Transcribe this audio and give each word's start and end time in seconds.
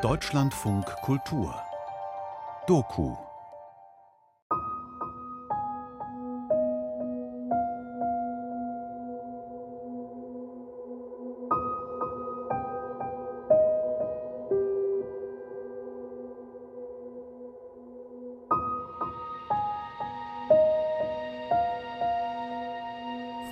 Deutschlandfunk 0.00 0.86
Kultur. 1.02 1.54
Doku. 2.66 3.14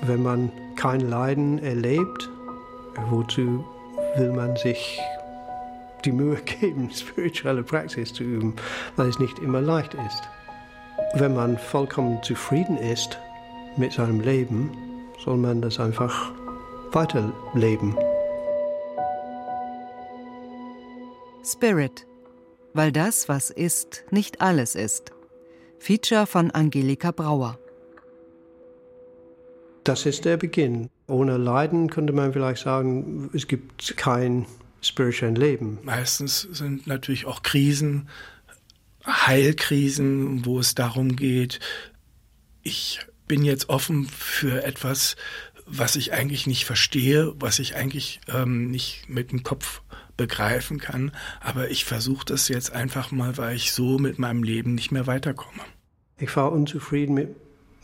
Wenn 0.03 0.23
man 0.23 0.51
kein 0.77 1.01
Leiden 1.01 1.59
erlebt, 1.59 2.31
wozu 3.11 3.63
will 4.17 4.33
man 4.33 4.57
sich 4.57 5.01
die 6.05 6.13
Mühe 6.13 6.37
geben, 6.37 6.91
spirituelle 6.95 7.63
Praxis 7.63 8.13
zu 8.13 8.25
üben, 8.25 8.57
weil 8.97 9.09
es 9.09 9.19
nicht 9.19 9.39
immer 9.39 9.61
leicht 9.61 9.95
ist. 9.95 10.23
Wenn 11.15 11.35
man 11.35 11.59
vollkommen 11.59 12.23
zufrieden 12.23 12.77
ist 12.77 13.19
mit 13.77 13.93
seinem 13.93 14.21
Leben, 14.21 14.71
soll 15.25 15.37
man 15.37 15.61
das 15.61 15.81
einfach 15.81 16.33
weiterleben. 16.93 17.97
Spirit, 21.45 22.07
weil 22.75 22.93
das, 22.93 23.29
was 23.29 23.51
ist, 23.51 24.05
nicht 24.11 24.41
alles 24.41 24.75
ist. 24.75 25.13
Feature 25.79 26.27
von 26.27 26.51
Angelika 26.51 27.11
Brauer. 27.11 27.59
Das 29.85 30.05
ist 30.05 30.25
der 30.25 30.37
Beginn. 30.37 30.91
Ohne 31.11 31.37
Leiden 31.37 31.91
könnte 31.91 32.13
man 32.13 32.33
vielleicht 32.33 32.63
sagen, 32.63 33.31
es 33.33 33.47
gibt 33.47 33.97
kein 33.97 34.47
spirituellen 34.81 35.35
Leben. 35.35 35.79
Meistens 35.83 36.43
sind 36.53 36.87
natürlich 36.87 37.27
auch 37.27 37.43
Krisen, 37.43 38.09
Heilkrisen, 39.07 40.45
wo 40.45 40.59
es 40.59 40.75
darum 40.75 41.17
geht, 41.17 41.61
ich 42.63 43.01
bin 43.27 43.45
jetzt 43.45 43.69
offen 43.69 44.07
für 44.07 44.65
etwas, 44.65 45.17
was 45.67 45.97
ich 45.97 46.13
eigentlich 46.13 46.47
nicht 46.47 46.65
verstehe, 46.65 47.33
was 47.39 47.59
ich 47.59 47.77
eigentlich 47.77 48.21
ähm, 48.29 48.71
nicht 48.71 49.09
mit 49.09 49.33
dem 49.33 49.43
Kopf 49.43 49.83
begreifen 50.17 50.79
kann. 50.79 51.13
Aber 51.41 51.71
ich 51.71 51.85
versuche 51.85 52.27
das 52.27 52.49
jetzt 52.49 52.73
einfach 52.73 53.11
mal, 53.11 53.37
weil 53.39 53.57
ich 53.57 53.73
so 53.73 53.99
mit 53.99 54.19
meinem 54.19 54.43
Leben 54.43 54.75
nicht 54.75 54.91
mehr 54.91 55.07
weiterkomme. 55.07 55.63
Ich 56.19 56.35
war 56.37 56.53
unzufrieden 56.53 57.15
mit 57.15 57.35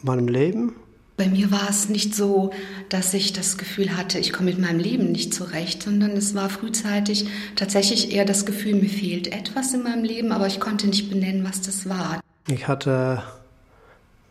meinem 0.03 0.29
Leben 0.29 0.75
bei 1.17 1.29
mir 1.29 1.51
war 1.51 1.69
es 1.71 1.89
nicht 1.89 2.15
so, 2.15 2.51
dass 2.89 3.15
ich 3.15 3.33
das 3.33 3.57
Gefühl 3.57 3.97
hatte, 3.97 4.19
ich 4.19 4.33
komme 4.33 4.51
mit 4.51 4.59
meinem 4.59 4.79
Leben 4.79 5.13
nicht 5.13 5.33
zurecht, 5.33 5.83
sondern 5.83 6.11
es 6.13 6.35
war 6.35 6.51
frühzeitig 6.51 7.27
tatsächlich 7.57 8.13
eher 8.13 8.25
das 8.25 8.45
Gefühl, 8.45 8.75
mir 8.75 8.91
fehlt 8.91 9.33
etwas 9.33 9.73
in 9.73 9.83
meinem 9.83 10.05
Leben, 10.05 10.33
aber 10.33 10.47
ich 10.47 10.61
konnte 10.61 10.87
nicht 10.87 11.09
benennen, 11.11 11.45
was 11.45 11.63
das 11.63 11.89
war. 11.89 12.21
Ich 12.49 12.69
hatte 12.69 13.23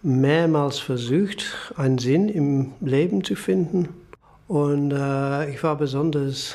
mehrmals 0.04 0.78
versucht, 0.78 1.56
einen 1.76 1.98
Sinn 1.98 2.30
im 2.30 2.74
Leben 2.82 3.24
zu 3.24 3.36
finden 3.36 3.90
und 4.48 4.92
äh, 4.92 5.50
ich 5.50 5.64
war 5.64 5.78
besonders 5.78 6.54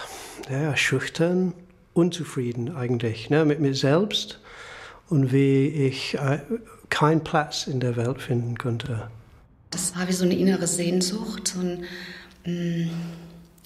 ja, 0.49 0.77
schüchtern, 0.77 1.53
unzufrieden 1.93 2.75
eigentlich 2.77 3.31
ne, 3.31 3.45
mit 3.45 3.59
mir 3.59 3.75
selbst 3.75 4.39
und 5.09 5.33
wie 5.33 5.67
ich 5.67 6.15
äh, 6.15 6.39
keinen 6.89 7.25
Platz 7.25 7.67
in 7.67 7.81
der 7.81 7.97
Welt 7.97 8.23
finden 8.23 8.57
konnte. 8.57 9.11
Das 9.71 9.97
war 9.97 10.09
wie 10.09 10.13
so 10.13 10.25
eine 10.25 10.35
innere 10.37 10.67
Sehnsucht, 10.67 11.49
so 11.49 11.61
ein 11.61 11.85
mm, 12.45 12.91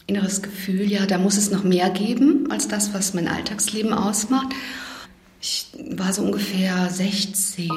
inneres 0.07 0.43
Gefühl, 0.43 0.91
ja, 0.91 1.07
da 1.07 1.19
muss 1.19 1.37
es 1.37 1.51
noch 1.51 1.65
mehr 1.65 1.91
geben 1.91 2.51
als 2.51 2.69
das, 2.69 2.93
was 2.93 3.15
mein 3.15 3.29
Alltagsleben 3.29 3.93
ausmacht. 3.93 4.49
Ich 5.41 5.69
war 5.97 6.13
so 6.13 6.23
ungefähr 6.23 6.89
16 6.91 7.71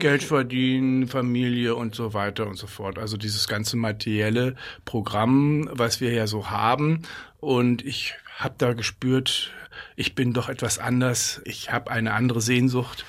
Geld 0.00 0.24
verdienen, 0.24 1.06
Familie 1.06 1.76
und 1.76 1.94
so 1.94 2.14
weiter 2.14 2.46
und 2.46 2.56
so 2.56 2.66
fort. 2.66 2.98
Also 2.98 3.16
dieses 3.16 3.46
ganze 3.46 3.76
materielle 3.76 4.56
Programm, 4.84 5.68
was 5.72 6.00
wir 6.00 6.12
ja 6.12 6.26
so 6.26 6.50
haben. 6.50 7.02
Und 7.40 7.84
ich 7.84 8.14
habe 8.36 8.54
da 8.58 8.72
gespürt, 8.72 9.50
ich 9.96 10.14
bin 10.14 10.32
doch 10.32 10.48
etwas 10.48 10.78
anders. 10.78 11.40
Ich 11.44 11.72
habe 11.72 11.90
eine 11.90 12.12
andere 12.12 12.40
Sehnsucht 12.40 13.04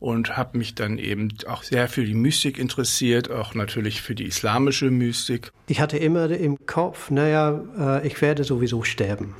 und 0.00 0.36
habe 0.36 0.58
mich 0.58 0.74
dann 0.74 0.98
eben 0.98 1.32
auch 1.46 1.62
sehr 1.62 1.88
für 1.88 2.04
die 2.04 2.14
Mystik 2.14 2.58
interessiert, 2.58 3.30
auch 3.30 3.54
natürlich 3.54 4.02
für 4.02 4.14
die 4.14 4.24
islamische 4.24 4.90
Mystik. 4.90 5.52
Ich 5.66 5.80
hatte 5.80 5.98
immer 5.98 6.30
im 6.30 6.66
Kopf, 6.66 7.10
naja, 7.10 7.60
äh, 7.78 8.06
ich 8.06 8.20
werde 8.20 8.44
sowieso 8.44 8.82
sterben. 8.82 9.34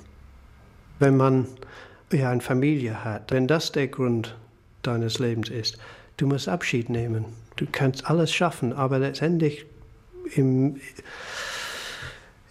Wenn 0.99 1.17
man 1.17 1.47
ja 2.13 2.31
eine 2.31 2.41
Familie 2.41 3.05
hat, 3.05 3.33
wenn 3.33 3.47
das 3.47 3.73
der 3.73 3.89
Grund 3.89 4.37
deines 4.83 5.19
Lebens 5.19 5.49
ist, 5.49 5.79
Du 6.17 6.29
musst 6.29 6.49
Abschied 6.49 6.91
nehmen. 6.91 7.25
Du 7.57 7.67
kannst 7.71 8.09
alles 8.09 8.33
schaffen, 8.33 8.73
aber 8.73 8.99
letztendlich 8.99 9.67
im, 10.35 10.81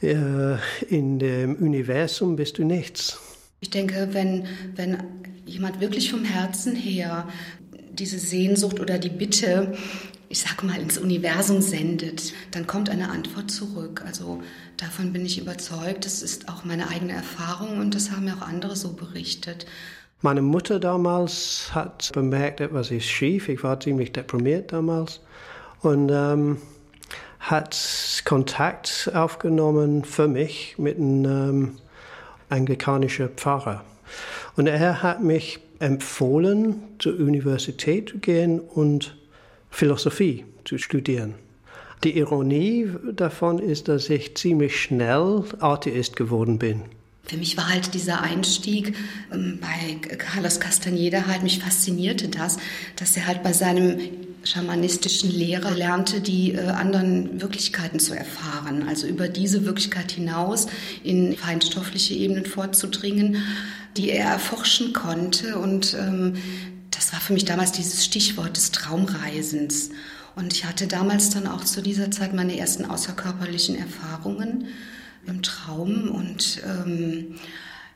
äh, 0.03 0.57
in 0.89 1.17
dem 1.19 1.55
Universum 1.55 2.35
bist 2.35 2.57
du 2.57 2.63
nichts. 2.63 3.19
Ich 3.61 3.69
denke, 3.69 4.09
wenn, 4.11 4.45
wenn 4.75 4.97
jemand 5.45 5.79
wirklich 5.79 6.11
vom 6.11 6.25
Herzen 6.25 6.75
her 6.75 7.27
diese 7.91 8.19
Sehnsucht 8.19 8.79
oder 8.79 8.97
die 8.97 9.09
Bitte, 9.09 9.73
ich 10.29 10.41
sag 10.41 10.63
mal, 10.63 10.81
ins 10.81 10.97
Universum 10.97 11.61
sendet, 11.61 12.33
dann 12.51 12.67
kommt 12.67 12.89
eine 12.89 13.09
Antwort 13.09 13.51
zurück. 13.51 14.03
Also 14.05 14.41
davon 14.77 15.13
bin 15.13 15.25
ich 15.25 15.39
überzeugt. 15.39 16.05
Das 16.05 16.21
ist 16.21 16.49
auch 16.49 16.65
meine 16.65 16.89
eigene 16.89 17.13
Erfahrung 17.13 17.79
und 17.79 17.95
das 17.95 18.11
haben 18.11 18.25
mir 18.25 18.35
auch 18.35 18.47
andere 18.47 18.75
so 18.75 18.93
berichtet. 18.93 19.65
Meine 20.21 20.41
Mutter 20.41 20.79
damals 20.79 21.69
hat 21.73 22.11
bemerkt, 22.13 22.61
etwas 22.61 22.91
ist 22.91 23.05
schief. 23.05 23.49
Ich 23.49 23.63
war 23.63 23.79
ziemlich 23.79 24.11
deprimiert 24.11 24.71
damals 24.71 25.19
und 25.81 26.09
ähm, 26.11 26.57
hat 27.43 28.23
Kontakt 28.23 29.11
aufgenommen 29.13 30.05
für 30.05 30.29
mich 30.29 30.75
mit 30.77 30.97
einem 30.97 31.25
ähm, 31.25 31.71
anglikanischen 32.47 33.29
Pfarrer. 33.29 33.83
Und 34.55 34.67
er 34.67 35.03
hat 35.03 35.21
mich 35.21 35.59
empfohlen, 35.79 36.75
zur 36.99 37.19
Universität 37.19 38.09
zu 38.09 38.19
gehen 38.19 38.61
und 38.61 39.17
Philosophie 39.69 40.45
zu 40.63 40.77
studieren. 40.77 41.35
Die 42.05 42.17
Ironie 42.17 42.89
davon 43.11 43.59
ist, 43.59 43.89
dass 43.89 44.09
ich 44.09 44.35
ziemlich 44.35 44.79
schnell 44.79 45.43
Atheist 45.59 46.15
geworden 46.15 46.59
bin. 46.59 46.83
Für 47.25 47.37
mich 47.37 47.57
war 47.57 47.69
halt 47.69 47.93
dieser 47.93 48.21
Einstieg 48.21 48.95
ähm, 49.33 49.59
bei 49.59 50.15
Carlos 50.17 50.61
Castaneda 50.61 51.25
halt, 51.27 51.43
mich 51.43 51.59
faszinierte 51.59 52.29
das, 52.29 52.57
dass 52.95 53.17
er 53.17 53.27
halt 53.27 53.43
bei 53.43 53.51
seinem 53.51 53.99
schamanistischen 54.43 55.31
Lehrer 55.31 55.71
lernte, 55.71 56.21
die 56.21 56.53
äh, 56.53 56.67
anderen 56.67 57.41
Wirklichkeiten 57.41 57.99
zu 57.99 58.13
erfahren, 58.13 58.87
also 58.87 59.07
über 59.07 59.27
diese 59.27 59.65
Wirklichkeit 59.65 60.11
hinaus 60.11 60.67
in 61.03 61.35
feinstoffliche 61.35 62.13
Ebenen 62.13 62.45
vorzudringen, 62.45 63.37
die 63.97 64.09
er 64.09 64.25
erforschen 64.25 64.93
konnte. 64.93 65.57
Und 65.57 65.95
ähm, 65.99 66.35
das 66.91 67.13
war 67.13 67.19
für 67.19 67.33
mich 67.33 67.45
damals 67.45 67.71
dieses 67.71 68.03
Stichwort 68.05 68.57
des 68.57 68.71
Traumreisens. 68.71 69.89
Und 70.35 70.53
ich 70.53 70.65
hatte 70.65 70.87
damals 70.87 71.29
dann 71.29 71.47
auch 71.47 71.63
zu 71.63 71.81
dieser 71.81 72.11
Zeit 72.11 72.33
meine 72.33 72.57
ersten 72.57 72.85
außerkörperlichen 72.85 73.77
Erfahrungen 73.77 74.67
im 75.25 75.41
Traum 75.41 76.09
und 76.09 76.61
ähm, 76.65 77.35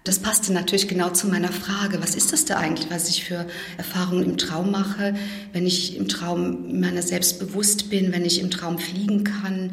das 0.07 0.19
passte 0.19 0.53
natürlich 0.53 0.87
genau 0.87 1.09
zu 1.09 1.27
meiner 1.27 1.51
Frage, 1.51 2.01
was 2.01 2.15
ist 2.15 2.31
das 2.31 2.45
da 2.45 2.55
eigentlich, 2.55 2.89
was 2.89 3.09
ich 3.09 3.25
für 3.25 3.45
Erfahrungen 3.77 4.23
im 4.23 4.37
Traum 4.37 4.71
mache, 4.71 5.15
wenn 5.51 5.65
ich 5.65 5.97
im 5.97 6.07
Traum 6.07 6.79
meiner 6.79 7.01
selbst 7.01 7.39
bewusst 7.39 7.89
bin, 7.89 8.13
wenn 8.13 8.23
ich 8.23 8.39
im 8.39 8.49
Traum 8.49 8.79
fliegen 8.79 9.25
kann. 9.25 9.71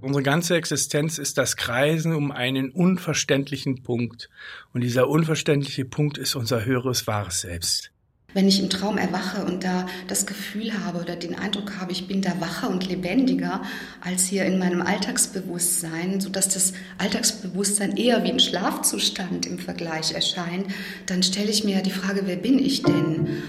Unsere 0.00 0.22
ganze 0.22 0.54
Existenz 0.54 1.18
ist 1.18 1.38
das 1.38 1.56
Kreisen 1.56 2.14
um 2.14 2.30
einen 2.30 2.70
unverständlichen 2.70 3.82
Punkt. 3.82 4.28
Und 4.72 4.82
dieser 4.82 5.08
unverständliche 5.08 5.84
Punkt 5.84 6.18
ist 6.18 6.36
unser 6.36 6.64
höheres 6.64 7.06
wahres 7.08 7.40
Selbst. 7.40 7.92
Wenn 8.32 8.46
ich 8.46 8.60
im 8.60 8.70
Traum 8.70 8.96
erwache 8.96 9.44
und 9.44 9.64
da 9.64 9.86
das 10.06 10.26
Gefühl 10.26 10.72
habe 10.84 11.00
oder 11.00 11.16
den 11.16 11.36
Eindruck 11.36 11.80
habe, 11.80 11.92
ich 11.92 12.06
bin 12.06 12.22
da 12.22 12.40
wacher 12.40 12.70
und 12.70 12.88
lebendiger 12.88 13.62
als 14.00 14.26
hier 14.26 14.44
in 14.44 14.58
meinem 14.58 14.82
Alltagsbewusstsein, 14.82 16.20
sodass 16.20 16.48
das 16.48 16.72
Alltagsbewusstsein 16.98 17.96
eher 17.96 18.22
wie 18.24 18.30
ein 18.30 18.40
Schlafzustand 18.40 19.46
im 19.46 19.58
Vergleich 19.58 20.12
erscheint, 20.12 20.66
dann 21.06 21.22
stelle 21.22 21.50
ich 21.50 21.64
mir 21.64 21.82
die 21.82 21.90
Frage, 21.90 22.22
wer 22.24 22.36
bin 22.36 22.58
ich 22.58 22.82
denn? 22.82 23.42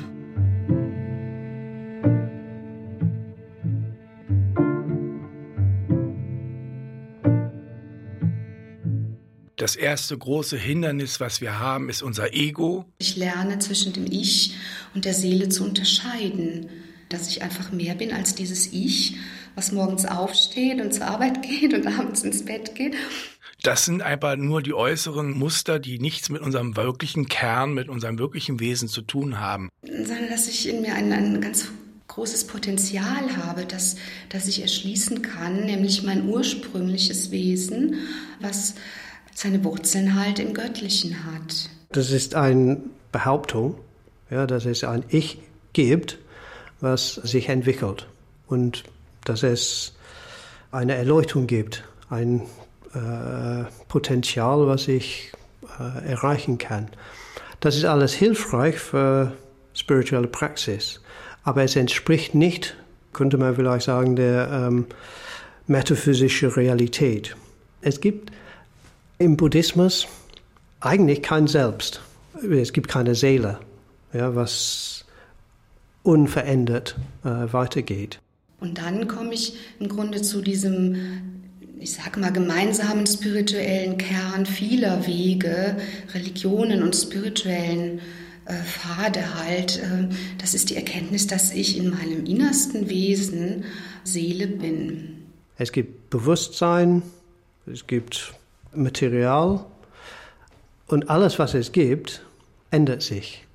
Das 9.61 9.75
erste 9.75 10.17
große 10.17 10.57
Hindernis, 10.57 11.19
was 11.19 11.39
wir 11.39 11.59
haben, 11.59 11.89
ist 11.89 12.01
unser 12.01 12.33
Ego. 12.33 12.85
Ich 12.97 13.15
lerne 13.15 13.59
zwischen 13.59 13.93
dem 13.93 14.07
Ich 14.07 14.55
und 14.95 15.05
der 15.05 15.13
Seele 15.13 15.49
zu 15.49 15.63
unterscheiden, 15.63 16.67
dass 17.09 17.27
ich 17.27 17.43
einfach 17.43 17.71
mehr 17.71 17.93
bin 17.93 18.11
als 18.11 18.33
dieses 18.33 18.73
Ich, 18.73 19.17
was 19.53 19.71
morgens 19.71 20.05
aufsteht 20.05 20.81
und 20.81 20.91
zur 20.91 21.05
Arbeit 21.05 21.43
geht 21.47 21.75
und 21.75 21.85
abends 21.85 22.23
ins 22.23 22.43
Bett 22.43 22.73
geht. 22.73 22.95
Das 23.61 23.85
sind 23.85 24.01
einfach 24.01 24.35
nur 24.35 24.63
die 24.63 24.73
äußeren 24.73 25.37
Muster, 25.37 25.77
die 25.77 25.99
nichts 25.99 26.31
mit 26.31 26.41
unserem 26.41 26.75
wirklichen 26.75 27.27
Kern, 27.27 27.75
mit 27.75 27.87
unserem 27.87 28.17
wirklichen 28.17 28.59
Wesen 28.59 28.87
zu 28.87 29.03
tun 29.03 29.39
haben. 29.39 29.69
Sondern 29.83 30.27
dass 30.31 30.47
ich 30.47 30.67
in 30.67 30.81
mir 30.81 30.95
ein, 30.95 31.13
ein 31.13 31.39
ganz 31.39 31.67
großes 32.07 32.47
Potenzial 32.47 33.37
habe, 33.37 33.67
das, 33.67 33.95
das 34.29 34.47
ich 34.47 34.63
erschließen 34.63 35.21
kann, 35.21 35.65
nämlich 35.65 36.01
mein 36.01 36.27
ursprüngliches 36.27 37.29
Wesen, 37.29 37.99
was 38.39 38.73
seine 39.33 39.63
Wurzeln 39.63 40.19
halt 40.19 40.39
im 40.39 40.53
Göttlichen 40.53 41.25
hat. 41.25 41.69
Das 41.91 42.11
ist 42.11 42.35
eine 42.35 42.77
Behauptung, 43.11 43.75
ja, 44.29 44.47
dass 44.47 44.65
es 44.65 44.83
ein 44.83 45.03
Ich 45.09 45.39
gibt, 45.73 46.17
was 46.79 47.15
sich 47.15 47.49
entwickelt 47.49 48.07
und 48.47 48.83
dass 49.23 49.43
es 49.43 49.93
eine 50.71 50.95
Erleuchtung 50.95 51.47
gibt, 51.47 51.83
ein 52.09 52.41
äh, 52.93 53.65
Potenzial, 53.87 54.67
was 54.67 54.87
ich 54.87 55.31
äh, 55.79 56.09
erreichen 56.09 56.57
kann. 56.57 56.89
Das 57.59 57.75
ist 57.75 57.85
alles 57.85 58.13
hilfreich 58.13 58.79
für 58.79 59.33
spirituelle 59.73 60.27
Praxis, 60.27 61.01
aber 61.43 61.63
es 61.63 61.75
entspricht 61.75 62.35
nicht, 62.35 62.75
könnte 63.13 63.37
man 63.37 63.55
vielleicht 63.55 63.85
sagen, 63.85 64.15
der 64.15 64.49
ähm, 64.51 64.87
metaphysischen 65.67 66.49
Realität. 66.49 67.35
Es 67.81 68.01
gibt 68.01 68.31
im 69.21 69.37
Buddhismus 69.37 70.07
eigentlich 70.79 71.21
kein 71.21 71.47
Selbst. 71.47 72.01
Es 72.49 72.73
gibt 72.73 72.87
keine 72.87 73.13
Seele, 73.13 73.59
ja, 74.13 74.35
was 74.35 75.05
unverändert 76.03 76.95
äh, 77.23 77.53
weitergeht. 77.53 78.19
Und 78.59 78.79
dann 78.79 79.07
komme 79.07 79.33
ich 79.33 79.55
im 79.79 79.89
Grunde 79.89 80.21
zu 80.21 80.41
diesem, 80.41 80.95
ich 81.79 81.93
sage 81.93 82.19
mal, 82.19 82.31
gemeinsamen 82.31 83.05
spirituellen 83.05 83.97
Kern 83.97 84.45
vieler 84.45 85.05
Wege, 85.05 85.77
Religionen 86.13 86.81
und 86.81 86.95
spirituellen 86.95 87.99
äh, 88.45 88.55
Pfade 88.63 89.35
halt. 89.35 89.77
Äh, 89.77 90.09
das 90.39 90.55
ist 90.55 90.71
die 90.71 90.75
Erkenntnis, 90.75 91.27
dass 91.27 91.51
ich 91.51 91.77
in 91.77 91.91
meinem 91.91 92.25
innersten 92.25 92.89
Wesen 92.89 93.65
Seele 94.03 94.47
bin. 94.47 95.25
Es 95.57 95.71
gibt 95.71 96.09
Bewusstsein, 96.09 97.03
es 97.71 97.85
gibt 97.85 98.33
Material 98.73 99.65
und 100.87 101.09
alles, 101.09 101.39
was 101.39 101.53
es 101.53 101.71
gibt, 101.71 102.25
ändert 102.69 103.01
sich. 103.01 103.45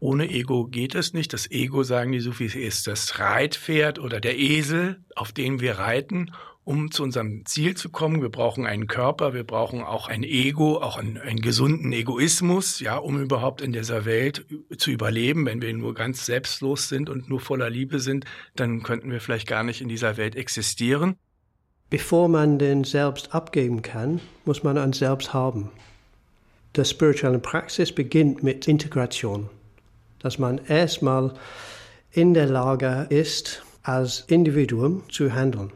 Ohne 0.00 0.28
Ego 0.30 0.64
geht 0.64 0.96
es 0.96 1.14
nicht. 1.14 1.32
Das 1.32 1.50
Ego, 1.50 1.84
sagen 1.84 2.10
die 2.10 2.20
Sufis, 2.20 2.56
ist 2.56 2.88
das 2.88 3.20
Reitpferd 3.20 4.00
oder 4.00 4.20
der 4.20 4.36
Esel, 4.36 4.98
auf 5.14 5.30
den 5.30 5.60
wir 5.60 5.78
reiten, 5.78 6.32
um 6.64 6.90
zu 6.90 7.04
unserem 7.04 7.46
Ziel 7.46 7.76
zu 7.76 7.88
kommen. 7.88 8.20
Wir 8.20 8.28
brauchen 8.28 8.66
einen 8.66 8.88
Körper, 8.88 9.32
wir 9.32 9.44
brauchen 9.44 9.82
auch 9.82 10.08
ein 10.08 10.24
Ego, 10.24 10.78
auch 10.78 10.96
einen, 10.96 11.18
einen 11.18 11.40
gesunden 11.40 11.92
Egoismus, 11.92 12.80
ja, 12.80 12.96
um 12.96 13.20
überhaupt 13.20 13.60
in 13.60 13.72
dieser 13.72 14.04
Welt 14.04 14.44
zu 14.76 14.90
überleben. 14.90 15.46
Wenn 15.46 15.62
wir 15.62 15.72
nur 15.72 15.94
ganz 15.94 16.26
selbstlos 16.26 16.88
sind 16.88 17.08
und 17.08 17.28
nur 17.28 17.38
voller 17.40 17.70
Liebe 17.70 18.00
sind, 18.00 18.24
dann 18.56 18.82
könnten 18.82 19.10
wir 19.10 19.20
vielleicht 19.20 19.46
gar 19.46 19.62
nicht 19.62 19.80
in 19.80 19.88
dieser 19.88 20.16
Welt 20.16 20.34
existieren. 20.34 21.16
Bevor 21.92 22.26
man 22.26 22.58
den 22.58 22.84
Selbst 22.84 23.34
abgeben 23.34 23.82
kann, 23.82 24.22
muss 24.46 24.62
man 24.62 24.78
ein 24.78 24.94
Selbst 24.94 25.34
haben. 25.34 25.70
Die 26.74 26.86
spirituelle 26.86 27.38
Praxis 27.38 27.92
beginnt 27.92 28.42
mit 28.42 28.66
Integration, 28.66 29.50
dass 30.18 30.38
man 30.38 30.58
erstmal 30.68 31.34
in 32.10 32.32
der 32.32 32.46
Lage 32.46 33.08
ist, 33.10 33.62
als 33.82 34.20
Individuum 34.28 35.02
zu 35.10 35.34
handeln. 35.34 35.70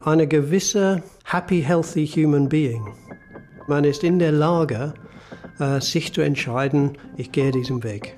Eine 0.00 0.26
gewisse 0.26 1.02
happy, 1.24 1.60
healthy 1.60 2.06
human 2.06 2.48
being. 2.48 2.94
Man 3.66 3.84
ist 3.84 4.04
in 4.04 4.18
der 4.18 4.32
Lage, 4.32 4.94
äh, 5.58 5.78
sich 5.82 6.10
zu 6.14 6.22
entscheiden, 6.22 6.96
ich 7.18 7.32
gehe 7.32 7.50
diesen 7.50 7.84
Weg. 7.84 8.16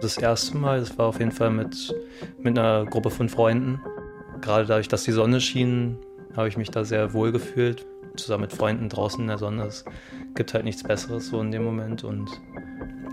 Das 0.00 0.16
erste 0.16 0.56
Mal, 0.56 0.80
das 0.80 0.96
war 0.96 1.06
auf 1.06 1.18
jeden 1.18 1.32
Fall 1.32 1.50
mit, 1.50 1.94
mit 2.38 2.58
einer 2.58 2.84
Gruppe 2.86 3.10
von 3.10 3.28
Freunden. 3.28 3.80
Gerade 4.40 4.66
dadurch, 4.66 4.88
dass 4.88 5.04
die 5.04 5.12
Sonne 5.12 5.40
schien, 5.40 5.98
habe 6.36 6.48
ich 6.48 6.56
mich 6.56 6.70
da 6.70 6.84
sehr 6.84 7.12
wohl 7.12 7.32
gefühlt. 7.32 7.84
Zusammen 8.16 8.42
mit 8.42 8.52
Freunden 8.52 8.88
draußen 8.88 9.20
in 9.20 9.28
der 9.28 9.38
Sonne. 9.38 9.64
Es 9.64 9.84
gibt 10.34 10.54
halt 10.54 10.64
nichts 10.64 10.82
Besseres 10.82 11.28
so 11.28 11.40
in 11.40 11.50
dem 11.50 11.64
Moment. 11.64 12.04
Und 12.04 12.28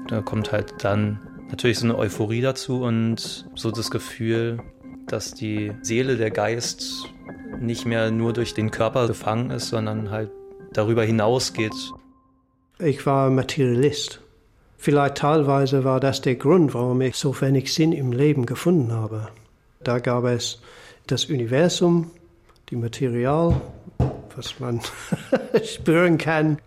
da 0.07 0.21
kommt 0.21 0.51
halt 0.51 0.73
dann 0.83 1.19
natürlich 1.49 1.79
so 1.79 1.85
eine 1.85 1.97
Euphorie 1.97 2.41
dazu 2.41 2.83
und 2.83 3.45
so 3.55 3.71
das 3.71 3.89
Gefühl, 3.89 4.59
dass 5.07 5.33
die 5.33 5.71
Seele, 5.81 6.17
der 6.17 6.31
Geist 6.31 7.05
nicht 7.59 7.85
mehr 7.85 8.11
nur 8.11 8.33
durch 8.33 8.53
den 8.53 8.71
Körper 8.71 9.07
gefangen 9.07 9.51
ist, 9.51 9.69
sondern 9.69 10.11
halt 10.11 10.31
darüber 10.73 11.03
hinausgeht. 11.03 11.73
Ich 12.79 13.05
war 13.05 13.29
Materialist. 13.29 14.21
Vielleicht 14.85 15.15
teilweise 15.15 15.83
war 15.83 15.99
das 15.99 16.21
der 16.21 16.35
Grund, 16.35 16.75
warum 16.75 17.01
ich 17.01 17.15
so 17.15 17.41
wenig 17.41 17.73
Sinn 17.73 17.91
im 17.91 18.11
Leben 18.11 18.45
gefunden 18.45 18.91
habe. 18.91 19.29
Da 19.83 19.97
gab 19.97 20.25
es 20.25 20.61
das 21.07 21.25
Universum, 21.25 22.11
die 22.69 22.75
Material, 22.75 23.59
was 24.35 24.59
man 24.59 24.81
spüren 25.63 26.19
kann. 26.19 26.59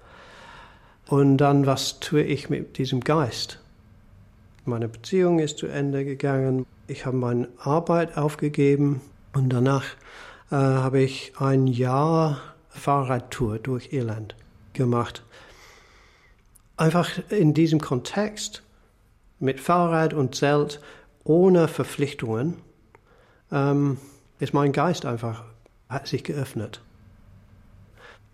Und 1.06 1.36
dann, 1.36 1.64
was 1.64 2.00
tue 2.00 2.24
ich 2.24 2.50
mit 2.50 2.78
diesem 2.78 3.02
Geist? 3.02 3.60
Meine 4.64 4.88
Beziehung 4.88 5.38
ist 5.38 5.58
zu 5.58 5.68
Ende 5.68 6.04
gegangen. 6.04 6.66
Ich 6.88 7.06
habe 7.06 7.16
meine 7.16 7.46
Arbeit 7.60 8.16
aufgegeben 8.16 9.00
und 9.32 9.48
danach 9.50 9.84
äh, 10.50 10.56
habe 10.56 11.02
ich 11.02 11.34
ein 11.38 11.68
Jahr 11.68 12.40
Fahrradtour 12.70 13.60
durch 13.60 13.92
Irland 13.92 14.34
gemacht 14.72 15.22
einfach 16.78 17.10
in 17.30 17.54
diesem 17.54 17.80
Kontext 17.80 18.62
mit 19.38 19.60
Fahrrad 19.60 20.14
und 20.14 20.34
Zelt 20.34 20.80
ohne 21.24 21.68
Verpflichtungen 21.68 22.54
ähm, 23.52 23.98
ist 24.38 24.54
mein 24.54 24.72
Geist 24.72 25.04
einfach 25.04 25.44
hat 25.88 26.06
sich 26.06 26.22
geöffnet. 26.24 26.82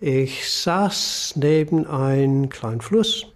Ich 0.01 0.51
saß 0.51 1.35
neben 1.37 1.87
einem 1.87 2.49
kleinen 2.49 2.81
Fluss, 2.81 3.27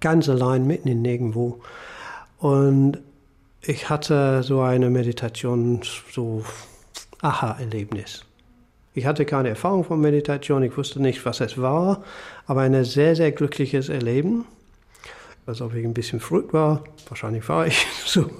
ganz 0.00 0.28
allein 0.28 0.66
mitten 0.66 0.88
in 0.88 1.02
nirgendwo 1.02 1.60
und 2.38 2.98
ich 3.60 3.88
hatte 3.88 4.42
so 4.42 4.60
eine 4.60 4.90
Meditation, 4.90 5.80
so 6.12 6.44
Aha-Erlebnis. 7.20 8.24
Ich 8.94 9.06
hatte 9.06 9.24
keine 9.24 9.48
Erfahrung 9.48 9.82
von 9.82 10.00
Meditation, 10.00 10.62
ich 10.62 10.76
wusste 10.76 11.02
nicht, 11.02 11.24
was 11.26 11.40
es 11.40 11.60
war, 11.60 12.04
aber 12.46 12.60
ein 12.60 12.84
sehr, 12.84 13.16
sehr 13.16 13.32
glückliches 13.32 13.88
Erleben. 13.88 14.46
Als 15.46 15.60
ob 15.60 15.74
ich 15.74 15.84
ein 15.84 15.94
bisschen 15.94 16.20
verrückt 16.20 16.52
war, 16.52 16.84
wahrscheinlich 17.08 17.48
war 17.48 17.66
ich 17.66 17.86
so. 18.06 18.30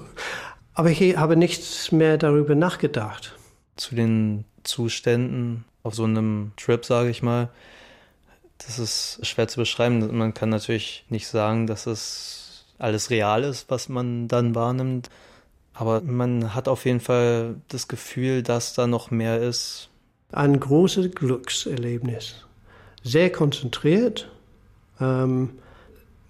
Aber 0.73 0.89
ich 0.89 1.17
habe 1.17 1.35
nichts 1.35 1.91
mehr 1.91 2.17
darüber 2.17 2.55
nachgedacht. 2.55 3.37
Zu 3.75 3.95
den 3.95 4.45
Zuständen 4.63 5.65
auf 5.83 5.93
so 5.93 6.05
einem 6.05 6.53
Trip, 6.57 6.85
sage 6.85 7.09
ich 7.09 7.21
mal, 7.21 7.49
das 8.57 8.79
ist 8.79 9.19
schwer 9.23 9.49
zu 9.49 9.59
beschreiben. 9.59 10.17
Man 10.17 10.33
kann 10.33 10.49
natürlich 10.49 11.05
nicht 11.09 11.27
sagen, 11.27 11.67
dass 11.67 11.85
es 11.85 12.65
alles 12.77 13.09
real 13.09 13.43
ist, 13.43 13.69
was 13.69 13.89
man 13.89 14.29
dann 14.29 14.55
wahrnimmt. 14.55 15.09
Aber 15.73 15.99
man 16.01 16.55
hat 16.55 16.69
auf 16.69 16.85
jeden 16.85 17.01
Fall 17.01 17.55
das 17.67 17.89
Gefühl, 17.89 18.41
dass 18.41 18.73
da 18.73 18.87
noch 18.87 19.11
mehr 19.11 19.41
ist, 19.41 19.89
ein 20.35 20.59
großes 20.59 21.15
Glückserlebnis. 21.15 22.45
Sehr 23.03 23.31
konzentriert. 23.31 24.29
Ähm, 24.99 25.51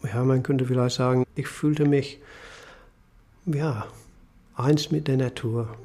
ja, 0.04 0.24
man 0.24 0.44
könnte 0.44 0.66
vielleicht 0.66 0.98
sagen, 0.98 1.26
ich 1.36 1.48
fühlte 1.48 1.86
mich, 1.86 2.20
ja, 3.46 3.88
eins 4.56 4.92
mit 4.92 5.08
der 5.08 5.18
Natur. 5.18 5.76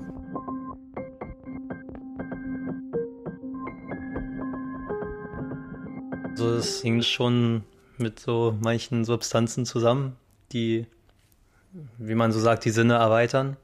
Also 6.30 6.54
es 6.54 6.82
hing 6.82 7.02
schon 7.02 7.64
mit 7.96 8.20
so 8.20 8.56
manchen 8.60 9.04
Substanzen 9.04 9.64
zusammen, 9.64 10.16
die, 10.52 10.86
wie 11.98 12.14
man 12.14 12.32
so 12.32 12.40
sagt, 12.40 12.66
die 12.66 12.70
Sinne 12.70 12.94
erweitern 12.94 13.56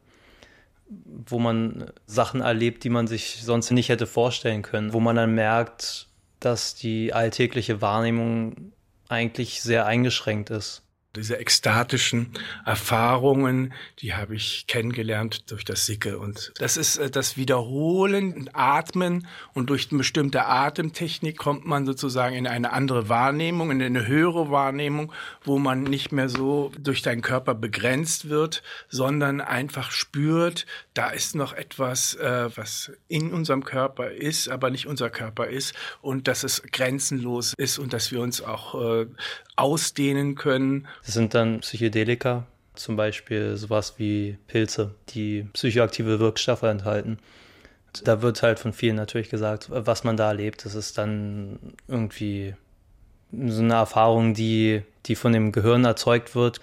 wo 0.88 1.38
man 1.38 1.90
Sachen 2.06 2.40
erlebt, 2.40 2.84
die 2.84 2.90
man 2.90 3.06
sich 3.06 3.42
sonst 3.42 3.70
nicht 3.70 3.88
hätte 3.88 4.06
vorstellen 4.06 4.62
können, 4.62 4.92
wo 4.92 5.00
man 5.00 5.16
dann 5.16 5.34
merkt, 5.34 6.08
dass 6.40 6.74
die 6.74 7.12
alltägliche 7.12 7.80
Wahrnehmung 7.80 8.72
eigentlich 9.08 9.62
sehr 9.62 9.86
eingeschränkt 9.86 10.50
ist 10.50 10.85
diese 11.16 11.38
ekstatischen 11.38 12.30
Erfahrungen, 12.64 13.72
die 14.00 14.14
habe 14.14 14.34
ich 14.34 14.66
kennengelernt 14.66 15.50
durch 15.50 15.64
das 15.64 15.86
Sicke. 15.86 16.18
Und 16.18 16.52
das 16.58 16.76
ist 16.76 16.98
äh, 16.98 17.10
das 17.10 17.36
Wiederholen 17.36 18.34
und 18.34 18.50
Atmen. 18.54 19.26
Und 19.54 19.70
durch 19.70 19.88
eine 19.90 19.98
bestimmte 19.98 20.46
Atemtechnik 20.46 21.36
kommt 21.36 21.66
man 21.66 21.86
sozusagen 21.86 22.36
in 22.36 22.46
eine 22.46 22.72
andere 22.72 23.08
Wahrnehmung, 23.08 23.70
in 23.70 23.82
eine 23.82 24.06
höhere 24.06 24.50
Wahrnehmung, 24.50 25.12
wo 25.42 25.58
man 25.58 25.82
nicht 25.82 26.12
mehr 26.12 26.28
so 26.28 26.70
durch 26.78 27.02
deinen 27.02 27.22
Körper 27.22 27.54
begrenzt 27.54 28.28
wird, 28.28 28.62
sondern 28.88 29.40
einfach 29.40 29.90
spürt, 29.90 30.66
da 30.94 31.10
ist 31.10 31.34
noch 31.34 31.52
etwas, 31.52 32.14
äh, 32.14 32.50
was 32.54 32.92
in 33.08 33.32
unserem 33.32 33.64
Körper 33.64 34.10
ist, 34.10 34.48
aber 34.48 34.70
nicht 34.70 34.86
unser 34.86 35.10
Körper 35.10 35.46
ist. 35.46 35.74
Und 36.00 36.28
dass 36.28 36.44
es 36.44 36.62
grenzenlos 36.62 37.54
ist 37.56 37.78
und 37.78 37.92
dass 37.92 38.12
wir 38.12 38.20
uns 38.20 38.42
auch 38.42 38.74
äh, 38.74 39.06
ausdehnen 39.56 40.34
können. 40.34 40.86
Das 41.04 41.14
sind 41.14 41.34
dann 41.34 41.60
Psychedelika, 41.60 42.46
zum 42.74 42.96
Beispiel 42.96 43.56
sowas 43.56 43.94
wie 43.98 44.38
Pilze, 44.46 44.94
die 45.10 45.44
psychoaktive 45.52 46.20
Wirkstoffe 46.20 46.62
enthalten. 46.62 47.18
Da 48.04 48.20
wird 48.20 48.42
halt 48.42 48.58
von 48.58 48.74
vielen 48.74 48.96
natürlich 48.96 49.30
gesagt, 49.30 49.68
was 49.70 50.04
man 50.04 50.18
da 50.18 50.28
erlebt, 50.28 50.66
das 50.66 50.74
ist 50.74 50.98
dann 50.98 51.58
irgendwie 51.88 52.54
so 53.32 53.62
eine 53.62 53.74
Erfahrung, 53.74 54.34
die, 54.34 54.82
die 55.06 55.16
von 55.16 55.32
dem 55.32 55.52
Gehirn 55.52 55.84
erzeugt 55.84 56.34
wird. 56.34 56.60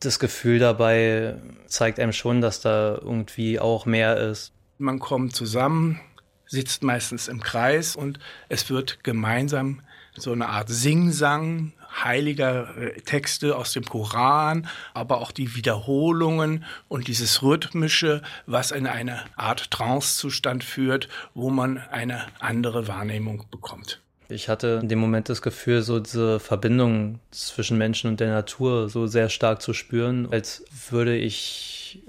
Das 0.00 0.18
Gefühl 0.18 0.58
dabei 0.58 1.36
zeigt 1.66 1.98
einem 1.98 2.12
schon, 2.12 2.40
dass 2.40 2.60
da 2.60 2.98
irgendwie 3.00 3.58
auch 3.58 3.86
mehr 3.86 4.18
ist. 4.18 4.52
Man 4.78 4.98
kommt 4.98 5.34
zusammen, 5.34 6.00
sitzt 6.46 6.82
meistens 6.82 7.28
im 7.28 7.40
Kreis 7.40 7.96
und 7.96 8.18
es 8.48 8.68
wird 8.68 9.04
gemeinsam 9.04 9.80
so 10.16 10.32
eine 10.32 10.48
Art 10.48 10.68
Singsang 10.68 11.72
heiliger 12.04 12.76
äh, 12.76 13.00
Texte 13.02 13.56
aus 13.56 13.72
dem 13.72 13.84
Koran, 13.84 14.68
aber 14.94 15.18
auch 15.18 15.32
die 15.32 15.54
Wiederholungen 15.54 16.64
und 16.88 17.08
dieses 17.08 17.42
Rhythmische, 17.42 18.22
was 18.46 18.70
in 18.70 18.86
eine 18.86 19.20
Art 19.36 19.70
Trancezustand 19.70 20.64
führt, 20.64 21.08
wo 21.34 21.50
man 21.50 21.78
eine 21.90 22.22
andere 22.40 22.88
Wahrnehmung 22.88 23.44
bekommt. 23.50 24.00
Ich 24.28 24.48
hatte 24.48 24.78
in 24.80 24.88
dem 24.88 24.98
Moment 24.98 25.28
das 25.28 25.42
Gefühl, 25.42 25.82
so 25.82 26.00
diese 26.00 26.40
Verbindung 26.40 27.18
zwischen 27.30 27.76
Menschen 27.76 28.08
und 28.08 28.20
der 28.20 28.30
Natur 28.30 28.88
so 28.88 29.06
sehr 29.06 29.28
stark 29.28 29.60
zu 29.60 29.74
spüren, 29.74 30.28
als 30.32 30.64
würde 30.88 31.16
ich, 31.16 32.02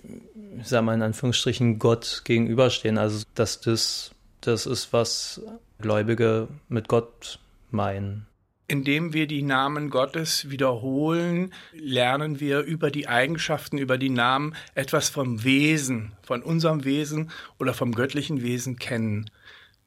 ich 0.57 0.67
sag 0.67 0.83
mal 0.83 0.93
in 0.93 1.01
Anführungsstrichen, 1.01 1.79
Gott 1.79 2.21
gegenüberstehen. 2.23 2.97
Also, 2.97 3.25
dass 3.35 3.59
das 3.59 4.11
das 4.45 4.65
ist, 4.65 4.93
was 4.93 5.41
Gläubige 5.79 6.47
mit 6.67 6.87
Gott 6.87 7.39
meinen. 7.73 8.27
Indem 8.67 9.13
wir 9.13 9.27
die 9.27 9.43
Namen 9.43 9.89
Gottes 9.89 10.49
wiederholen, 10.49 11.53
lernen 11.73 12.39
wir 12.39 12.61
über 12.61 12.91
die 12.91 13.07
Eigenschaften, 13.07 13.77
über 13.77 13.97
die 13.97 14.09
Namen 14.09 14.55
etwas 14.73 15.09
vom 15.09 15.43
Wesen, 15.43 16.13
von 16.21 16.41
unserem 16.41 16.85
Wesen 16.85 17.29
oder 17.59 17.73
vom 17.73 17.93
göttlichen 17.93 18.41
Wesen 18.41 18.77
kennen. 18.77 19.29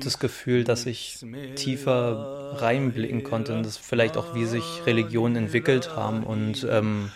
das 0.00 0.18
Gefühl, 0.18 0.64
dass 0.64 0.86
ich 0.86 1.24
tiefer 1.54 2.56
reinblicken 2.56 3.22
konnte 3.22 3.54
und 3.54 3.64
das 3.64 3.76
vielleicht 3.76 4.16
auch, 4.16 4.34
wie 4.34 4.46
sich 4.46 4.64
Religionen 4.84 5.36
entwickelt 5.36 5.94
haben 5.94 6.24
und 6.24 6.66
ähm, 6.68 7.12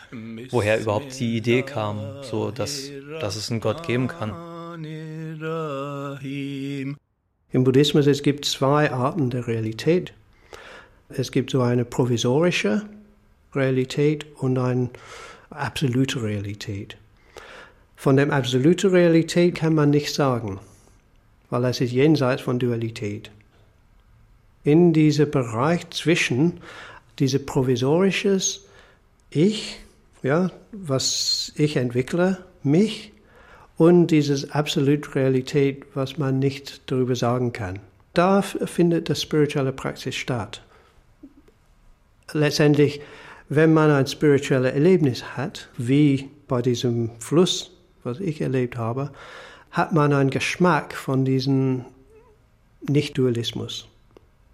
woher 0.51 0.79
überhaupt 0.79 1.19
die 1.19 1.37
Idee 1.37 1.63
kam, 1.63 2.23
so 2.23 2.53
dass, 2.53 2.93
dass 3.21 3.35
es 3.35 3.51
einen 3.51 3.59
Gott 3.59 3.85
geben 3.85 4.07
kann. 4.07 4.31
Im 7.51 7.65
Buddhismus 7.65 8.07
es 8.07 8.23
gibt 8.23 8.45
zwei 8.45 8.91
Arten 8.91 9.31
der 9.31 9.47
Realität. 9.47 10.13
Es 11.09 11.33
gibt 11.33 11.51
so 11.51 11.63
eine 11.63 11.85
provisorische 11.85 12.83
Realität 13.55 14.27
und 14.37 14.59
eine 14.59 14.91
absolute 15.49 16.23
Realität. 16.23 16.99
Von 17.97 18.17
der 18.17 18.31
absoluten 18.33 18.91
Realität 18.91 19.55
kann 19.55 19.75
man 19.75 19.91
nichts 19.91 20.15
sagen, 20.15 20.61
weil 21.49 21.65
es 21.65 21.81
ist 21.81 21.93
jenseits 21.93 22.43
von 22.43 22.59
Dualität. 22.59 23.31
In 24.63 24.93
diesem 24.93 25.31
Bereich 25.31 25.89
zwischen 25.91 26.61
dieses 27.19 27.45
provisorisches 27.45 28.67
Ich, 29.31 29.81
ja, 30.23 30.51
was 30.73 31.53
ich 31.57 31.77
entwickle, 31.77 32.45
mich, 32.63 33.13
und 33.79 34.09
dieses 34.09 34.51
absolute 34.51 35.15
Realität, 35.15 35.85
was 35.95 36.19
man 36.19 36.39
nicht 36.39 36.83
darüber 36.91 37.17
sagen 37.17 37.53
kann. 37.53 37.79
Da 38.13 38.43
findet 38.43 39.09
das 39.09 39.23
spirituelle 39.23 39.73
Praxis 39.73 40.17
statt. 40.17 40.63
Letztendlich, 42.33 43.01
wenn 43.49 43.73
man 43.73 43.91
ein 43.91 44.07
spirituelles 44.07 44.75
Erlebnis 44.75 45.25
hat, 45.37 45.69
wie 45.79 46.29
bei 46.49 46.61
diesem 46.61 47.11
Fluss 47.21 47.71
was 48.05 48.21
ich 48.21 48.41
erlebt 48.41 48.77
habe, 48.77 49.11
hat 49.71 49.93
man 49.93 50.13
einen 50.13 50.31
Geschmack 50.31 50.95
von 50.95 51.25
diesem 51.25 51.85
Nicht-Dualismus. 52.89 53.87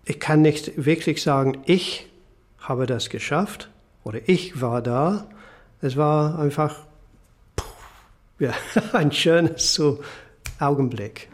Ich 0.05 0.21
kann 0.21 0.43
nicht 0.43 0.85
wirklich 0.85 1.23
sagen, 1.23 1.59
ich 1.67 2.07
habe 2.59 2.87
das 2.87 3.11
geschafft 3.11 3.71
oder 4.03 4.21
ich 4.27 4.61
war 4.61 4.83
da. 4.83 5.29
Es 5.81 5.97
war 5.97 6.39
einfach 6.39 6.81
ja, 8.39 8.53
ein 8.93 9.13
schönes 9.13 9.75
so 9.75 10.03
Augenblick. 10.59 11.29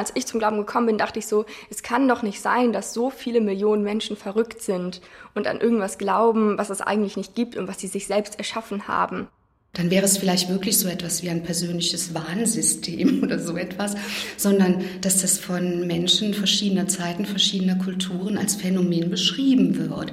Als 0.00 0.12
ich 0.14 0.26
zum 0.26 0.40
Glauben 0.40 0.56
gekommen 0.56 0.86
bin, 0.86 0.98
dachte 0.98 1.18
ich 1.18 1.26
so, 1.26 1.44
es 1.70 1.82
kann 1.82 2.08
doch 2.08 2.22
nicht 2.22 2.40
sein, 2.40 2.72
dass 2.72 2.92
so 2.92 3.10
viele 3.10 3.40
Millionen 3.40 3.84
Menschen 3.84 4.16
verrückt 4.16 4.62
sind 4.62 5.00
und 5.34 5.46
an 5.46 5.60
irgendwas 5.60 5.98
glauben, 5.98 6.58
was 6.58 6.70
es 6.70 6.80
eigentlich 6.80 7.16
nicht 7.16 7.34
gibt 7.34 7.56
und 7.56 7.68
was 7.68 7.78
sie 7.78 7.86
sich 7.86 8.06
selbst 8.06 8.38
erschaffen 8.38 8.88
haben. 8.88 9.28
Dann 9.74 9.90
wäre 9.90 10.04
es 10.04 10.18
vielleicht 10.18 10.48
wirklich 10.48 10.78
so 10.78 10.88
etwas 10.88 11.22
wie 11.22 11.30
ein 11.30 11.44
persönliches 11.44 12.12
Warnsystem 12.12 13.22
oder 13.22 13.38
so 13.38 13.56
etwas, 13.56 13.94
sondern 14.36 14.84
dass 15.00 15.20
das 15.20 15.38
von 15.38 15.86
Menschen 15.86 16.34
verschiedener 16.34 16.88
Zeiten, 16.88 17.24
verschiedener 17.24 17.76
Kulturen 17.76 18.36
als 18.36 18.56
Phänomen 18.56 19.10
beschrieben 19.10 19.78
wird. 19.78 20.12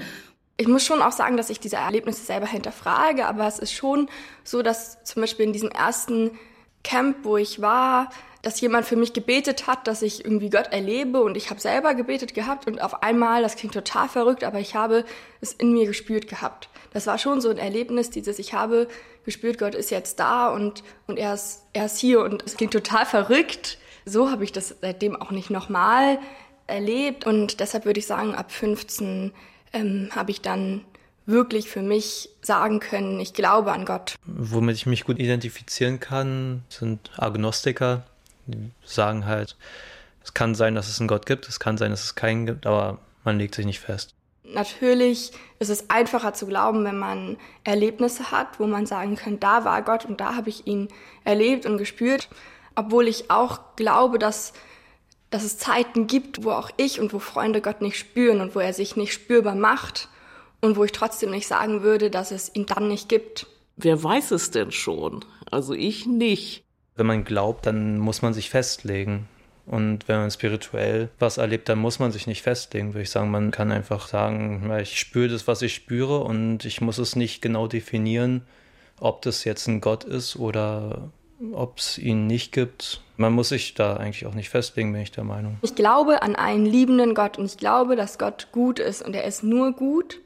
Ich 0.58 0.68
muss 0.68 0.86
schon 0.86 1.02
auch 1.02 1.12
sagen, 1.12 1.38
dass 1.38 1.50
ich 1.50 1.60
diese 1.60 1.78
Erlebnisse 1.78 2.26
selber 2.26 2.48
hinterfrage, 2.48 3.26
aber 3.26 3.48
es 3.48 3.60
ist 3.60 3.74
schon 3.74 4.10
so, 4.44 4.62
dass 4.62 5.04
zum 5.04 5.22
Beispiel 5.22 5.46
in 5.46 5.54
diesem 5.54 5.70
ersten 5.70 6.32
Camp, 6.84 7.18
wo 7.24 7.38
ich 7.38 7.62
war, 7.62 8.10
dass 8.48 8.62
jemand 8.62 8.86
für 8.86 8.96
mich 8.96 9.12
gebetet 9.12 9.68
hat, 9.68 9.88
dass 9.88 10.02
ich 10.02 10.24
irgendwie 10.24 10.50
Gott 10.50 10.68
erlebe 10.72 11.22
und 11.22 11.36
ich 11.36 11.50
habe 11.50 11.60
selber 11.60 11.96
gebetet 11.96 12.34
gehabt 12.34 12.66
und 12.66 12.82
auf 12.82 13.04
einmal, 13.04 13.42
das 13.42 13.58
klingt 13.58 13.74
total 13.74 14.08
verrückt, 14.08 14.46
aber 14.46 14.58
ich 14.62 14.74
habe 14.74 15.04
es 15.42 15.52
in 15.52 15.74
mir 15.74 15.86
gespürt 15.86 16.30
gehabt. 16.30 16.70
Das 16.94 17.08
war 17.08 17.18
schon 17.18 17.42
so 17.42 17.50
ein 17.50 17.58
Erlebnis, 17.58 18.10
dieses 18.10 18.40
ich 18.40 18.54
habe 18.54 18.88
gespürt, 19.26 19.58
Gott 19.58 19.76
ist 19.76 19.92
jetzt 19.92 20.22
da 20.22 20.48
und, 20.48 20.82
und 21.08 21.20
er, 21.20 21.34
ist, 21.34 21.66
er 21.74 21.88
ist 21.88 21.98
hier 21.98 22.22
und 22.22 22.42
es 22.46 22.56
klingt 22.56 22.72
total 22.72 23.06
verrückt. 23.06 23.80
So 24.06 24.32
habe 24.32 24.46
ich 24.46 24.54
das 24.54 24.78
seitdem 24.80 25.18
auch 25.18 25.32
nicht 25.32 25.50
nochmal 25.50 26.18
erlebt 26.68 27.26
und 27.26 27.60
deshalb 27.60 27.84
würde 27.84 28.00
ich 28.00 28.08
sagen, 28.08 28.34
ab 28.34 28.54
15 28.54 29.34
ähm, 29.74 30.10
habe 30.16 30.32
ich 30.32 30.40
dann 30.40 30.86
wirklich 31.26 31.70
für 31.70 31.82
mich 31.82 32.30
sagen 32.42 32.80
können, 32.80 33.20
ich 33.20 33.34
glaube 33.34 33.74
an 33.74 33.84
Gott. 33.84 34.16
Womit 34.26 34.78
ich 34.78 34.86
mich 34.86 35.04
gut 35.04 35.20
identifizieren 35.20 36.00
kann, 36.00 36.64
sind 36.70 37.12
Agnostiker, 37.18 38.06
die 38.48 38.72
sagen 38.86 39.26
halt, 39.26 39.56
es 40.24 40.34
kann 40.34 40.56
sein, 40.56 40.76
dass 40.76 40.90
es 40.90 41.00
einen 41.00 41.08
Gott 41.08 41.26
gibt, 41.26 41.48
es 41.48 41.60
kann 41.60 41.78
sein, 41.78 41.92
dass 41.92 42.04
es 42.04 42.16
keinen 42.16 42.46
gibt, 42.46 42.66
aber 42.66 43.00
man 43.24 43.38
legt 43.38 43.56
sich 43.56 43.66
nicht 43.66 43.80
fest. 43.80 44.14
Natürlich 44.44 45.32
ist 45.60 45.70
es 45.70 45.90
einfacher 45.90 46.34
zu 46.34 46.48
glauben, 46.48 46.86
wenn 46.86 46.98
man 46.98 47.38
Erlebnisse 47.64 48.32
hat, 48.32 48.60
wo 48.60 48.68
man 48.68 48.86
sagen 48.86 49.16
kann, 49.18 49.40
da 49.40 49.66
war 49.66 49.82
Gott 49.82 50.06
und 50.06 50.22
da 50.22 50.36
habe 50.36 50.50
ich 50.50 50.66
ihn 50.66 50.88
erlebt 51.26 51.66
und 51.66 51.78
gespürt. 51.78 52.30
Obwohl 52.76 53.08
ich 53.08 53.30
auch 53.30 53.76
glaube, 53.76 54.20
dass 54.20 54.54
dass 55.30 55.44
es 55.44 55.58
Zeiten 55.58 56.08
gibt, 56.08 56.44
wo 56.44 56.52
auch 56.52 56.70
ich 56.78 57.00
und 57.00 57.14
wo 57.14 57.20
Freunde 57.20 57.62
Gott 57.62 57.82
nicht 57.82 57.98
spüren 57.98 58.42
und 58.42 58.56
wo 58.56 58.60
er 58.60 58.74
sich 58.74 58.96
nicht 58.96 59.14
spürbar 59.14 59.56
macht 59.56 60.10
und 60.62 60.78
wo 60.78 60.84
ich 60.84 60.92
trotzdem 60.92 61.32
nicht 61.32 61.48
sagen 61.48 61.84
würde, 61.84 62.10
dass 62.10 62.32
es 62.32 62.54
ihn 62.56 62.66
dann 62.66 62.88
nicht 62.88 63.10
gibt. 63.10 63.48
Wer 63.76 64.02
weiß 64.02 64.32
es 64.32 64.52
denn 64.52 64.72
schon? 64.72 65.26
Also 65.52 65.74
ich 65.74 66.06
nicht. 66.06 66.64
Wenn 66.98 67.06
man 67.06 67.24
glaubt, 67.24 67.66
dann 67.66 67.98
muss 67.98 68.22
man 68.22 68.34
sich 68.34 68.50
festlegen. 68.50 69.28
Und 69.66 70.08
wenn 70.08 70.20
man 70.20 70.32
spirituell 70.32 71.10
was 71.20 71.38
erlebt, 71.38 71.68
dann 71.68 71.80
muss 71.80 72.00
man 72.00 72.12
sich 72.12 72.26
nicht 72.26 72.42
festlegen, 72.42 72.94
würde 72.94 73.04
ich 73.04 73.10
sagen. 73.10 73.30
Man 73.30 73.52
kann 73.52 73.72
einfach 73.72 74.08
sagen, 74.08 74.72
ich 74.82 74.98
spüre 74.98 75.28
das, 75.28 75.46
was 75.46 75.62
ich 75.62 75.76
spüre 75.76 76.24
und 76.24 76.64
ich 76.64 76.80
muss 76.80 76.98
es 76.98 77.18
nicht 77.18 77.42
genau 77.42 77.68
definieren, 77.68 78.44
ob 79.00 79.22
das 79.24 79.44
jetzt 79.44 79.68
ein 79.68 79.82
Gott 79.82 80.06
ist 80.06 80.38
oder 80.38 81.10
ob 81.52 81.80
es 81.80 81.98
ihn 81.98 82.28
nicht 82.28 82.54
gibt. 82.54 83.02
Man 83.18 83.34
muss 83.34 83.50
sich 83.50 83.74
da 83.74 83.98
eigentlich 83.98 84.26
auch 84.26 84.34
nicht 84.34 84.50
festlegen, 84.50 84.94
bin 84.94 85.02
ich 85.02 85.12
der 85.12 85.26
Meinung. 85.26 85.58
Ich 85.62 85.76
glaube 85.76 86.22
an 86.22 86.36
einen 86.36 86.66
liebenden 86.66 87.14
Gott 87.14 87.38
und 87.38 87.46
ich 87.46 87.58
glaube, 87.58 87.96
dass 87.96 88.18
Gott 88.18 88.48
gut 88.52 88.80
ist 88.80 89.06
und 89.06 89.16
er 89.16 89.26
ist 89.26 89.44
nur 89.44 89.74
gut 89.74 90.22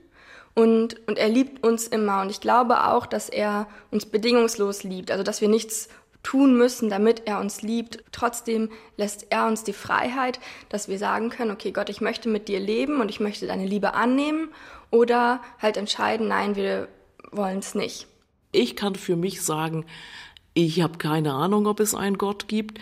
und, 0.53 1.07
und 1.07 1.17
er 1.17 1.29
liebt 1.29 1.65
uns 1.65 1.87
immer. 1.87 2.21
Und 2.21 2.29
ich 2.29 2.41
glaube 2.41 2.85
auch, 2.85 3.05
dass 3.05 3.29
er 3.29 3.67
uns 3.89 4.05
bedingungslos 4.05 4.83
liebt, 4.83 5.11
also 5.11 5.23
dass 5.23 5.41
wir 5.41 5.49
nichts 5.49 5.89
tun 6.23 6.57
müssen, 6.57 6.89
damit 6.89 7.23
er 7.25 7.39
uns 7.39 7.61
liebt. 7.61 8.03
Trotzdem 8.11 8.69
lässt 8.97 9.27
er 9.29 9.47
uns 9.47 9.63
die 9.63 9.73
Freiheit, 9.73 10.39
dass 10.69 10.87
wir 10.87 10.97
sagen 10.97 11.29
können, 11.29 11.51
okay 11.51 11.71
Gott, 11.71 11.89
ich 11.89 12.01
möchte 12.01 12.29
mit 12.29 12.47
dir 12.47 12.59
leben 12.59 13.01
und 13.01 13.09
ich 13.09 13.19
möchte 13.19 13.47
deine 13.47 13.65
Liebe 13.65 13.93
annehmen 13.93 14.49
oder 14.91 15.41
halt 15.59 15.77
entscheiden, 15.77 16.27
nein, 16.27 16.55
wir 16.55 16.87
wollen 17.31 17.59
es 17.59 17.75
nicht. 17.75 18.07
Ich 18.51 18.75
kann 18.75 18.95
für 18.95 19.15
mich 19.15 19.41
sagen, 19.41 19.85
ich 20.53 20.81
habe 20.81 20.97
keine 20.97 21.33
Ahnung, 21.33 21.65
ob 21.65 21.79
es 21.79 21.95
einen 21.95 22.17
Gott 22.17 22.47
gibt. 22.47 22.79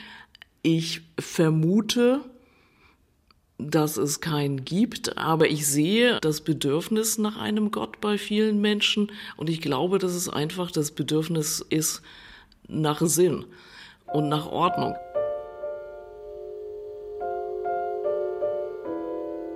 Ich 0.63 1.01
vermute, 1.19 2.21
dass 3.59 3.97
es 3.97 4.21
keinen 4.21 4.65
gibt, 4.65 5.17
aber 5.17 5.47
ich 5.49 5.67
sehe 5.67 6.19
das 6.21 6.41
Bedürfnis 6.41 7.17
nach 7.17 7.37
einem 7.37 7.71
Gott 7.71 8.01
bei 8.01 8.17
vielen 8.17 8.61
Menschen 8.61 9.11
und 9.37 9.49
ich 9.49 9.61
glaube, 9.61 9.99
dass 9.99 10.13
es 10.13 10.29
einfach 10.29 10.71
das 10.71 10.91
Bedürfnis 10.91 11.63
ist, 11.69 12.01
nach 12.69 13.01
Sinn 13.01 13.45
und 14.13 14.29
nach 14.29 14.49
Ordnung. 14.49 14.95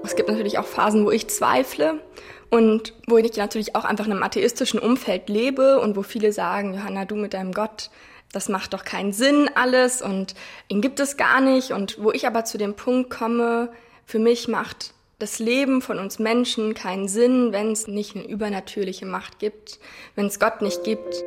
Es 0.03 0.15
gibt 0.15 0.27
natürlich 0.27 0.59
auch 0.59 0.65
Phasen, 0.65 1.05
wo 1.05 1.11
ich 1.11 1.29
zweifle 1.29 2.01
und 2.49 2.93
wo 3.07 3.17
ich 3.17 3.35
natürlich 3.37 3.75
auch 3.75 3.85
einfach 3.85 4.05
in 4.05 4.11
einem 4.11 4.23
atheistischen 4.23 4.79
Umfeld 4.79 5.29
lebe 5.29 5.79
und 5.79 5.95
wo 5.95 6.03
viele 6.03 6.33
sagen, 6.33 6.73
Johanna, 6.73 7.05
du 7.05 7.15
mit 7.15 7.33
deinem 7.33 7.53
Gott, 7.53 7.89
das 8.31 8.49
macht 8.49 8.73
doch 8.73 8.83
keinen 8.83 9.13
Sinn 9.13 9.49
alles 9.55 10.01
und 10.01 10.35
ihn 10.67 10.81
gibt 10.81 10.99
es 10.99 11.17
gar 11.17 11.39
nicht. 11.39 11.71
Und 11.71 12.03
wo 12.03 12.11
ich 12.11 12.27
aber 12.27 12.43
zu 12.45 12.57
dem 12.57 12.75
Punkt 12.75 13.09
komme, 13.09 13.69
für 14.05 14.19
mich 14.19 14.47
macht 14.47 14.93
das 15.19 15.39
Leben 15.39 15.81
von 15.81 15.99
uns 15.99 16.19
Menschen 16.19 16.73
keinen 16.73 17.07
Sinn, 17.07 17.53
wenn 17.53 17.71
es 17.71 17.87
nicht 17.87 18.15
eine 18.15 18.27
übernatürliche 18.27 19.05
Macht 19.05 19.39
gibt, 19.39 19.79
wenn 20.15 20.25
es 20.25 20.39
Gott 20.39 20.61
nicht 20.61 20.83
gibt. 20.83 21.23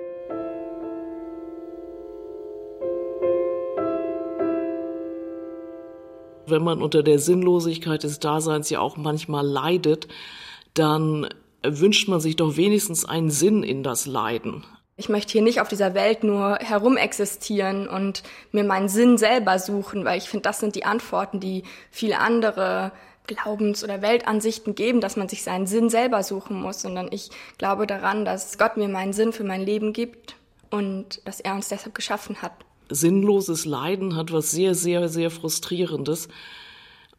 Wenn 6.46 6.62
man 6.62 6.80
unter 6.80 7.02
der 7.02 7.18
Sinnlosigkeit 7.18 8.02
des 8.02 8.20
Daseins 8.20 8.70
ja 8.70 8.80
auch 8.80 8.96
manchmal 8.96 9.46
leidet, 9.46 10.06
dann 10.74 11.28
wünscht 11.62 12.08
man 12.08 12.20
sich 12.20 12.36
doch 12.36 12.56
wenigstens 12.56 13.04
einen 13.04 13.30
Sinn 13.30 13.62
in 13.62 13.82
das 13.82 14.06
Leiden. 14.06 14.64
Ich 14.96 15.08
möchte 15.08 15.32
hier 15.32 15.42
nicht 15.42 15.60
auf 15.60 15.68
dieser 15.68 15.92
Welt 15.94 16.24
nur 16.24 16.56
herumexistieren 16.56 17.86
und 17.86 18.22
mir 18.52 18.64
meinen 18.64 18.88
Sinn 18.88 19.18
selber 19.18 19.58
suchen, 19.58 20.04
weil 20.04 20.18
ich 20.18 20.28
finde, 20.28 20.44
das 20.44 20.60
sind 20.60 20.74
die 20.74 20.84
Antworten, 20.84 21.38
die 21.38 21.64
viele 21.90 22.18
andere 22.18 22.92
Glaubens- 23.26 23.84
oder 23.84 24.00
Weltansichten 24.00 24.74
geben, 24.74 25.00
dass 25.00 25.16
man 25.16 25.28
sich 25.28 25.42
seinen 25.42 25.66
Sinn 25.66 25.90
selber 25.90 26.22
suchen 26.22 26.60
muss, 26.60 26.80
sondern 26.80 27.08
ich 27.10 27.30
glaube 27.58 27.86
daran, 27.86 28.24
dass 28.24 28.56
Gott 28.56 28.76
mir 28.76 28.88
meinen 28.88 29.12
Sinn 29.12 29.32
für 29.32 29.44
mein 29.44 29.60
Leben 29.60 29.92
gibt 29.92 30.36
und 30.70 31.20
dass 31.26 31.40
er 31.40 31.54
uns 31.54 31.68
deshalb 31.68 31.94
geschaffen 31.94 32.40
hat 32.40 32.52
sinnloses 32.88 33.64
Leiden 33.64 34.16
hat 34.16 34.32
was 34.32 34.50
sehr, 34.50 34.74
sehr, 34.74 35.08
sehr 35.08 35.30
frustrierendes. 35.30 36.28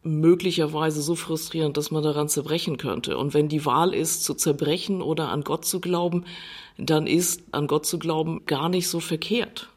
Möglicherweise 0.02 1.02
so 1.02 1.14
frustrierend, 1.14 1.76
dass 1.76 1.90
man 1.90 2.02
daran 2.02 2.28
zerbrechen 2.28 2.76
könnte. 2.76 3.18
Und 3.18 3.34
wenn 3.34 3.48
die 3.48 3.64
Wahl 3.64 3.94
ist, 3.94 4.24
zu 4.24 4.34
zerbrechen 4.34 5.02
oder 5.02 5.28
an 5.30 5.42
Gott 5.42 5.64
zu 5.64 5.80
glauben, 5.80 6.24
dann 6.78 7.06
ist 7.06 7.42
an 7.52 7.66
Gott 7.66 7.84
zu 7.84 7.98
glauben 7.98 8.46
gar 8.46 8.68
nicht 8.68 8.88
so 8.88 9.00
verkehrt. 9.00 9.68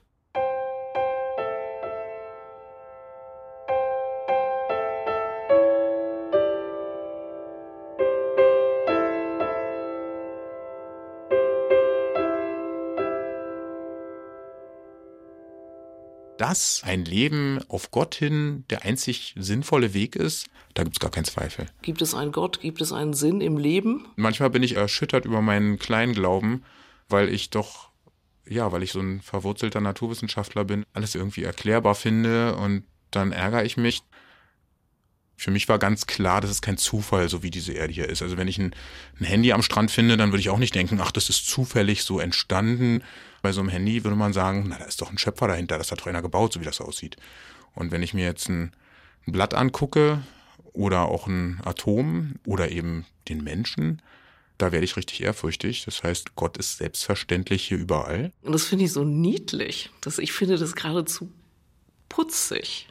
Dass 16.51 16.83
ein 16.83 17.05
Leben 17.05 17.61
auf 17.69 17.91
Gott 17.91 18.13
hin 18.13 18.65
der 18.69 18.83
einzig 18.83 19.33
sinnvolle 19.37 19.93
Weg 19.93 20.17
ist, 20.17 20.49
da 20.73 20.83
gibt 20.83 20.97
es 20.97 20.99
gar 20.99 21.09
keinen 21.09 21.23
Zweifel. 21.23 21.67
Gibt 21.81 22.01
es 22.01 22.13
einen 22.13 22.33
Gott? 22.33 22.59
Gibt 22.59 22.81
es 22.81 22.91
einen 22.91 23.13
Sinn 23.13 23.39
im 23.39 23.57
Leben? 23.57 24.05
Manchmal 24.17 24.49
bin 24.49 24.61
ich 24.61 24.75
erschüttert 24.75 25.23
über 25.23 25.41
meinen 25.41 25.79
Kleinglauben, 25.79 26.65
weil 27.07 27.29
ich 27.29 27.51
doch, 27.51 27.87
ja, 28.45 28.73
weil 28.73 28.83
ich 28.83 28.91
so 28.91 28.99
ein 28.99 29.21
verwurzelter 29.21 29.79
Naturwissenschaftler 29.79 30.65
bin, 30.65 30.85
alles 30.91 31.15
irgendwie 31.15 31.43
erklärbar 31.43 31.95
finde 31.95 32.57
und 32.57 32.83
dann 33.11 33.31
ärgere 33.31 33.63
ich 33.63 33.77
mich. 33.77 34.03
Für 35.37 35.51
mich 35.51 35.69
war 35.69 35.79
ganz 35.79 36.05
klar, 36.05 36.41
das 36.41 36.51
ist 36.51 36.61
kein 36.61 36.77
Zufall, 36.77 37.29
so 37.29 37.43
wie 37.43 37.49
diese 37.49 37.71
Erde 37.71 37.93
hier 37.93 38.09
ist. 38.09 38.21
Also 38.21 38.35
wenn 38.35 38.49
ich 38.49 38.57
ein, 38.57 38.75
ein 39.21 39.25
Handy 39.25 39.53
am 39.53 39.63
Strand 39.63 39.89
finde, 39.89 40.17
dann 40.17 40.31
würde 40.33 40.41
ich 40.41 40.49
auch 40.49 40.59
nicht 40.59 40.75
denken, 40.75 40.99
ach, 41.01 41.13
das 41.13 41.29
ist 41.29 41.47
zufällig 41.47 42.03
so 42.03 42.19
entstanden 42.19 43.03
bei 43.41 43.51
so 43.51 43.61
einem 43.61 43.69
Handy 43.69 44.03
würde 44.03 44.15
man 44.17 44.33
sagen, 44.33 44.65
na, 44.67 44.77
da 44.77 44.85
ist 44.85 45.01
doch 45.01 45.11
ein 45.11 45.17
Schöpfer 45.17 45.47
dahinter, 45.47 45.77
das 45.77 45.91
hat 45.91 46.01
doch 46.01 46.07
einer 46.07 46.21
gebaut, 46.21 46.53
so 46.53 46.61
wie 46.61 46.65
das 46.65 46.81
aussieht. 46.81 47.17
Und 47.73 47.91
wenn 47.91 48.03
ich 48.03 48.13
mir 48.13 48.25
jetzt 48.25 48.49
ein, 48.49 48.71
Blatt 49.27 49.53
angucke 49.53 50.23
oder 50.73 51.03
auch 51.03 51.27
ein 51.27 51.61
Atom 51.63 52.35
oder 52.45 52.71
eben 52.71 53.05
den 53.29 53.43
Menschen, 53.43 54.01
da 54.57 54.71
werde 54.71 54.83
ich 54.83 54.97
richtig 54.97 55.21
ehrfürchtig. 55.21 55.85
Das 55.85 56.03
heißt, 56.03 56.35
Gott 56.35 56.57
ist 56.57 56.77
selbstverständlich 56.77 57.67
hier 57.67 57.77
überall. 57.77 58.31
Und 58.41 58.53
das 58.53 58.65
finde 58.65 58.85
ich 58.85 58.91
so 58.91 59.03
niedlich, 59.03 59.91
dass 60.01 60.17
ich 60.17 60.33
finde 60.33 60.57
das 60.57 60.75
geradezu 60.75 61.31
putzig 62.09 62.87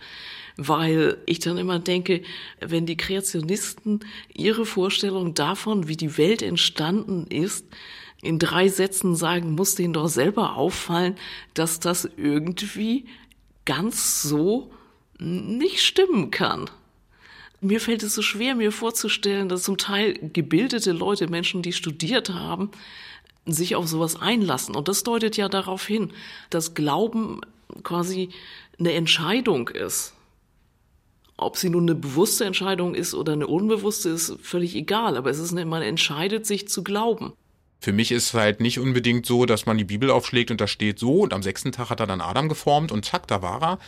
weil 0.62 1.16
ich 1.24 1.38
dann 1.38 1.56
immer 1.56 1.78
denke, 1.78 2.22
wenn 2.60 2.84
die 2.84 2.98
Kreationisten 2.98 4.00
ihre 4.34 4.66
Vorstellung 4.66 5.32
davon, 5.32 5.88
wie 5.88 5.96
die 5.96 6.18
Welt 6.18 6.42
entstanden 6.42 7.26
ist, 7.28 7.64
in 8.22 8.38
drei 8.38 8.68
Sätzen 8.68 9.16
sagen, 9.16 9.54
muss 9.54 9.74
denen 9.74 9.94
doch 9.94 10.08
selber 10.08 10.56
auffallen, 10.56 11.16
dass 11.54 11.80
das 11.80 12.08
irgendwie 12.16 13.06
ganz 13.64 14.22
so 14.22 14.70
nicht 15.18 15.80
stimmen 15.80 16.30
kann. 16.30 16.68
Mir 17.60 17.80
fällt 17.80 18.02
es 18.02 18.14
so 18.14 18.22
schwer, 18.22 18.54
mir 18.54 18.72
vorzustellen, 18.72 19.48
dass 19.48 19.64
zum 19.64 19.76
Teil 19.76 20.18
gebildete 20.32 20.92
Leute, 20.92 21.28
Menschen, 21.28 21.60
die 21.62 21.74
studiert 21.74 22.30
haben, 22.30 22.70
sich 23.44 23.76
auf 23.76 23.86
sowas 23.86 24.20
einlassen. 24.20 24.74
Und 24.74 24.88
das 24.88 25.02
deutet 25.02 25.36
ja 25.36 25.48
darauf 25.48 25.86
hin, 25.86 26.12
dass 26.48 26.74
Glauben 26.74 27.40
quasi 27.82 28.30
eine 28.78 28.92
Entscheidung 28.92 29.68
ist. 29.68 30.14
Ob 31.36 31.56
sie 31.56 31.70
nun 31.70 31.84
eine 31.84 31.94
bewusste 31.94 32.44
Entscheidung 32.44 32.94
ist 32.94 33.14
oder 33.14 33.32
eine 33.34 33.46
unbewusste, 33.46 34.10
ist 34.10 34.36
völlig 34.42 34.74
egal. 34.74 35.16
Aber 35.16 35.30
es 35.30 35.38
ist 35.38 35.52
man 35.52 35.82
entscheidet 35.82 36.46
sich 36.46 36.68
zu 36.68 36.82
glauben. 36.82 37.32
Für 37.80 37.92
mich 37.92 38.12
ist 38.12 38.24
es 38.24 38.34
halt 38.34 38.60
nicht 38.60 38.78
unbedingt 38.78 39.24
so, 39.24 39.46
dass 39.46 39.64
man 39.64 39.78
die 39.78 39.84
Bibel 39.84 40.10
aufschlägt 40.10 40.50
und 40.50 40.60
da 40.60 40.66
steht 40.66 40.98
so 40.98 41.20
und 41.20 41.32
am 41.32 41.42
sechsten 41.42 41.72
Tag 41.72 41.88
hat 41.88 42.00
er 42.00 42.06
dann 42.06 42.20
Adam 42.20 42.48
geformt 42.48 42.92
und 42.92 43.04
zack, 43.04 43.26
da 43.26 43.40
war 43.40 43.62
er. 43.62 43.78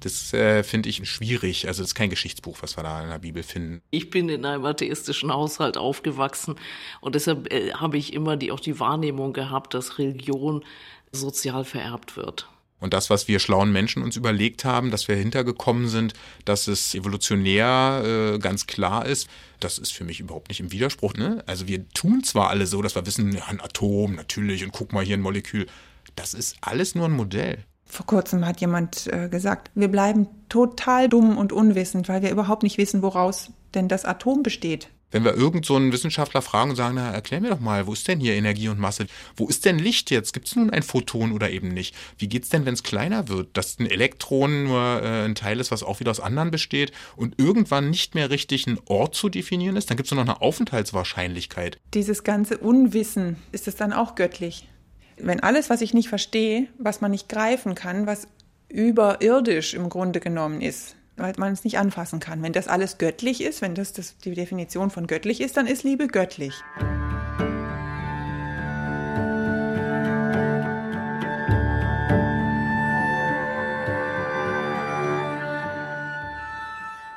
Das 0.00 0.32
äh, 0.32 0.62
finde 0.62 0.88
ich 0.88 1.08
schwierig. 1.08 1.66
Also 1.66 1.82
das 1.82 1.90
ist 1.90 1.94
kein 1.94 2.10
Geschichtsbuch, 2.10 2.58
was 2.60 2.76
wir 2.76 2.84
da 2.84 3.02
in 3.02 3.08
der 3.08 3.18
Bibel 3.18 3.42
finden. 3.42 3.82
Ich 3.90 4.10
bin 4.10 4.28
in 4.28 4.44
einem 4.44 4.64
atheistischen 4.64 5.32
Haushalt 5.32 5.76
aufgewachsen 5.76 6.56
und 7.00 7.14
deshalb 7.14 7.52
äh, 7.52 7.72
habe 7.72 7.96
ich 7.96 8.12
immer 8.12 8.36
die, 8.36 8.52
auch 8.52 8.60
die 8.60 8.78
Wahrnehmung 8.80 9.32
gehabt, 9.32 9.74
dass 9.74 9.98
Religion 9.98 10.64
sozial 11.12 11.64
vererbt 11.64 12.16
wird. 12.16 12.48
Und 12.80 12.94
das, 12.94 13.10
was 13.10 13.26
wir 13.26 13.40
schlauen 13.40 13.72
Menschen 13.72 14.02
uns 14.02 14.16
überlegt 14.16 14.64
haben, 14.64 14.90
dass 14.90 15.08
wir 15.08 15.16
hintergekommen 15.16 15.88
sind, 15.88 16.14
dass 16.44 16.68
es 16.68 16.94
evolutionär 16.94 18.02
äh, 18.34 18.38
ganz 18.38 18.66
klar 18.66 19.06
ist, 19.06 19.28
das 19.60 19.78
ist 19.78 19.92
für 19.92 20.04
mich 20.04 20.20
überhaupt 20.20 20.48
nicht 20.48 20.60
im 20.60 20.70
Widerspruch. 20.70 21.14
Ne? 21.14 21.42
Also 21.46 21.66
wir 21.66 21.88
tun 21.90 22.22
zwar 22.22 22.50
alle 22.50 22.66
so, 22.66 22.80
dass 22.80 22.94
wir 22.94 23.06
wissen, 23.06 23.32
ja, 23.32 23.46
ein 23.46 23.60
Atom 23.60 24.14
natürlich 24.14 24.64
und 24.64 24.72
guck 24.72 24.92
mal 24.92 25.04
hier 25.04 25.16
ein 25.16 25.22
Molekül. 25.22 25.66
Das 26.14 26.34
ist 26.34 26.56
alles 26.60 26.94
nur 26.94 27.06
ein 27.06 27.12
Modell. 27.12 27.64
Vor 27.84 28.06
kurzem 28.06 28.46
hat 28.46 28.60
jemand 28.60 29.06
äh, 29.06 29.28
gesagt, 29.28 29.70
wir 29.74 29.88
bleiben 29.88 30.28
total 30.48 31.08
dumm 31.08 31.38
und 31.38 31.52
unwissend, 31.52 32.08
weil 32.08 32.22
wir 32.22 32.30
überhaupt 32.30 32.62
nicht 32.62 32.78
wissen, 32.78 33.02
woraus 33.02 33.50
denn 33.74 33.88
das 33.88 34.04
Atom 34.04 34.42
besteht. 34.42 34.90
Wenn 35.10 35.24
wir 35.24 35.34
irgend 35.34 35.64
so 35.64 35.76
einen 35.76 35.92
Wissenschaftler 35.92 36.42
fragen 36.42 36.70
und 36.70 36.76
sagen, 36.76 36.96
na, 36.96 37.10
erklär 37.10 37.40
mir 37.40 37.50
doch 37.50 37.60
mal, 37.60 37.86
wo 37.86 37.94
ist 37.94 38.06
denn 38.08 38.20
hier 38.20 38.34
Energie 38.34 38.68
und 38.68 38.78
Masse? 38.78 39.06
Wo 39.36 39.48
ist 39.48 39.64
denn 39.64 39.78
Licht 39.78 40.10
jetzt? 40.10 40.32
Gibt 40.32 40.48
es 40.48 40.56
nun 40.56 40.70
ein 40.70 40.82
Photon 40.82 41.32
oder 41.32 41.50
eben 41.50 41.68
nicht? 41.68 41.94
Wie 42.18 42.28
geht's 42.28 42.50
denn, 42.50 42.66
wenn 42.66 42.74
es 42.74 42.82
kleiner 42.82 43.28
wird? 43.28 43.56
Dass 43.56 43.78
ein 43.78 43.86
Elektron 43.86 44.64
nur 44.64 45.02
äh, 45.02 45.24
ein 45.24 45.34
Teil 45.34 45.60
ist, 45.60 45.70
was 45.70 45.82
auch 45.82 46.00
wieder 46.00 46.10
aus 46.10 46.20
anderen 46.20 46.50
besteht 46.50 46.92
und 47.16 47.38
irgendwann 47.38 47.88
nicht 47.88 48.14
mehr 48.14 48.28
richtig 48.30 48.66
ein 48.66 48.78
Ort 48.86 49.14
zu 49.14 49.30
definieren 49.30 49.76
ist? 49.76 49.88
Dann 49.88 49.96
gibt 49.96 50.08
es 50.08 50.14
nur 50.14 50.22
noch 50.22 50.34
eine 50.34 50.42
Aufenthaltswahrscheinlichkeit. 50.42 51.78
Dieses 51.94 52.22
ganze 52.22 52.58
Unwissen, 52.58 53.36
ist 53.52 53.66
es 53.66 53.76
dann 53.76 53.94
auch 53.94 54.14
göttlich? 54.14 54.68
Wenn 55.16 55.40
alles, 55.40 55.70
was 55.70 55.80
ich 55.80 55.94
nicht 55.94 56.08
verstehe, 56.08 56.68
was 56.78 57.00
man 57.00 57.10
nicht 57.10 57.28
greifen 57.28 57.74
kann, 57.74 58.06
was 58.06 58.28
überirdisch 58.68 59.74
im 59.74 59.88
Grunde 59.88 60.20
genommen 60.20 60.60
ist, 60.60 60.96
weil 61.18 61.34
man 61.36 61.52
es 61.52 61.64
nicht 61.64 61.78
anfassen 61.78 62.20
kann. 62.20 62.42
Wenn 62.42 62.52
das 62.52 62.68
alles 62.68 62.98
göttlich 62.98 63.42
ist, 63.42 63.62
wenn 63.62 63.74
das, 63.74 63.92
das 63.92 64.16
die 64.18 64.34
Definition 64.34 64.90
von 64.90 65.06
göttlich 65.06 65.40
ist, 65.40 65.56
dann 65.56 65.66
ist 65.66 65.82
Liebe 65.84 66.06
göttlich. 66.06 66.54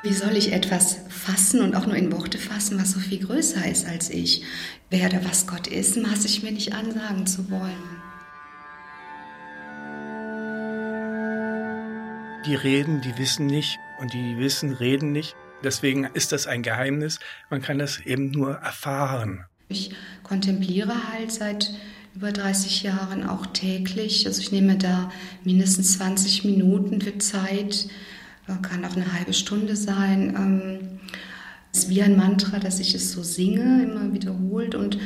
Wie 0.04 0.14
soll 0.14 0.36
ich 0.36 0.52
etwas 0.52 0.98
fassen 1.10 1.62
und 1.62 1.76
auch 1.76 1.86
nur 1.86 1.96
in 1.96 2.12
Worte 2.12 2.40
fassen, 2.40 2.80
was 2.80 2.92
so 2.92 3.00
viel 3.00 3.24
größer 3.24 3.66
ist 3.70 3.88
als 3.88 4.10
ich? 4.10 4.44
Wer 4.90 5.08
oder 5.08 5.24
was 5.24 5.46
Gott 5.46 5.68
ist, 5.68 5.96
maße 5.96 6.26
ich 6.28 6.44
mir 6.44 6.52
nicht 6.52 6.74
an, 6.74 6.92
sagen 6.92 7.28
zu 7.28 7.50
wollen. 7.52 8.11
Die 12.46 12.56
reden, 12.56 13.02
die 13.02 13.18
wissen 13.20 13.46
nicht 13.46 13.78
und 14.00 14.14
die 14.14 14.38
wissen, 14.38 14.74
reden 14.74 15.12
nicht. 15.12 15.36
Deswegen 15.64 16.06
ist 16.06 16.32
das 16.32 16.48
ein 16.48 16.64
Geheimnis. 16.64 17.20
Man 17.52 17.62
kann 17.62 17.78
das 17.78 18.00
eben 18.00 18.32
nur 18.32 18.54
erfahren. 18.56 19.46
Ich 19.70 19.94
kontempliere 20.24 21.12
halt 21.12 21.32
seit 21.32 21.72
über 22.16 22.32
30 22.32 22.82
Jahren 22.82 23.28
auch 23.28 23.46
täglich. 23.46 24.26
Also 24.26 24.42
ich 24.42 24.52
nehme 24.52 24.76
da 24.76 25.12
mindestens 25.44 25.98
20 25.98 26.44
Minuten 26.44 27.00
für 27.00 27.18
Zeit, 27.20 27.88
kann 28.64 28.84
auch 28.86 28.96
eine 28.96 29.14
halbe 29.14 29.34
Stunde 29.34 29.76
sein. 29.76 30.36
Ähm, 30.36 31.00
es 31.72 31.84
ist 31.84 31.90
wie 31.90 32.02
ein 32.02 32.18
Mantra, 32.18 32.60
dass 32.60 32.80
ich 32.80 32.96
es 32.96 33.12
so 33.12 33.24
singe, 33.24 33.84
immer 33.84 34.12
wiederholt 34.14 34.76
und 34.76 34.98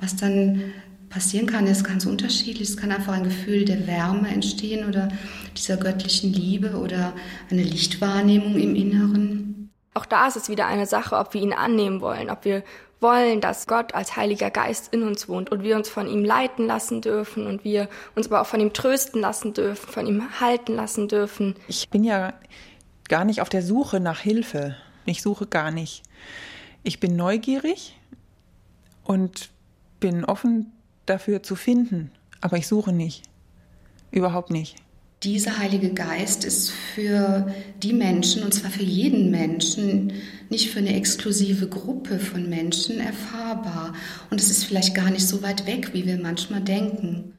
was 0.00 0.16
dann 0.16 0.62
passieren 1.14 1.46
kann, 1.46 1.68
ist 1.68 1.84
ganz 1.84 2.06
unterschiedlich. 2.06 2.68
Es 2.68 2.76
kann 2.76 2.90
einfach 2.90 3.12
ein 3.12 3.22
Gefühl 3.22 3.64
der 3.64 3.86
Wärme 3.86 4.28
entstehen 4.28 4.88
oder 4.88 5.08
dieser 5.56 5.76
göttlichen 5.76 6.32
Liebe 6.32 6.76
oder 6.76 7.12
eine 7.50 7.62
Lichtwahrnehmung 7.62 8.56
im 8.56 8.74
Inneren. 8.74 9.70
Auch 9.94 10.06
da 10.06 10.26
ist 10.26 10.36
es 10.36 10.48
wieder 10.48 10.66
eine 10.66 10.86
Sache, 10.86 11.16
ob 11.16 11.32
wir 11.32 11.40
ihn 11.40 11.52
annehmen 11.52 12.00
wollen, 12.00 12.30
ob 12.30 12.44
wir 12.44 12.64
wollen, 12.98 13.40
dass 13.40 13.68
Gott 13.68 13.94
als 13.94 14.16
Heiliger 14.16 14.50
Geist 14.50 14.92
in 14.92 15.04
uns 15.04 15.28
wohnt 15.28 15.52
und 15.52 15.62
wir 15.62 15.76
uns 15.76 15.88
von 15.88 16.08
ihm 16.08 16.24
leiten 16.24 16.66
lassen 16.66 17.00
dürfen 17.00 17.46
und 17.46 17.62
wir 17.62 17.88
uns 18.16 18.26
aber 18.26 18.40
auch 18.40 18.46
von 18.46 18.58
ihm 18.58 18.72
trösten 18.72 19.20
lassen 19.20 19.54
dürfen, 19.54 19.88
von 19.88 20.08
ihm 20.08 20.40
halten 20.40 20.74
lassen 20.74 21.06
dürfen. 21.06 21.54
Ich 21.68 21.90
bin 21.90 22.02
ja 22.02 22.34
gar 23.08 23.24
nicht 23.24 23.40
auf 23.40 23.48
der 23.48 23.62
Suche 23.62 24.00
nach 24.00 24.18
Hilfe. 24.18 24.74
Ich 25.06 25.22
suche 25.22 25.46
gar 25.46 25.70
nicht. 25.70 26.02
Ich 26.82 26.98
bin 26.98 27.14
neugierig 27.14 27.96
und 29.04 29.50
bin 30.00 30.24
offen 30.24 30.72
dafür 31.06 31.42
zu 31.42 31.56
finden, 31.56 32.10
aber 32.40 32.56
ich 32.56 32.66
suche 32.66 32.92
nicht. 32.92 33.22
Überhaupt 34.10 34.50
nicht. 34.50 34.76
Dieser 35.22 35.58
Heilige 35.58 35.94
Geist 35.94 36.44
ist 36.44 36.70
für 36.70 37.50
die 37.82 37.94
Menschen, 37.94 38.42
und 38.42 38.52
zwar 38.52 38.70
für 38.70 38.82
jeden 38.82 39.30
Menschen, 39.30 40.12
nicht 40.50 40.70
für 40.70 40.80
eine 40.80 40.94
exklusive 40.94 41.66
Gruppe 41.66 42.18
von 42.18 42.50
Menschen 42.50 43.00
erfahrbar. 43.00 43.94
Und 44.30 44.38
es 44.38 44.50
ist 44.50 44.64
vielleicht 44.64 44.94
gar 44.94 45.10
nicht 45.10 45.26
so 45.26 45.42
weit 45.42 45.66
weg, 45.66 45.94
wie 45.94 46.04
wir 46.04 46.18
manchmal 46.18 46.60
denken. 46.60 47.38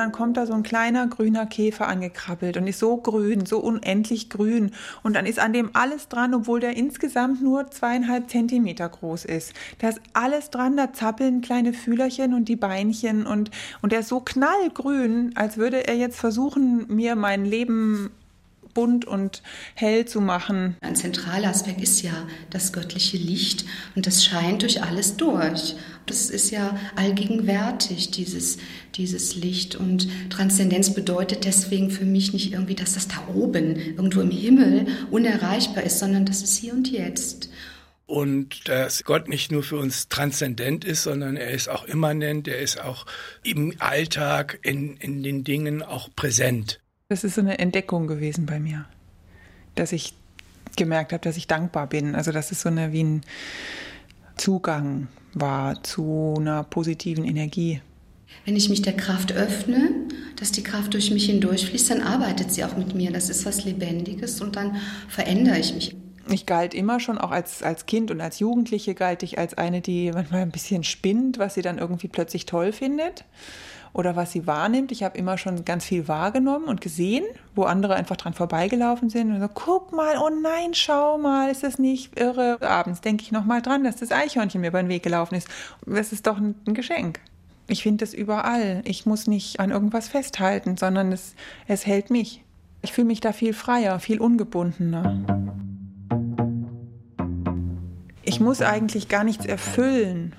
Dann 0.00 0.12
kommt 0.12 0.36
da 0.36 0.46
so 0.46 0.54
ein 0.54 0.62
kleiner 0.62 1.06
grüner 1.06 1.46
Käfer 1.46 1.86
angekrabbelt 1.86 2.56
und 2.56 2.66
ist 2.66 2.78
so 2.78 2.96
grün, 2.96 3.46
so 3.46 3.58
unendlich 3.58 4.30
grün. 4.30 4.72
Und 5.02 5.14
dann 5.14 5.26
ist 5.26 5.38
an 5.38 5.52
dem 5.52 5.70
alles 5.74 6.08
dran, 6.08 6.34
obwohl 6.34 6.60
der 6.60 6.76
insgesamt 6.76 7.42
nur 7.42 7.70
zweieinhalb 7.70 8.28
Zentimeter 8.30 8.88
groß 8.88 9.24
ist. 9.24 9.52
Da 9.78 9.90
ist 9.90 10.00
alles 10.12 10.50
dran, 10.50 10.76
da 10.76 10.92
zappeln 10.92 11.40
kleine 11.40 11.72
Fühlerchen 11.72 12.34
und 12.34 12.48
die 12.48 12.56
Beinchen 12.56 13.26
und, 13.26 13.50
und 13.82 13.92
der 13.92 14.00
ist 14.00 14.08
so 14.08 14.20
knallgrün, 14.20 15.32
als 15.36 15.56
würde 15.56 15.86
er 15.86 15.96
jetzt 15.96 16.18
versuchen, 16.18 16.86
mir 16.88 17.14
mein 17.14 17.44
Leben 17.44 18.10
bunt 18.80 19.04
und 19.04 19.42
hell 19.74 20.06
zu 20.06 20.22
machen. 20.22 20.74
Ein 20.80 20.96
zentraler 20.96 21.48
Aspekt 21.48 21.82
ist 21.82 22.00
ja 22.00 22.26
das 22.48 22.72
göttliche 22.72 23.18
Licht 23.18 23.66
und 23.94 24.06
das 24.06 24.24
scheint 24.24 24.62
durch 24.62 24.82
alles 24.82 25.18
durch. 25.18 25.74
Das 26.06 26.30
ist 26.30 26.50
ja 26.50 26.80
allgegenwärtig, 26.96 28.10
dieses, 28.10 28.56
dieses 28.94 29.34
Licht. 29.36 29.76
Und 29.76 30.08
Transzendenz 30.30 30.94
bedeutet 30.94 31.44
deswegen 31.44 31.90
für 31.90 32.06
mich 32.06 32.32
nicht 32.32 32.54
irgendwie, 32.54 32.74
dass 32.74 32.94
das 32.94 33.06
da 33.06 33.22
oben, 33.34 33.76
irgendwo 33.76 34.22
im 34.22 34.30
Himmel, 34.30 34.86
unerreichbar 35.10 35.84
ist, 35.84 35.98
sondern 35.98 36.24
das 36.24 36.40
ist 36.42 36.56
hier 36.56 36.72
und 36.72 36.90
jetzt. 36.90 37.50
Und 38.06 38.66
dass 38.66 39.04
Gott 39.04 39.28
nicht 39.28 39.52
nur 39.52 39.62
für 39.62 39.76
uns 39.76 40.08
transzendent 40.08 40.86
ist, 40.86 41.02
sondern 41.02 41.36
er 41.36 41.50
ist 41.50 41.68
auch 41.68 41.84
immanent, 41.84 42.48
er 42.48 42.60
ist 42.60 42.80
auch 42.80 43.04
im 43.42 43.74
Alltag, 43.78 44.58
in, 44.62 44.96
in 44.96 45.22
den 45.22 45.44
Dingen 45.44 45.82
auch 45.82 46.08
präsent. 46.16 46.80
Das 47.10 47.24
ist 47.24 47.34
so 47.34 47.40
eine 47.40 47.58
Entdeckung 47.58 48.06
gewesen 48.06 48.46
bei 48.46 48.60
mir, 48.60 48.86
dass 49.74 49.90
ich 49.90 50.14
gemerkt 50.76 51.12
habe, 51.12 51.20
dass 51.20 51.36
ich 51.36 51.48
dankbar 51.48 51.88
bin. 51.88 52.14
Also 52.14 52.30
dass 52.30 52.52
es 52.52 52.62
so 52.62 52.68
eine 52.68 52.92
wie 52.92 53.02
ein 53.02 53.20
Zugang 54.36 55.08
war 55.34 55.82
zu 55.82 56.36
einer 56.38 56.62
positiven 56.62 57.24
Energie. 57.24 57.80
Wenn 58.44 58.54
ich 58.54 58.68
mich 58.68 58.82
der 58.82 58.96
Kraft 58.96 59.32
öffne, 59.32 59.90
dass 60.36 60.52
die 60.52 60.62
Kraft 60.62 60.94
durch 60.94 61.10
mich 61.10 61.26
hindurchfließt, 61.26 61.90
dann 61.90 62.00
arbeitet 62.00 62.52
sie 62.52 62.62
auch 62.64 62.76
mit 62.76 62.94
mir. 62.94 63.10
Das 63.10 63.28
ist 63.28 63.44
was 63.44 63.64
Lebendiges 63.64 64.40
und 64.40 64.54
dann 64.54 64.76
verändere 65.08 65.58
ich 65.58 65.74
mich. 65.74 65.96
Ich 66.30 66.46
galt 66.46 66.74
immer 66.74 67.00
schon, 67.00 67.18
auch 67.18 67.32
als, 67.32 67.64
als 67.64 67.86
Kind 67.86 68.12
und 68.12 68.20
als 68.20 68.38
Jugendliche 68.38 68.94
galt 68.94 69.24
ich 69.24 69.36
als 69.36 69.54
eine, 69.54 69.80
die 69.80 70.12
manchmal 70.12 70.42
ein 70.42 70.52
bisschen 70.52 70.84
spinnt, 70.84 71.40
was 71.40 71.54
sie 71.54 71.62
dann 71.62 71.78
irgendwie 71.78 72.06
plötzlich 72.06 72.46
toll 72.46 72.70
findet 72.70 73.24
oder 73.92 74.16
was 74.16 74.32
sie 74.32 74.46
wahrnimmt. 74.46 74.92
Ich 74.92 75.02
habe 75.02 75.18
immer 75.18 75.38
schon 75.38 75.64
ganz 75.64 75.84
viel 75.84 76.08
wahrgenommen 76.08 76.66
und 76.66 76.80
gesehen, 76.80 77.24
wo 77.54 77.64
andere 77.64 77.94
einfach 77.94 78.16
dran 78.16 78.34
vorbeigelaufen 78.34 79.10
sind 79.10 79.32
und 79.32 79.40
so, 79.40 79.48
guck 79.48 79.92
mal, 79.92 80.16
oh 80.18 80.30
nein, 80.30 80.74
schau 80.74 81.18
mal, 81.18 81.50
ist 81.50 81.62
das 81.62 81.78
nicht 81.78 82.18
irre? 82.18 82.58
Abends 82.62 83.00
denke 83.00 83.22
ich 83.22 83.32
nochmal 83.32 83.62
dran, 83.62 83.84
dass 83.84 83.96
das 83.96 84.12
Eichhörnchen 84.12 84.60
mir 84.60 84.68
über 84.68 84.82
den 84.82 84.88
Weg 84.88 85.02
gelaufen 85.02 85.34
ist. 85.34 85.48
Das 85.86 86.12
ist 86.12 86.26
doch 86.26 86.38
ein, 86.38 86.54
Geschenk. 86.66 87.20
Ich 87.66 87.82
finde 87.82 88.04
das 88.04 88.14
überall. 88.14 88.82
Ich 88.84 89.06
muss 89.06 89.26
nicht 89.26 89.60
an 89.60 89.70
irgendwas 89.70 90.08
festhalten, 90.08 90.76
sondern 90.76 91.12
es, 91.12 91.34
es 91.66 91.86
hält 91.86 92.10
mich. 92.10 92.44
Ich 92.82 92.92
fühle 92.92 93.08
mich 93.08 93.20
da 93.20 93.32
viel 93.32 93.52
freier, 93.52 94.00
viel 94.00 94.20
ungebundener. 94.20 95.18
Ich 98.22 98.40
muss 98.40 98.62
eigentlich 98.62 99.08
gar 99.08 99.24
nichts 99.24 99.44
erfüllen. 99.44 100.34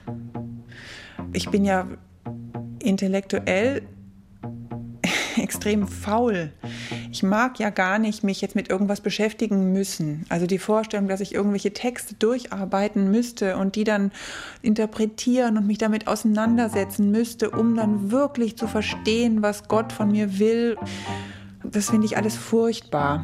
Ich 1.34 1.50
bin 1.50 1.66
ja 1.66 1.88
intellektuell 2.82 3.82
extrem 5.38 5.88
faul. 5.88 6.52
Ich 7.12 7.24
mag 7.24 7.60
ja 7.60 7.70
gar 7.70 8.00
nicht 8.00 8.24
mich 8.24 8.42
jetzt 8.42 8.56
mit 8.56 8.70
irgendwas 8.70 9.02
beschäftigen 9.02 9.72
müssen. 9.74 10.26
Also 10.30 10.48
die 10.48 10.60
Vorstellung, 10.60 11.08
dass 11.08 11.22
ich 11.22 11.34
irgendwelche 11.34 11.74
Texte 11.74 12.16
durcharbeiten 12.16 13.12
müsste 13.12 13.58
und 13.58 13.76
die 13.76 13.84
dann 13.84 14.12
interpretieren 14.62 15.58
und 15.58 15.68
mich 15.68 15.78
damit 15.78 16.08
auseinandersetzen 16.08 17.12
müsste, 17.12 17.52
um 17.52 17.76
dann 17.76 18.12
wirklich 18.12 18.58
zu 18.58 18.68
verstehen, 18.68 19.42
was 19.42 19.68
Gott 19.68 19.92
von 19.94 20.12
mir 20.12 20.40
will, 20.40 20.78
das 21.64 21.90
finde 21.90 22.06
ich 22.06 22.18
alles 22.18 22.36
furchtbar. 22.36 23.24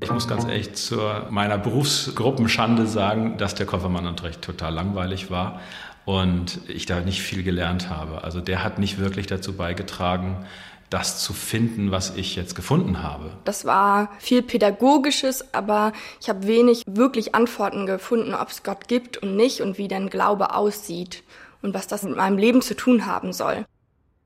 Ich 0.00 0.12
muss 0.12 0.28
ganz 0.28 0.44
ehrlich 0.44 0.74
zu 0.74 0.98
meiner 1.30 1.56
Berufsgruppenschande 1.56 2.86
sagen, 2.86 3.38
dass 3.38 3.54
der 3.54 3.64
Koffermannunterricht 3.64 4.42
total 4.42 4.74
langweilig 4.74 5.30
war 5.30 5.60
und 6.04 6.60
ich 6.68 6.86
da 6.86 7.00
nicht 7.00 7.22
viel 7.22 7.42
gelernt 7.42 7.88
habe. 7.88 8.24
Also 8.24 8.40
der 8.40 8.62
hat 8.62 8.78
nicht 8.78 8.98
wirklich 8.98 9.26
dazu 9.26 9.54
beigetragen, 9.54 10.44
das 10.90 11.18
zu 11.18 11.32
finden, 11.32 11.90
was 11.90 12.14
ich 12.14 12.36
jetzt 12.36 12.54
gefunden 12.54 13.02
habe. 13.02 13.32
Das 13.44 13.64
war 13.64 14.10
viel 14.18 14.42
Pädagogisches, 14.42 15.52
aber 15.54 15.92
ich 16.20 16.28
habe 16.28 16.46
wenig 16.46 16.82
wirklich 16.86 17.34
Antworten 17.34 17.86
gefunden, 17.86 18.34
ob 18.34 18.50
es 18.50 18.62
Gott 18.62 18.86
gibt 18.86 19.16
und 19.18 19.34
nicht 19.34 19.60
und 19.60 19.78
wie 19.78 19.88
denn 19.88 20.10
Glaube 20.10 20.54
aussieht 20.54 21.24
und 21.62 21.74
was 21.74 21.86
das 21.86 22.02
mit 22.02 22.16
meinem 22.16 22.38
Leben 22.38 22.62
zu 22.62 22.76
tun 22.76 23.06
haben 23.06 23.32
soll. 23.32 23.64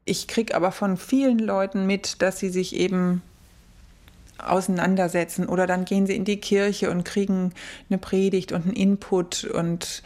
Ich 0.04 0.26
kriege 0.26 0.54
aber 0.54 0.72
von 0.72 0.96
vielen 0.96 1.38
Leuten 1.38 1.86
mit, 1.86 2.20
dass 2.22 2.38
sie 2.38 2.48
sich 2.48 2.74
eben 2.74 3.22
auseinandersetzen 4.38 5.46
oder 5.46 5.66
dann 5.66 5.84
gehen 5.84 6.06
sie 6.06 6.16
in 6.16 6.24
die 6.24 6.40
Kirche 6.40 6.90
und 6.90 7.04
kriegen 7.04 7.52
eine 7.88 7.98
Predigt 7.98 8.52
und 8.52 8.64
einen 8.64 8.72
Input 8.72 9.44
und 9.44 10.02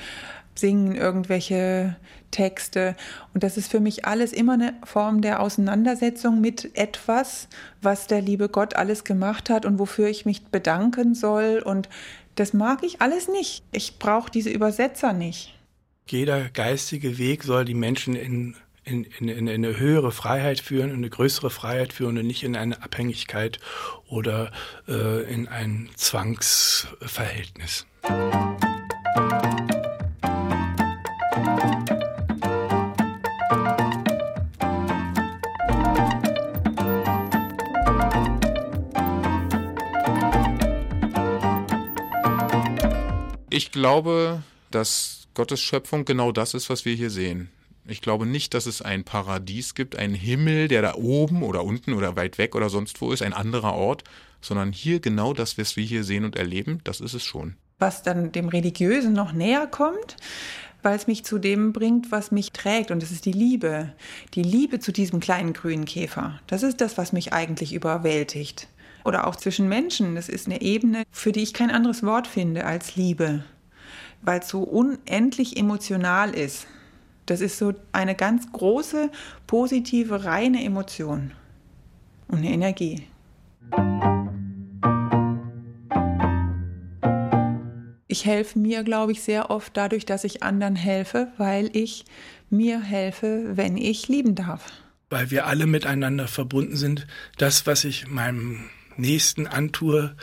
singen 0.54 0.94
irgendwelche 0.94 1.96
Texte. 2.30 2.96
Und 3.34 3.42
das 3.42 3.56
ist 3.56 3.70
für 3.70 3.80
mich 3.80 4.04
alles 4.04 4.32
immer 4.32 4.54
eine 4.54 4.74
Form 4.84 5.20
der 5.20 5.40
Auseinandersetzung 5.40 6.40
mit 6.40 6.76
etwas, 6.76 7.48
was 7.80 8.06
der 8.06 8.20
liebe 8.20 8.48
Gott 8.48 8.74
alles 8.74 9.04
gemacht 9.04 9.50
hat 9.50 9.66
und 9.66 9.78
wofür 9.78 10.08
ich 10.08 10.24
mich 10.26 10.46
bedanken 10.46 11.14
soll. 11.14 11.62
Und 11.64 11.88
das 12.34 12.52
mag 12.52 12.82
ich 12.82 13.00
alles 13.00 13.28
nicht. 13.28 13.62
Ich 13.72 13.98
brauche 13.98 14.30
diese 14.30 14.50
Übersetzer 14.50 15.12
nicht. 15.12 15.54
Jeder 16.08 16.48
geistige 16.48 17.18
Weg 17.18 17.44
soll 17.44 17.64
die 17.64 17.74
Menschen 17.74 18.16
in 18.16 18.56
in, 18.84 19.04
in, 19.04 19.28
in 19.28 19.48
eine 19.48 19.78
höhere 19.78 20.12
Freiheit 20.12 20.60
führen, 20.60 20.90
in 20.90 20.96
eine 20.96 21.10
größere 21.10 21.50
Freiheit 21.50 21.92
führen 21.92 22.18
und 22.18 22.26
nicht 22.26 22.42
in 22.42 22.56
eine 22.56 22.82
Abhängigkeit 22.82 23.60
oder 24.08 24.50
äh, 24.88 25.22
in 25.32 25.46
ein 25.48 25.88
Zwangsverhältnis. 25.94 27.86
Ich 43.54 43.70
glaube, 43.70 44.42
dass 44.70 45.28
Gottes 45.34 45.60
Schöpfung 45.60 46.06
genau 46.06 46.32
das 46.32 46.54
ist, 46.54 46.70
was 46.70 46.86
wir 46.86 46.94
hier 46.94 47.10
sehen. 47.10 47.50
Ich 47.86 48.00
glaube 48.00 48.24
nicht, 48.24 48.54
dass 48.54 48.64
es 48.64 48.80
ein 48.80 49.04
Paradies 49.04 49.74
gibt, 49.74 49.94
einen 49.94 50.14
Himmel, 50.14 50.68
der 50.68 50.80
da 50.80 50.94
oben 50.94 51.42
oder 51.42 51.62
unten 51.62 51.92
oder 51.92 52.16
weit 52.16 52.38
weg 52.38 52.54
oder 52.54 52.70
sonst 52.70 53.02
wo 53.02 53.12
ist, 53.12 53.20
ein 53.20 53.34
anderer 53.34 53.74
Ort, 53.74 54.04
sondern 54.40 54.72
hier 54.72 55.00
genau 55.00 55.34
das, 55.34 55.58
was 55.58 55.76
wir 55.76 55.84
hier 55.84 56.02
sehen 56.02 56.24
und 56.24 56.36
erleben, 56.36 56.80
das 56.84 57.02
ist 57.02 57.12
es 57.12 57.24
schon. 57.24 57.56
Was 57.78 58.02
dann 58.02 58.32
dem 58.32 58.48
Religiösen 58.48 59.12
noch 59.12 59.32
näher 59.34 59.66
kommt, 59.66 60.16
weil 60.82 60.96
es 60.96 61.06
mich 61.06 61.22
zu 61.22 61.38
dem 61.38 61.74
bringt, 61.74 62.10
was 62.10 62.30
mich 62.30 62.52
trägt. 62.52 62.90
Und 62.90 63.02
das 63.02 63.10
ist 63.10 63.26
die 63.26 63.32
Liebe. 63.32 63.92
Die 64.32 64.44
Liebe 64.44 64.80
zu 64.80 64.92
diesem 64.92 65.20
kleinen 65.20 65.52
grünen 65.52 65.84
Käfer. 65.84 66.40
Das 66.46 66.62
ist 66.62 66.80
das, 66.80 66.96
was 66.96 67.12
mich 67.12 67.34
eigentlich 67.34 67.74
überwältigt. 67.74 68.68
Oder 69.04 69.26
auch 69.26 69.36
zwischen 69.36 69.68
Menschen. 69.68 70.14
Das 70.14 70.28
ist 70.28 70.46
eine 70.46 70.62
Ebene, 70.62 71.04
für 71.10 71.32
die 71.32 71.42
ich 71.42 71.54
kein 71.54 71.70
anderes 71.70 72.02
Wort 72.02 72.26
finde 72.26 72.64
als 72.64 72.96
Liebe. 72.96 73.44
Weil 74.22 74.40
es 74.40 74.48
so 74.48 74.62
unendlich 74.62 75.56
emotional 75.56 76.34
ist. 76.34 76.66
Das 77.26 77.40
ist 77.40 77.58
so 77.58 77.72
eine 77.92 78.14
ganz 78.14 78.50
große, 78.52 79.10
positive, 79.46 80.24
reine 80.24 80.64
Emotion 80.64 81.32
und 82.28 82.38
eine 82.38 82.50
Energie. 82.50 83.06
Ich 88.08 88.26
helfe 88.26 88.58
mir, 88.58 88.82
glaube 88.82 89.12
ich, 89.12 89.22
sehr 89.22 89.50
oft 89.50 89.74
dadurch, 89.76 90.04
dass 90.04 90.24
ich 90.24 90.42
anderen 90.42 90.76
helfe, 90.76 91.28
weil 91.38 91.74
ich 91.74 92.04
mir 92.50 92.82
helfe, 92.82 93.56
wenn 93.56 93.78
ich 93.78 94.08
lieben 94.08 94.34
darf. 94.34 94.70
Weil 95.08 95.30
wir 95.30 95.46
alle 95.46 95.66
miteinander 95.66 96.28
verbunden 96.28 96.76
sind. 96.76 97.06
Das, 97.38 97.66
was 97.66 97.84
ich 97.84 98.08
meinem 98.08 98.68
Nächsten 98.96 99.46
antue, 99.46 100.14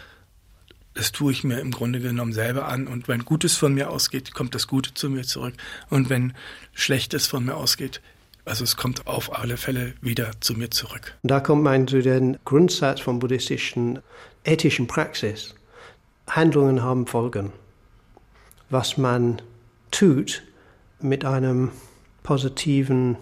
das 0.94 1.12
tue 1.12 1.32
ich 1.32 1.44
mir 1.44 1.60
im 1.60 1.72
Grunde 1.72 2.00
genommen 2.00 2.34
selber 2.34 2.68
an. 2.68 2.88
Und 2.88 3.08
wenn 3.08 3.26
Gutes 3.26 3.56
von 3.56 3.74
mir 3.74 3.90
ausgeht, 3.90 4.34
kommt 4.34 4.56
das 4.56 4.68
Gute 4.68 4.94
zu 4.94 5.10
mir 5.10 5.24
zurück. 5.24 5.54
Und 5.90 6.10
wenn 6.10 6.34
Schlechtes 6.74 7.28
von 7.28 7.46
mir 7.46 7.56
ausgeht, 7.56 8.02
also 8.46 8.64
es 8.64 8.78
kommt 8.78 9.08
auf 9.08 9.38
alle 9.38 9.58
Fälle 9.58 9.94
wieder 10.02 10.32
zu 10.40 10.54
mir 10.56 10.72
zurück. 10.72 11.16
Da 11.24 11.40
kommt 11.40 11.64
man 11.64 11.88
zu 11.88 12.02
den 12.02 12.38
Grundsatz 12.46 13.00
von 13.00 13.20
buddhistischen 13.20 14.00
ethischen 14.44 14.88
Praxis. 14.88 15.56
Handlungen 16.28 16.82
haben 16.82 17.06
Folgen. 17.06 17.52
Was 18.70 18.98
man 18.98 19.42
tut 19.92 20.44
mit 21.00 21.26
einem 21.26 21.72
positiven 22.24 23.18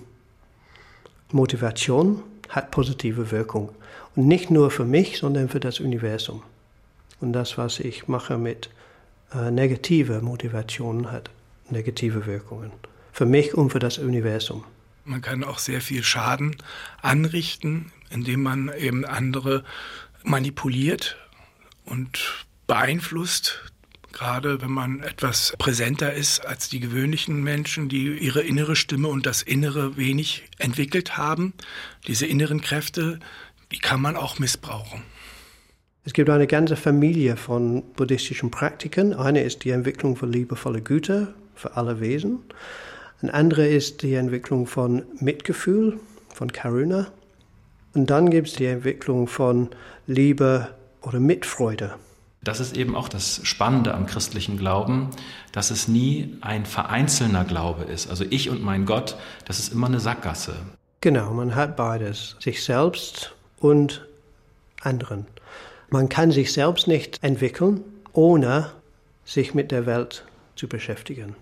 Motivation 1.32 2.24
hat 2.50 2.72
positive 2.72 3.32
Wirkung. 3.32 3.70
Und 4.18 4.28
nicht 4.28 4.50
nur 4.50 4.72
für 4.72 4.84
mich, 4.84 5.20
sondern 5.20 5.48
für 5.48 5.60
das 5.60 5.80
Universum. 5.80 6.42
Und 7.20 7.34
das, 7.34 7.60
was 7.60 7.80
ich 7.80 8.08
mache 8.08 8.40
mit 8.40 8.72
äh, 9.32 9.52
negativer 9.52 10.22
Motivation, 10.22 11.12
hat 11.12 11.30
negative 11.70 12.26
Wirkungen. 12.26 12.72
Für 13.12 13.28
mich 13.28 13.54
und 13.54 13.70
für 13.70 13.78
das 13.78 14.00
Universum. 14.00 14.64
Man 15.06 15.22
kann 15.22 15.44
auch 15.44 15.60
sehr 15.60 15.82
viel 15.82 16.04
Schaden 16.04 16.56
anrichten, 17.04 17.92
indem 18.10 18.42
man 18.42 18.72
eben 18.76 19.06
andere 19.06 19.64
manipuliert 20.24 21.16
und 21.86 22.48
beeinflusst. 22.66 23.72
Gerade 24.14 24.64
wenn 24.64 24.72
man 24.72 25.02
etwas 25.04 25.54
präsenter 25.60 26.14
ist 26.14 26.44
als 26.44 26.70
die 26.70 26.80
gewöhnlichen 26.80 27.44
Menschen, 27.44 27.88
die 27.88 28.18
ihre 28.18 28.42
innere 28.42 28.76
Stimme 28.76 29.10
und 29.10 29.28
das 29.28 29.44
Innere 29.44 29.96
wenig 29.96 30.46
entwickelt 30.58 31.18
haben. 31.18 31.54
Diese 32.08 32.26
inneren 32.26 32.62
Kräfte, 32.62 33.20
die 33.72 33.80
kann 33.80 34.02
man 34.02 34.16
auch 34.16 34.40
missbrauchen. 34.40 35.04
Es 36.04 36.14
gibt 36.14 36.30
eine 36.30 36.48
ganze 36.48 36.78
Familie 36.78 37.36
von 37.36 37.84
buddhistischen 37.96 38.50
Praktiken. 38.50 39.14
Eine 39.14 39.44
ist 39.44 39.66
die 39.66 39.72
Entwicklung 39.72 40.16
von 40.16 40.32
liebevoller 40.32 40.80
Güte 40.80 41.34
für 41.54 41.76
alle 41.76 42.00
Wesen. 42.00 42.40
Ein 43.22 43.30
andere 43.30 43.68
ist 43.68 44.04
die 44.04 44.14
Entwicklung 44.14 44.68
von 44.68 45.04
Mitgefühl, 45.20 46.00
von 46.34 46.52
Karuna. 46.52 47.08
Und 47.94 48.10
dann 48.10 48.30
gibt 48.30 48.48
es 48.48 48.54
die 48.54 48.68
Entwicklung 48.68 49.28
von 49.28 49.70
Liebe 50.06 50.70
oder 51.02 51.20
Mitfreude. 51.20 51.96
Das 52.44 52.62
ist 52.62 52.78
eben 52.78 52.96
auch 52.96 53.10
das 53.10 53.42
Spannende 53.44 53.94
am 53.94 54.06
christlichen 54.06 54.58
Glauben, 54.58 55.10
dass 55.52 55.72
es 55.72 55.88
nie 55.88 56.38
ein 56.40 56.66
vereinzelner 56.66 57.44
Glaube 57.44 57.84
ist. 57.84 58.10
Also 58.10 58.24
ich 58.30 58.50
und 58.50 58.64
mein 58.64 58.86
Gott, 58.86 59.18
das 59.44 59.60
ist 59.60 59.74
immer 59.74 59.88
eine 59.88 60.00
Sackgasse. 60.00 60.56
Genau, 61.02 61.34
man 61.34 61.56
hat 61.56 61.76
beides, 61.76 62.38
sich 62.40 62.64
selbst 62.64 63.36
und 63.60 64.06
anderen. 64.82 65.28
Man 65.90 66.10
kann 66.10 66.32
sich 66.32 66.54
selbst 66.54 66.88
nicht 66.88 67.24
entwickeln, 67.24 67.84
ohne 68.14 68.72
sich 69.26 69.54
mit 69.54 69.72
der 69.72 69.86
Welt 69.86 70.26
zu 70.56 70.68
beschäftigen. 70.68 71.36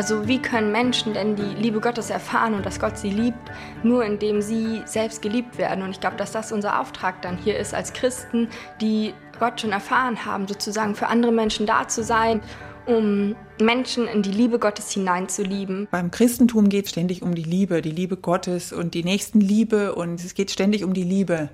Also 0.00 0.26
wie 0.26 0.40
können 0.40 0.72
Menschen 0.72 1.12
denn 1.12 1.36
die 1.36 1.60
Liebe 1.60 1.78
Gottes 1.78 2.08
erfahren 2.08 2.54
und 2.54 2.64
dass 2.64 2.80
Gott 2.80 2.96
sie 2.96 3.10
liebt, 3.10 3.50
nur 3.82 4.02
indem 4.02 4.40
sie 4.40 4.80
selbst 4.86 5.20
geliebt 5.20 5.58
werden? 5.58 5.84
Und 5.84 5.90
ich 5.90 6.00
glaube, 6.00 6.16
dass 6.16 6.32
das 6.32 6.52
unser 6.52 6.80
Auftrag 6.80 7.20
dann 7.20 7.36
hier 7.36 7.58
ist 7.58 7.74
als 7.74 7.92
Christen, 7.92 8.48
die 8.80 9.12
Gott 9.38 9.60
schon 9.60 9.72
erfahren 9.72 10.24
haben, 10.24 10.48
sozusagen 10.48 10.94
für 10.94 11.08
andere 11.08 11.32
Menschen 11.32 11.66
da 11.66 11.86
zu 11.86 12.02
sein, 12.02 12.40
um 12.86 13.36
Menschen 13.60 14.08
in 14.08 14.22
die 14.22 14.30
Liebe 14.30 14.58
Gottes 14.58 14.90
hineinzulieben. 14.90 15.86
Beim 15.90 16.10
Christentum 16.10 16.70
geht 16.70 16.86
es 16.86 16.92
ständig 16.92 17.20
um 17.20 17.34
die 17.34 17.44
Liebe, 17.44 17.82
die 17.82 17.90
Liebe 17.90 18.16
Gottes 18.16 18.72
und 18.72 18.94
die 18.94 19.04
Nächstenliebe 19.04 19.94
und 19.94 20.24
es 20.24 20.32
geht 20.32 20.50
ständig 20.50 20.82
um 20.82 20.94
die 20.94 21.04
Liebe, 21.04 21.50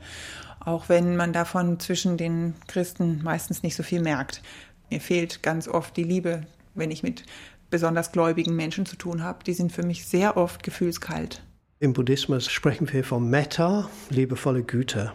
auch 0.65 0.89
wenn 0.89 1.17
man 1.17 1.33
davon 1.33 1.81
zwischen 1.81 2.17
den 2.17 2.55
Christen 2.69 3.23
meistens 3.25 3.65
nicht 3.65 3.75
so 3.75 3.83
viel 3.83 4.03
merkt. 4.03 4.41
Mir 4.89 5.01
fehlt 5.01 5.43
ganz 5.43 5.67
oft 5.67 5.97
die 5.97 6.05
Liebe, 6.05 6.43
wenn 6.77 6.93
ich 6.93 7.03
mit 7.03 7.25
besonders 7.71 8.13
gläubigen 8.13 8.55
Menschen 8.57 8.87
zu 8.87 8.97
tun 8.97 9.23
habe. 9.23 9.45
Die 9.45 9.53
sind 9.53 9.73
für 9.73 9.83
mich 9.83 10.07
sehr 10.07 10.37
oft 10.37 10.63
gefühlskalt. 10.63 11.43
Im 11.79 11.93
Buddhismus 11.93 12.51
sprechen 12.51 12.91
wir 12.93 13.05
von 13.05 13.29
Metta, 13.29 13.91
liebevolle 14.09 14.63
Güte. 14.63 15.13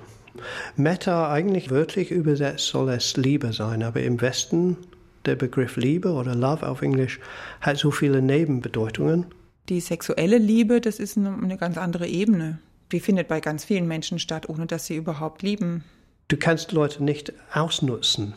Metta 0.75 1.31
eigentlich 1.31 1.71
wörtlich 1.71 2.11
übersetzt 2.11 2.67
soll 2.67 2.89
es 2.89 3.17
Liebe 3.17 3.51
sein, 3.53 3.83
aber 3.83 4.01
im 4.01 4.21
Westen 4.21 4.77
der 5.25 5.35
Begriff 5.35 5.75
Liebe 5.75 6.11
oder 6.11 6.35
Love 6.35 6.67
auf 6.67 6.81
Englisch 6.81 7.19
hat 7.61 7.77
so 7.77 7.91
viele 7.91 8.21
Nebenbedeutungen. 8.21 9.25
Die 9.69 9.79
sexuelle 9.79 10.37
Liebe, 10.37 10.81
das 10.81 10.99
ist 10.99 11.17
eine 11.17 11.57
ganz 11.57 11.77
andere 11.77 12.07
Ebene. 12.07 12.59
Die 12.91 12.99
findet 12.99 13.27
bei 13.27 13.39
ganz 13.39 13.63
vielen 13.63 13.87
Menschen 13.87 14.19
statt, 14.19 14.49
ohne 14.49 14.65
dass 14.65 14.85
sie 14.85 14.95
überhaupt 14.95 15.43
lieben. 15.43 15.83
Du 16.27 16.37
kannst 16.37 16.71
Leute 16.71 17.03
nicht 17.03 17.33
ausnutzen. 17.53 18.33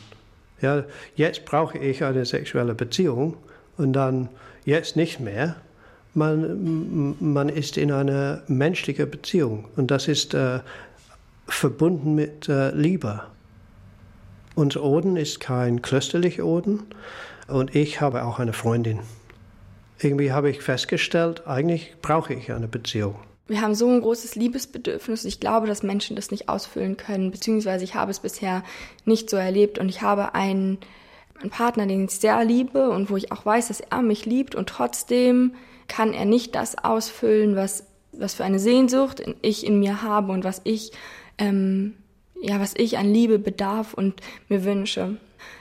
Ja, 0.61 0.85
jetzt 1.17 1.45
brauche 1.45 1.79
ich 1.79 2.05
eine 2.05 2.25
sexuelle 2.25 2.75
Beziehung 2.75 3.37
und 3.77 3.93
dann 3.93 4.29
jetzt 4.65 4.97
nicht 4.97 5.21
mehr. 5.21 5.57
Man, 6.15 7.17
man 7.19 7.49
ist 7.49 7.77
in 7.77 7.91
einer 7.91 8.43
menschlichen 8.47 9.11
Beziehung 9.11 9.67
und 9.77 9.91
das 9.91 10.07
ist 10.07 10.33
äh, 10.35 10.61
verbunden 11.49 12.15
mit 12.15 12.49
äh, 12.49 12.71
Liebe. 12.71 13.23
Unser 14.55 14.83
Orden 14.83 15.17
ist 15.17 15.41
kein 15.41 15.83
klösterlicher 15.83 16.45
Orden 16.47 16.85
und 17.49 17.75
ich 17.75 18.01
habe 18.01 18.25
auch 18.25 18.39
eine 18.39 18.53
Freundin. 18.53 19.01
irgendwie 20.01 20.33
habe 20.33 20.51
ich 20.51 20.61
festgestellt, 20.63 21.47
eigentlich 21.47 21.95
brauche 22.03 22.35
ich 22.35 22.53
eine 22.53 22.69
Beziehung. 22.69 23.17
Wir 23.47 23.61
haben 23.61 23.75
so 23.75 23.89
ein 23.89 24.01
großes 24.01 24.37
Liebesbedürfnis. 24.37 25.25
Ich 25.25 25.39
glaube, 25.39 25.67
dass 25.67 25.83
Menschen 25.83 26.17
das 26.17 26.31
nicht 26.31 26.49
ausfüllen 26.49 26.97
können, 26.97 27.31
beziehungsweise 27.31 27.85
ich 27.85 27.95
habe 27.95 28.11
es 28.11 28.21
bisher 28.21 28.63
nicht 29.05 29.29
so 29.29 29.37
erlebt 29.37 29.79
und 29.79 29.89
ich 29.89 30.01
habe 30.01 30.35
einen, 30.35 30.79
einen 31.41 31.51
Partner, 31.51 31.87
den 31.87 32.05
ich 32.05 32.13
sehr 32.13 32.45
liebe 32.45 32.91
und 32.91 33.11
wo 33.11 33.17
ich 33.17 33.33
auch 33.33 33.45
weiß, 33.45 33.69
dass 33.69 33.81
er 33.81 34.03
mich 34.03 34.27
liebt 34.27 34.55
und 34.55 34.69
trotzdem 34.69 35.55
kann 35.89 36.13
er 36.13 36.25
nicht 36.25 36.55
das 36.55 36.79
ausfüllen, 36.79 37.57
was, 37.57 37.87
was 38.13 38.35
für 38.35 38.45
eine 38.45 38.59
Sehnsucht 38.59 39.23
ich 39.43 39.67
in 39.67 39.79
mir 39.79 40.03
habe 40.03 40.33
und 40.33 40.45
was 40.45 40.61
ich, 40.65 40.93
ähm, 41.39 41.95
ja, 42.41 42.61
was 42.61 42.75
ich 42.77 42.99
an 42.99 43.13
Liebe 43.13 43.39
bedarf 43.39 43.95
und 43.95 44.15
mir 44.49 44.65
wünsche. 44.65 45.17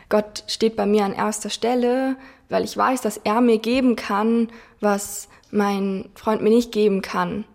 Gott 0.10 0.44
steht 0.48 0.76
bei 0.76 0.86
mir 0.86 1.06
an 1.06 1.14
erster 1.14 1.50
Stelle, 1.50 2.16
weil 2.50 2.64
ich 2.64 2.78
weiß, 2.78 3.02
dass 3.02 3.18
er 3.18 3.42
mir 3.42 3.58
geben 3.58 3.96
kann, 3.96 4.50
was 4.80 5.28
mein 5.52 6.10
Freund 6.16 6.42
mir 6.42 6.50
nicht 6.50 6.72
geben 6.72 7.02
kann. 7.02 7.46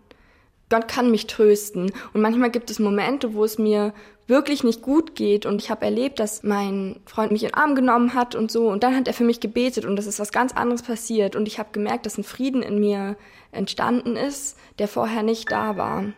Gott 0.70 0.88
kann 0.88 1.10
mich 1.10 1.26
trösten. 1.26 1.92
Und 2.12 2.20
manchmal 2.20 2.50
gibt 2.50 2.70
es 2.70 2.78
Momente, 2.78 3.34
wo 3.34 3.44
es 3.44 3.58
mir 3.58 3.94
wirklich 4.28 4.62
nicht 4.62 4.82
gut 4.82 5.14
geht 5.14 5.46
und 5.46 5.60
ich 5.60 5.70
habe 5.70 5.86
erlebt, 5.86 6.20
dass 6.20 6.42
mein 6.42 7.00
Freund 7.06 7.32
mich 7.32 7.42
in 7.42 7.48
den 7.48 7.54
Arm 7.54 7.74
genommen 7.74 8.12
hat 8.14 8.34
und 8.34 8.52
so 8.52 8.68
und 8.68 8.82
dann 8.82 8.94
hat 8.94 9.08
er 9.08 9.14
für 9.14 9.24
mich 9.24 9.40
gebetet 9.40 9.86
und 9.86 9.98
es 9.98 10.06
ist 10.06 10.20
was 10.20 10.32
ganz 10.32 10.52
anderes 10.52 10.82
passiert 10.82 11.34
und 11.34 11.48
ich 11.48 11.58
habe 11.58 11.70
gemerkt, 11.72 12.04
dass 12.04 12.18
ein 12.18 12.24
Frieden 12.24 12.62
in 12.62 12.78
mir 12.78 13.16
entstanden 13.52 14.16
ist, 14.16 14.58
der 14.78 14.86
vorher 14.86 15.22
nicht 15.22 15.50
da 15.50 15.78
war. 15.78 16.12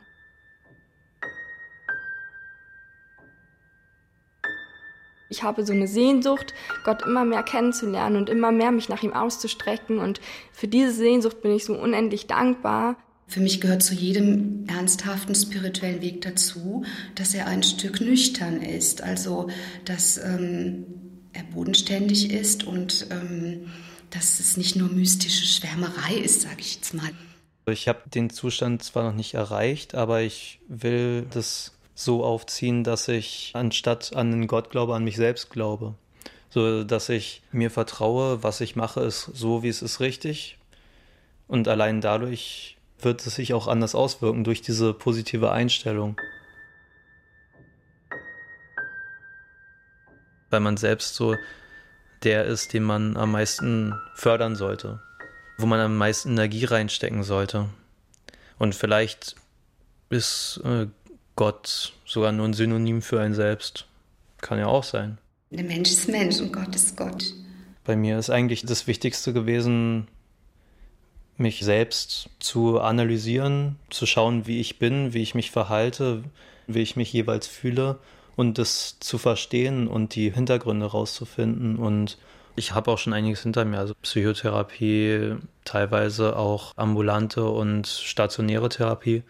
Ich 5.29 5.45
habe 5.45 5.65
so 5.65 5.73
eine 5.73 5.87
Sehnsucht, 5.87 6.53
Gott 6.85 7.03
immer 7.03 7.25
mehr 7.25 7.45
kennenzulernen 7.45 8.17
und 8.17 8.29
immer 8.29 8.51
mehr 8.51 8.73
mich 8.73 8.89
nach 8.89 9.05
ihm 9.05 9.13
auszustrecken 9.13 10.01
und 10.01 10.21
für 10.53 10.67
diese 10.67 10.91
Sehnsucht 10.91 11.43
bin 11.43 11.53
ich 11.53 11.65
so 11.65 11.75
unendlich 11.75 12.27
dankbar. 12.27 12.97
Für 13.31 13.39
mich 13.39 13.61
gehört 13.61 13.85
zu 13.85 13.95
jedem 13.95 14.67
ernsthaften 14.67 15.37
spirituellen 15.37 16.03
Weg 16.03 16.21
dazu, 16.23 16.85
dass 17.15 17.33
er 17.33 17.47
ein 17.47 17.63
Stück 17.63 18.01
nüchtern 18.01 18.61
ist, 18.61 19.03
also 19.03 19.49
dass 19.85 20.19
ähm, 20.19 20.85
er 21.33 21.45
bodenständig 21.45 22.33
ist 22.33 22.65
und 22.65 23.07
ähm, 23.13 23.71
dass 24.11 24.41
es 24.41 24.57
nicht 24.57 24.75
nur 24.75 24.89
mystische 24.89 25.47
Schwärmerei 25.47 26.15
ist, 26.15 26.41
sage 26.41 26.57
ich 26.59 26.75
jetzt 26.75 26.93
mal. 26.93 27.09
Ich 27.67 27.87
habe 27.87 28.01
den 28.13 28.31
Zustand 28.31 28.83
zwar 28.83 29.05
noch 29.05 29.17
nicht 29.17 29.35
erreicht, 29.35 29.95
aber 29.95 30.23
ich 30.23 30.59
will 30.67 31.25
das 31.31 31.73
so 31.95 32.25
aufziehen, 32.25 32.83
dass 32.83 33.07
ich 33.07 33.53
anstatt 33.55 34.13
an 34.13 34.33
den 34.33 34.49
Gott 34.49 34.71
glaube, 34.71 34.97
an 34.97 35.05
mich 35.05 35.15
selbst 35.15 35.51
glaube. 35.51 35.95
So 36.49 36.83
dass 36.83 37.09
ich 37.09 37.43
mir 37.53 37.71
vertraue, 37.71 38.43
was 38.43 38.61
ich 38.61 38.75
mache, 38.75 39.03
ist 39.03 39.31
so, 39.33 39.63
wie 39.63 39.69
es 39.69 39.83
ist 39.83 40.01
richtig. 40.01 40.59
Und 41.47 41.69
allein 41.69 42.01
dadurch 42.01 42.77
wird 43.05 43.27
es 43.27 43.35
sich 43.35 43.55
auch 43.55 43.69
anders 43.69 43.95
auswirken 43.95 44.45
durch 44.45 44.63
diese 44.63 44.93
positive 44.93 45.53
Einstellung. 45.53 46.21
Weil 50.51 50.61
man 50.61 50.77
selbst 50.77 51.15
so 51.15 51.37
der 52.23 52.45
ist, 52.45 52.73
den 52.73 52.83
man 52.83 53.17
am 53.17 53.33
meisten 53.33 53.95
fördern 54.15 54.57
sollte, 54.57 55.01
wo 55.59 55.67
man 55.67 55.81
am 55.81 55.97
meisten 55.97 56.31
Energie 56.31 56.65
reinstecken 56.65 57.23
sollte. 57.23 57.69
Und 58.59 58.75
vielleicht 58.75 59.37
ist 60.11 60.61
äh, 60.65 60.87
Gott 61.37 61.95
sogar 62.05 62.33
nur 62.33 62.47
ein 62.47 62.53
Synonym 62.53 63.01
für 63.01 63.21
ein 63.21 63.35
Selbst. 63.35 63.87
Kann 64.39 64.59
ja 64.59 64.67
auch 64.67 64.85
sein. 64.85 65.19
Der 65.51 65.65
Mensch 65.65 65.91
ist 65.91 66.09
Mensch 66.09 66.41
und 66.41 66.53
Gott 66.53 66.75
ist 66.75 66.97
Gott. 66.97 67.33
Bei 67.85 67.97
mir 67.97 68.19
ist 68.19 68.31
eigentlich 68.31 68.65
das 68.65 68.87
Wichtigste 68.87 69.33
gewesen, 69.33 70.09
mich 71.41 71.61
selbst 71.61 72.29
zu 72.39 72.81
analysieren, 72.81 73.77
zu 73.89 74.07
schauen, 74.07 74.47
wie 74.47 74.61
ich 74.61 74.79
bin, 74.79 75.15
wie 75.15 75.23
ich 75.23 75.35
mich 75.35 75.51
verhalte, 75.51 76.23
wie 76.67 76.81
ich 76.81 76.97
mich 76.97 77.13
jeweils 77.13 77.47
fühle 77.47 77.99
und 78.37 78.59
das 78.59 78.99
zu 79.01 79.19
verstehen 79.19 79.89
und 79.89 80.15
die 80.15 80.33
Hintergründe 80.33 80.87
rauszufinden. 80.87 81.77
Und 81.77 82.19
ich 82.57 82.75
habe 82.75 82.91
auch 82.91 82.99
schon 82.99 83.15
einiges 83.15 83.43
hinter 83.43 83.65
mir, 83.65 83.79
also 83.79 83.95
Psychotherapie, 84.03 85.37
teilweise 85.65 86.37
auch 86.37 86.77
ambulante 86.77 87.45
und 87.45 87.87
stationäre 87.87 88.69
Therapie. 88.69 89.23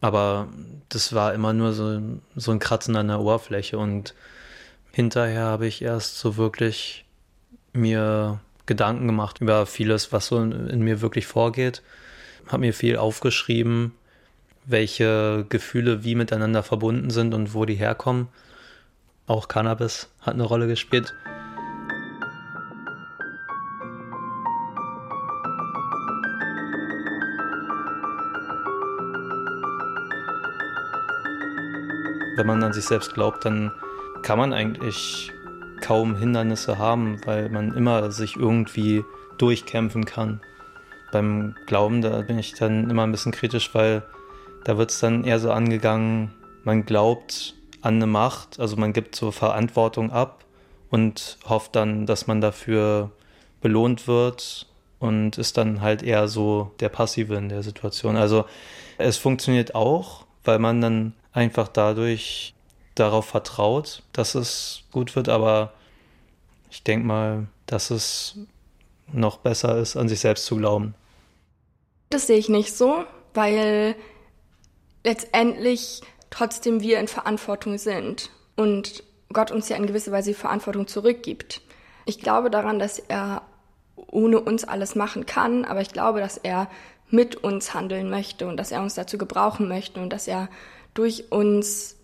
Aber 0.00 0.48
das 0.88 1.12
war 1.12 1.34
immer 1.34 1.52
nur 1.52 1.72
so, 1.72 2.00
so 2.36 2.52
ein 2.52 2.60
Kratzen 2.60 2.94
an 2.94 3.08
der 3.08 3.18
Oberfläche 3.18 3.76
und 3.78 4.14
hinterher 4.92 5.44
habe 5.44 5.66
ich 5.66 5.82
erst 5.82 6.18
so 6.18 6.36
wirklich 6.36 7.04
mir 7.72 8.40
Gedanken 8.68 9.06
gemacht 9.06 9.40
über 9.40 9.66
vieles, 9.66 10.12
was 10.12 10.26
so 10.26 10.40
in, 10.40 10.68
in 10.68 10.80
mir 10.80 11.00
wirklich 11.00 11.26
vorgeht. 11.26 11.82
Habe 12.46 12.60
mir 12.60 12.74
viel 12.74 12.96
aufgeschrieben, 12.96 13.94
welche 14.66 15.46
Gefühle 15.48 16.04
wie 16.04 16.14
miteinander 16.14 16.62
verbunden 16.62 17.10
sind 17.10 17.34
und 17.34 17.54
wo 17.54 17.64
die 17.64 17.74
herkommen. 17.74 18.28
Auch 19.26 19.48
Cannabis 19.48 20.08
hat 20.20 20.34
eine 20.34 20.44
Rolle 20.44 20.68
gespielt. 20.68 21.14
Wenn 32.36 32.46
man 32.46 32.62
an 32.62 32.72
sich 32.72 32.84
selbst 32.84 33.14
glaubt, 33.14 33.44
dann 33.44 33.72
kann 34.22 34.38
man 34.38 34.52
eigentlich 34.52 35.32
kaum 35.80 36.16
Hindernisse 36.16 36.78
haben, 36.78 37.20
weil 37.24 37.48
man 37.48 37.74
immer 37.74 38.10
sich 38.10 38.36
irgendwie 38.36 39.04
durchkämpfen 39.38 40.04
kann. 40.04 40.40
Beim 41.12 41.54
Glauben, 41.66 42.02
da 42.02 42.20
bin 42.22 42.38
ich 42.38 42.54
dann 42.54 42.90
immer 42.90 43.04
ein 43.04 43.12
bisschen 43.12 43.32
kritisch, 43.32 43.74
weil 43.74 44.02
da 44.64 44.76
wird 44.76 44.90
es 44.90 45.00
dann 45.00 45.24
eher 45.24 45.38
so 45.38 45.50
angegangen, 45.50 46.34
man 46.64 46.84
glaubt 46.84 47.54
an 47.80 47.94
eine 47.94 48.06
Macht, 48.06 48.60
also 48.60 48.76
man 48.76 48.92
gibt 48.92 49.14
so 49.14 49.30
Verantwortung 49.30 50.10
ab 50.10 50.44
und 50.90 51.38
hofft 51.48 51.76
dann, 51.76 52.06
dass 52.06 52.26
man 52.26 52.40
dafür 52.40 53.10
belohnt 53.60 54.06
wird 54.06 54.66
und 54.98 55.38
ist 55.38 55.56
dann 55.56 55.80
halt 55.80 56.02
eher 56.02 56.28
so 56.28 56.72
der 56.80 56.88
Passive 56.88 57.34
in 57.36 57.48
der 57.48 57.62
Situation. 57.62 58.16
Also 58.16 58.44
es 58.98 59.16
funktioniert 59.16 59.74
auch, 59.74 60.26
weil 60.44 60.58
man 60.58 60.80
dann 60.80 61.14
einfach 61.32 61.68
dadurch 61.68 62.54
darauf 62.98 63.26
vertraut, 63.26 64.02
dass 64.12 64.34
es 64.34 64.82
gut 64.92 65.16
wird, 65.16 65.28
aber 65.28 65.72
ich 66.70 66.82
denke 66.82 67.06
mal, 67.06 67.46
dass 67.66 67.90
es 67.90 68.36
noch 69.12 69.38
besser 69.38 69.78
ist, 69.78 69.96
an 69.96 70.08
sich 70.08 70.20
selbst 70.20 70.46
zu 70.46 70.56
glauben. 70.56 70.94
Das 72.10 72.26
sehe 72.26 72.38
ich 72.38 72.48
nicht 72.48 72.74
so, 72.74 73.04
weil 73.34 73.94
letztendlich 75.04 76.02
trotzdem 76.30 76.80
wir 76.80 77.00
in 77.00 77.08
Verantwortung 77.08 77.78
sind 77.78 78.30
und 78.56 79.02
Gott 79.32 79.50
uns 79.50 79.68
ja 79.68 79.76
in 79.76 79.86
gewisser 79.86 80.12
Weise 80.12 80.34
Verantwortung 80.34 80.86
zurückgibt. 80.86 81.60
Ich 82.06 82.18
glaube 82.20 82.50
daran, 82.50 82.78
dass 82.78 82.98
er 82.98 83.42
ohne 83.96 84.40
uns 84.40 84.64
alles 84.64 84.94
machen 84.94 85.26
kann, 85.26 85.64
aber 85.64 85.80
ich 85.80 85.90
glaube, 85.90 86.20
dass 86.20 86.38
er 86.38 86.68
mit 87.10 87.36
uns 87.36 87.74
handeln 87.74 88.10
möchte 88.10 88.46
und 88.46 88.56
dass 88.56 88.72
er 88.72 88.82
uns 88.82 88.94
dazu 88.94 89.18
gebrauchen 89.18 89.68
möchte 89.68 90.00
und 90.00 90.10
dass 90.10 90.28
er 90.28 90.48
durch 90.94 91.30
uns 91.30 91.97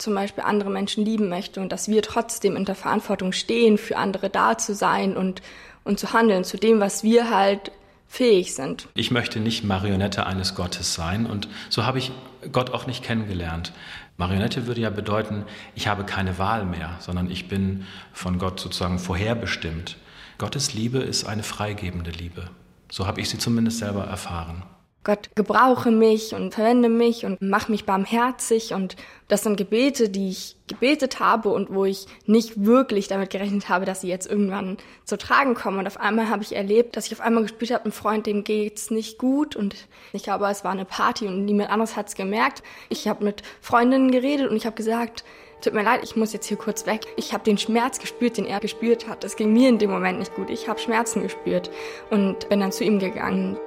zum 0.00 0.14
Beispiel 0.14 0.44
andere 0.44 0.70
Menschen 0.70 1.04
lieben 1.04 1.28
möchte 1.28 1.60
und 1.60 1.72
dass 1.72 1.88
wir 1.88 2.02
trotzdem 2.02 2.56
in 2.56 2.64
der 2.64 2.74
Verantwortung 2.74 3.32
stehen, 3.32 3.78
für 3.78 3.96
andere 3.96 4.30
da 4.30 4.58
zu 4.58 4.74
sein 4.74 5.16
und, 5.16 5.42
und 5.84 5.98
zu 5.98 6.12
handeln, 6.12 6.44
zu 6.44 6.56
dem, 6.56 6.80
was 6.80 7.02
wir 7.04 7.30
halt 7.30 7.72
fähig 8.08 8.54
sind. 8.54 8.88
Ich 8.94 9.10
möchte 9.10 9.38
nicht 9.38 9.64
Marionette 9.64 10.26
eines 10.26 10.54
Gottes 10.54 10.94
sein 10.94 11.26
und 11.26 11.48
so 11.68 11.84
habe 11.84 11.98
ich 11.98 12.10
Gott 12.50 12.70
auch 12.70 12.86
nicht 12.86 13.04
kennengelernt. 13.04 13.72
Marionette 14.16 14.66
würde 14.66 14.80
ja 14.80 14.90
bedeuten, 14.90 15.44
ich 15.74 15.86
habe 15.86 16.04
keine 16.04 16.36
Wahl 16.38 16.64
mehr, 16.64 16.96
sondern 16.98 17.30
ich 17.30 17.48
bin 17.48 17.86
von 18.12 18.38
Gott 18.38 18.60
sozusagen 18.60 18.98
vorherbestimmt. 18.98 19.96
Gottes 20.38 20.74
Liebe 20.74 20.98
ist 20.98 21.24
eine 21.24 21.42
freigebende 21.42 22.10
Liebe. 22.10 22.50
So 22.90 23.06
habe 23.06 23.20
ich 23.20 23.30
sie 23.30 23.38
zumindest 23.38 23.78
selber 23.78 24.04
erfahren. 24.04 24.64
Gott, 25.02 25.30
gebrauche 25.34 25.90
mich 25.90 26.34
und 26.34 26.52
verwende 26.52 26.90
mich 26.90 27.24
und 27.24 27.40
mach 27.40 27.70
mich 27.70 27.86
barmherzig 27.86 28.74
und 28.74 28.96
das 29.28 29.42
sind 29.42 29.56
Gebete, 29.56 30.10
die 30.10 30.28
ich 30.28 30.56
gebetet 30.66 31.20
habe 31.20 31.48
und 31.48 31.72
wo 31.72 31.86
ich 31.86 32.06
nicht 32.26 32.66
wirklich 32.66 33.08
damit 33.08 33.30
gerechnet 33.30 33.70
habe, 33.70 33.86
dass 33.86 34.02
sie 34.02 34.08
jetzt 34.08 34.30
irgendwann 34.30 34.76
zu 35.06 35.16
tragen 35.16 35.54
kommen. 35.54 35.78
Und 35.78 35.86
auf 35.86 35.98
einmal 35.98 36.28
habe 36.28 36.42
ich 36.42 36.54
erlebt, 36.54 36.98
dass 36.98 37.06
ich 37.06 37.14
auf 37.14 37.22
einmal 37.22 37.44
gespürt 37.44 37.70
habe, 37.70 37.86
ein 37.86 37.92
Freund, 37.92 38.26
dem 38.26 38.44
geht's 38.44 38.90
nicht 38.90 39.16
gut 39.16 39.56
und 39.56 39.74
ich 40.12 40.22
glaube, 40.22 40.46
es 40.50 40.64
war 40.64 40.72
eine 40.72 40.84
Party 40.84 41.26
und 41.26 41.46
niemand 41.46 41.70
anderes 41.70 41.96
hat's 41.96 42.14
gemerkt. 42.14 42.62
Ich 42.90 43.08
habe 43.08 43.24
mit 43.24 43.42
Freundinnen 43.62 44.10
geredet 44.10 44.50
und 44.50 44.56
ich 44.56 44.66
habe 44.66 44.76
gesagt, 44.76 45.24
tut 45.62 45.72
mir 45.72 45.82
leid, 45.82 46.00
ich 46.02 46.14
muss 46.14 46.34
jetzt 46.34 46.46
hier 46.46 46.58
kurz 46.58 46.84
weg. 46.84 47.06
Ich 47.16 47.32
habe 47.32 47.44
den 47.44 47.56
Schmerz 47.56 48.00
gespürt, 48.00 48.36
den 48.36 48.44
er 48.44 48.60
gespürt 48.60 49.08
hat. 49.08 49.24
Es 49.24 49.36
ging 49.36 49.54
mir 49.54 49.70
in 49.70 49.78
dem 49.78 49.90
Moment 49.90 50.18
nicht 50.18 50.34
gut. 50.34 50.50
Ich 50.50 50.68
habe 50.68 50.78
Schmerzen 50.78 51.22
gespürt 51.22 51.70
und 52.10 52.50
bin 52.50 52.60
dann 52.60 52.72
zu 52.72 52.84
ihm 52.84 52.98
gegangen. 52.98 53.58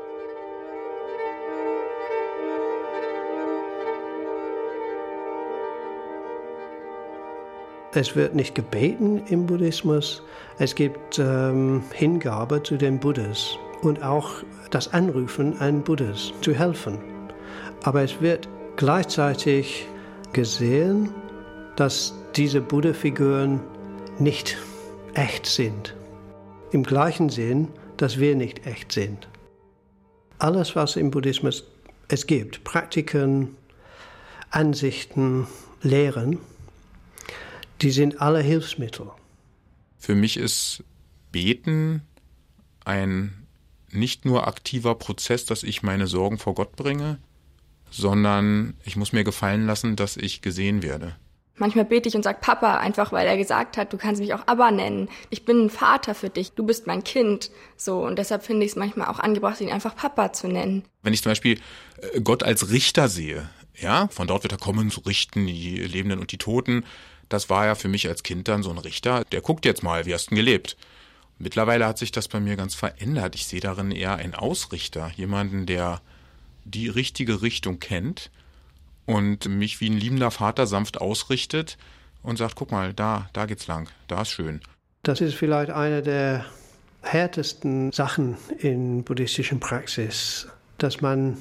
Es 7.96 8.16
wird 8.16 8.34
nicht 8.34 8.56
gebeten 8.56 9.22
im 9.28 9.46
Buddhismus. 9.46 10.24
Es 10.58 10.74
gibt 10.74 11.20
ähm, 11.20 11.84
Hingabe 11.94 12.64
zu 12.64 12.76
den 12.76 13.00
Buddhas 13.00 13.56
und 13.84 14.02
auch 14.02 14.44
das 14.72 14.92
Anrufen 14.94 15.60
an 15.60 15.84
Buddhas 15.84 16.34
zu 16.42 16.56
helfen. 16.56 16.98
Aber 17.84 18.02
es 18.02 18.20
wird 18.20 18.50
gleichzeitig 18.78 19.88
gesehen, 20.32 21.14
dass 21.76 22.16
diese 22.36 22.62
Buddha-Figuren 22.62 23.60
nicht 24.18 24.58
echt 25.14 25.46
sind. 25.46 25.96
Im 26.72 26.82
gleichen 26.82 27.30
Sinn, 27.30 27.68
dass 27.98 28.20
wir 28.20 28.36
nicht 28.36 28.66
echt 28.66 28.92
sind. 28.92 29.28
Alles, 30.40 30.76
was 30.76 30.96
im 30.96 31.12
Buddhismus 31.12 31.64
es 32.08 32.26
gibt, 32.26 32.64
Praktiken, 32.64 33.56
Ansichten, 34.50 35.46
Lehren, 35.84 36.40
die 37.82 37.92
sind 37.92 38.22
alle 38.22 38.42
Hilfsmittel. 38.42 39.12
Für 39.98 40.16
mich 40.16 40.38
ist 40.38 40.84
Beten 41.32 42.02
ein 42.86 43.34
nicht 43.92 44.26
nur 44.26 44.48
aktiver 44.48 44.96
Prozess, 44.96 45.46
dass 45.46 45.64
ich 45.64 45.84
meine 45.84 46.08
Sorgen 46.08 46.38
vor 46.38 46.56
Gott 46.56 46.76
bringe, 46.76 47.20
sondern 47.90 48.74
ich 48.84 48.96
muss 48.96 49.14
mir 49.14 49.24
gefallen 49.24 49.66
lassen, 49.66 49.96
dass 49.96 50.18
ich 50.18 50.42
gesehen 50.42 50.84
werde. 50.84 51.16
Manchmal 51.56 51.86
bete 51.86 52.10
ich 52.10 52.16
und 52.16 52.24
sage 52.24 52.40
Papa, 52.42 52.78
einfach 52.78 53.12
weil 53.12 53.28
er 53.28 53.38
gesagt 53.38 53.78
hat, 53.78 53.94
du 53.94 53.98
kannst 53.98 54.20
mich 54.20 54.34
auch 54.34 54.48
Abba 54.48 54.72
nennen. 54.72 55.08
Ich 55.30 55.46
bin 55.46 55.66
ein 55.66 55.70
Vater 55.70 56.16
für 56.16 56.30
dich, 56.30 56.54
du 56.54 56.66
bist 56.66 56.88
mein 56.88 57.04
Kind. 57.04 57.52
So, 57.78 58.04
und 58.04 58.18
deshalb 58.18 58.44
finde 58.44 58.66
ich 58.66 58.72
es 58.72 58.76
manchmal 58.76 59.08
auch 59.08 59.20
angebracht, 59.20 59.62
ihn 59.62 59.72
einfach 59.72 59.96
Papa 59.96 60.34
zu 60.34 60.48
nennen. 60.48 60.84
Wenn 61.04 61.14
ich 61.14 61.22
zum 61.22 61.30
Beispiel 61.30 61.60
äh, 62.02 62.22
Gott 62.22 62.42
als 62.42 62.72
Richter 62.72 63.08
sehe, 63.08 63.48
ja, 63.80 64.08
von 64.08 64.28
dort 64.28 64.44
wird 64.44 64.54
er 64.54 64.58
kommen 64.58 64.90
zu 64.90 65.02
richten, 65.02 65.46
die 65.46 65.78
Lebenden 65.78 66.20
und 66.20 66.32
die 66.32 66.38
Toten. 66.40 66.86
Das 67.30 67.50
war 67.50 67.66
ja 67.66 67.76
für 67.76 67.88
mich 67.88 68.08
als 68.08 68.24
Kind 68.24 68.48
dann 68.48 68.64
so 68.64 68.70
ein 68.70 68.78
Richter, 68.78 69.24
der 69.32 69.42
guckt 69.42 69.66
jetzt 69.66 69.84
mal, 69.84 70.06
wie 70.06 70.14
hast 70.14 70.26
du 70.26 70.30
denn 70.30 70.38
gelebt? 70.38 70.78
Mittlerweile 71.40 71.88
hat 71.88 71.98
sich 71.98 72.12
das 72.12 72.28
bei 72.28 72.40
mir 72.40 72.56
ganz 72.56 72.76
verändert. 72.76 73.36
Ich 73.36 73.48
sehe 73.48 73.60
darin 73.60 73.92
eher 73.92 74.16
einen 74.16 74.36
Ausrichter, 74.36 75.12
jemanden, 75.16 75.66
der 75.66 76.02
die 76.64 76.88
richtige 76.88 77.42
Richtung 77.42 77.80
kennt 77.80 78.32
und 79.06 79.48
mich 79.50 79.82
wie 79.82 79.90
ein 79.90 79.98
liebender 79.98 80.32
Vater 80.32 80.68
sanft 80.68 81.02
ausrichtet 81.02 81.78
und 82.22 82.38
sagt, 82.38 82.56
guck 82.56 82.72
mal, 82.72 82.94
da, 82.94 83.30
da 83.34 83.46
geht's 83.46 83.68
lang, 83.68 83.90
da 84.08 84.22
ist 84.22 84.30
schön. 84.30 84.62
Das 85.04 85.20
ist 85.20 85.36
vielleicht 85.36 85.72
eine 85.72 86.02
der 86.02 86.46
härtesten 87.02 87.92
Sachen 87.92 88.38
in 88.60 89.04
buddhistischen 89.04 89.60
Praxis, 89.60 90.48
dass 90.78 91.02
man 91.02 91.38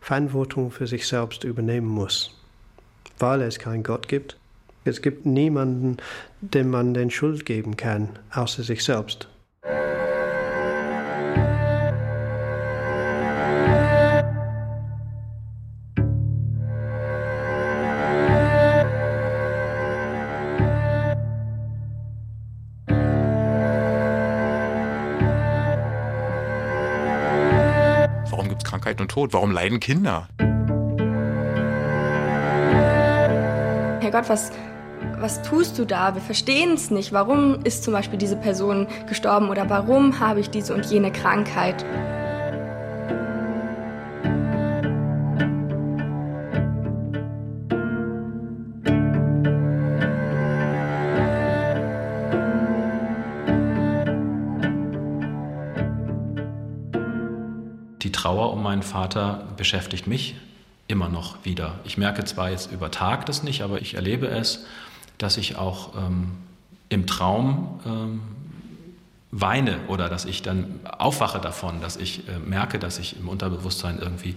Verantwortung 0.00 0.70
für 0.70 0.86
sich 0.86 1.06
selbst 1.06 1.44
übernehmen 1.44 1.88
muss, 1.88 2.34
weil 3.18 3.42
es 3.42 3.58
keinen 3.58 3.82
Gott 3.82 4.08
gibt. 4.08 4.36
Es 4.88 5.02
gibt 5.02 5.26
niemanden, 5.26 5.98
dem 6.40 6.70
man 6.70 6.94
den 6.94 7.10
Schuld 7.10 7.44
geben 7.46 7.76
kann, 7.76 8.08
außer 8.32 8.62
sich 8.62 8.82
selbst. 8.82 9.28
Krankheit 28.88 29.00
und 29.00 29.10
Tod? 29.10 29.32
Warum 29.32 29.50
leiden 29.50 29.80
Kinder? 29.80 30.28
Herr 34.00 34.10
Gott, 34.10 34.28
was, 34.28 34.52
was 35.20 35.42
tust 35.42 35.78
du 35.78 35.84
da? 35.84 36.14
Wir 36.14 36.22
verstehen 36.22 36.74
es 36.74 36.90
nicht. 36.90 37.12
Warum 37.12 37.64
ist 37.64 37.84
zum 37.84 37.92
Beispiel 37.92 38.18
diese 38.18 38.36
Person 38.36 38.86
gestorben 39.08 39.48
oder 39.48 39.68
warum 39.68 40.20
habe 40.20 40.40
ich 40.40 40.50
diese 40.50 40.74
und 40.74 40.86
jene 40.86 41.12
Krankheit? 41.12 41.84
meinen 58.68 58.82
Vater 58.82 59.48
beschäftigt 59.56 60.06
mich 60.06 60.36
immer 60.88 61.08
noch 61.08 61.44
wieder. 61.44 61.80
Ich 61.84 61.98
merke 61.98 62.24
zwar 62.24 62.50
jetzt 62.50 62.70
über 62.70 62.90
Tag 62.90 63.26
das 63.26 63.42
nicht, 63.42 63.62
aber 63.62 63.80
ich 63.80 63.94
erlebe 63.94 64.26
es, 64.28 64.66
dass 65.18 65.36
ich 65.36 65.56
auch 65.56 65.96
ähm, 65.96 66.32
im 66.88 67.06
Traum 67.06 67.80
ähm, 67.84 68.20
weine 69.30 69.80
oder 69.88 70.08
dass 70.08 70.24
ich 70.24 70.42
dann 70.42 70.80
aufwache 70.84 71.38
davon, 71.38 71.80
dass 71.80 71.96
ich 71.96 72.26
äh, 72.28 72.38
merke, 72.38 72.78
dass 72.78 72.98
ich 72.98 73.18
im 73.18 73.28
Unterbewusstsein 73.28 73.98
irgendwie 73.98 74.36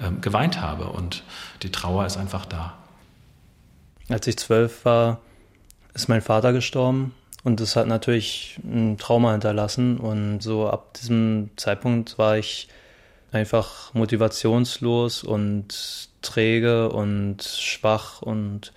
ähm, 0.00 0.20
geweint 0.20 0.60
habe 0.60 0.86
und 0.86 1.24
die 1.62 1.70
Trauer 1.70 2.06
ist 2.06 2.16
einfach 2.16 2.46
da. 2.46 2.74
Als 4.08 4.26
ich 4.26 4.38
zwölf 4.38 4.84
war, 4.84 5.20
ist 5.94 6.08
mein 6.08 6.22
Vater 6.22 6.52
gestorben 6.52 7.14
und 7.44 7.60
das 7.60 7.76
hat 7.76 7.86
natürlich 7.86 8.58
ein 8.64 8.96
Trauma 8.96 9.32
hinterlassen 9.32 9.98
und 9.98 10.40
so 10.40 10.68
ab 10.68 10.94
diesem 10.94 11.50
Zeitpunkt 11.56 12.18
war 12.18 12.38
ich 12.38 12.68
einfach 13.32 13.92
motivationslos 13.92 15.22
und 15.22 16.08
träge 16.22 16.90
und 16.90 17.42
schwach 17.42 18.22
und 18.22 18.72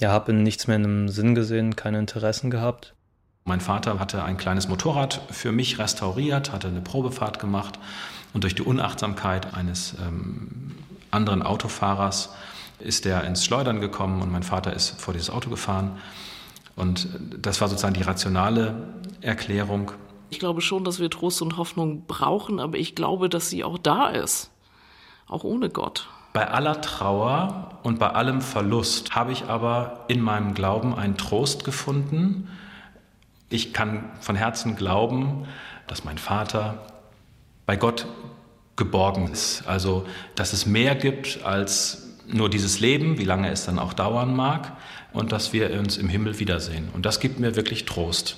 ja, 0.00 0.10
habe 0.10 0.32
in 0.32 0.42
nichts 0.42 0.66
mehr 0.66 0.76
in 0.76 0.84
einem 0.84 1.08
Sinn 1.08 1.34
gesehen, 1.34 1.76
keine 1.76 1.98
Interessen 1.98 2.50
gehabt. 2.50 2.94
Mein 3.44 3.60
Vater 3.60 3.98
hatte 3.98 4.24
ein 4.24 4.36
kleines 4.36 4.68
Motorrad 4.68 5.20
für 5.30 5.52
mich 5.52 5.78
restauriert, 5.78 6.52
hatte 6.52 6.68
eine 6.68 6.80
Probefahrt 6.80 7.38
gemacht 7.38 7.78
und 8.32 8.44
durch 8.44 8.54
die 8.54 8.62
Unachtsamkeit 8.62 9.54
eines 9.54 9.94
ähm, 10.00 10.72
anderen 11.10 11.42
Autofahrers 11.42 12.30
ist 12.80 13.06
er 13.06 13.24
ins 13.24 13.44
Schleudern 13.44 13.80
gekommen 13.80 14.22
und 14.22 14.32
mein 14.32 14.42
Vater 14.42 14.72
ist 14.72 15.00
vor 15.00 15.14
dieses 15.14 15.30
Auto 15.30 15.50
gefahren. 15.50 15.98
Und 16.76 17.08
das 17.38 17.60
war 17.60 17.68
sozusagen 17.68 17.94
die 17.94 18.02
rationale 18.02 18.88
Erklärung. 19.20 19.92
Ich 20.30 20.40
glaube 20.40 20.60
schon, 20.60 20.84
dass 20.84 20.98
wir 20.98 21.08
Trost 21.08 21.40
und 21.40 21.56
Hoffnung 21.56 22.06
brauchen, 22.06 22.58
aber 22.58 22.78
ich 22.78 22.96
glaube, 22.96 23.28
dass 23.28 23.48
sie 23.48 23.62
auch 23.62 23.78
da 23.78 24.08
ist. 24.08 24.50
Auch 25.28 25.44
ohne 25.44 25.70
Gott. 25.70 26.08
Bei 26.34 26.48
aller 26.48 26.82
Trauer 26.82 27.78
und 27.84 27.98
bei 27.98 28.10
allem 28.10 28.42
Verlust 28.42 29.14
habe 29.14 29.32
ich 29.32 29.44
aber 29.44 30.04
in 30.08 30.20
meinem 30.20 30.52
Glauben 30.52 30.94
einen 30.94 31.16
Trost 31.16 31.64
gefunden. 31.64 32.48
Ich 33.48 33.72
kann 33.72 34.10
von 34.20 34.36
Herzen 34.36 34.76
glauben, 34.76 35.46
dass 35.86 36.04
mein 36.04 36.18
Vater 36.18 36.86
bei 37.64 37.76
Gott 37.76 38.06
geborgen 38.76 39.30
ist. 39.32 39.62
Also, 39.66 40.04
dass 40.34 40.52
es 40.52 40.66
mehr 40.66 40.94
gibt 40.96 41.44
als 41.44 42.18
nur 42.26 42.50
dieses 42.50 42.80
Leben, 42.80 43.16
wie 43.16 43.24
lange 43.24 43.50
es 43.50 43.64
dann 43.64 43.78
auch 43.78 43.92
dauern 43.94 44.34
mag, 44.34 44.72
und 45.12 45.32
dass 45.32 45.52
wir 45.52 45.70
uns 45.78 45.96
im 45.96 46.08
Himmel 46.08 46.40
wiedersehen. 46.40 46.88
Und 46.92 47.06
das 47.06 47.20
gibt 47.20 47.38
mir 47.38 47.56
wirklich 47.56 47.86
Trost 47.86 48.36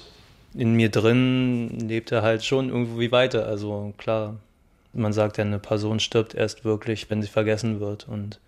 in 0.57 0.75
mir 0.75 0.89
drin 0.89 1.81
lebt 1.81 2.13
er 2.13 2.23
halt 2.23 2.45
schon 2.45 2.71
irgendwie 2.71 3.13
weiter. 3.13 3.47
Also 3.47 3.93
klar, 3.99 4.37
man 4.97 5.13
sagt 5.13 5.39
ja, 5.39 5.45
eine 5.45 5.59
Person 5.59 6.01
stirbt 6.01 6.35
erst 6.35 6.65
wirklich, 6.65 7.11
wenn 7.11 7.23
sie 7.23 7.29
vergessen 7.29 7.81
wird. 7.81 8.09
Und 8.09 8.41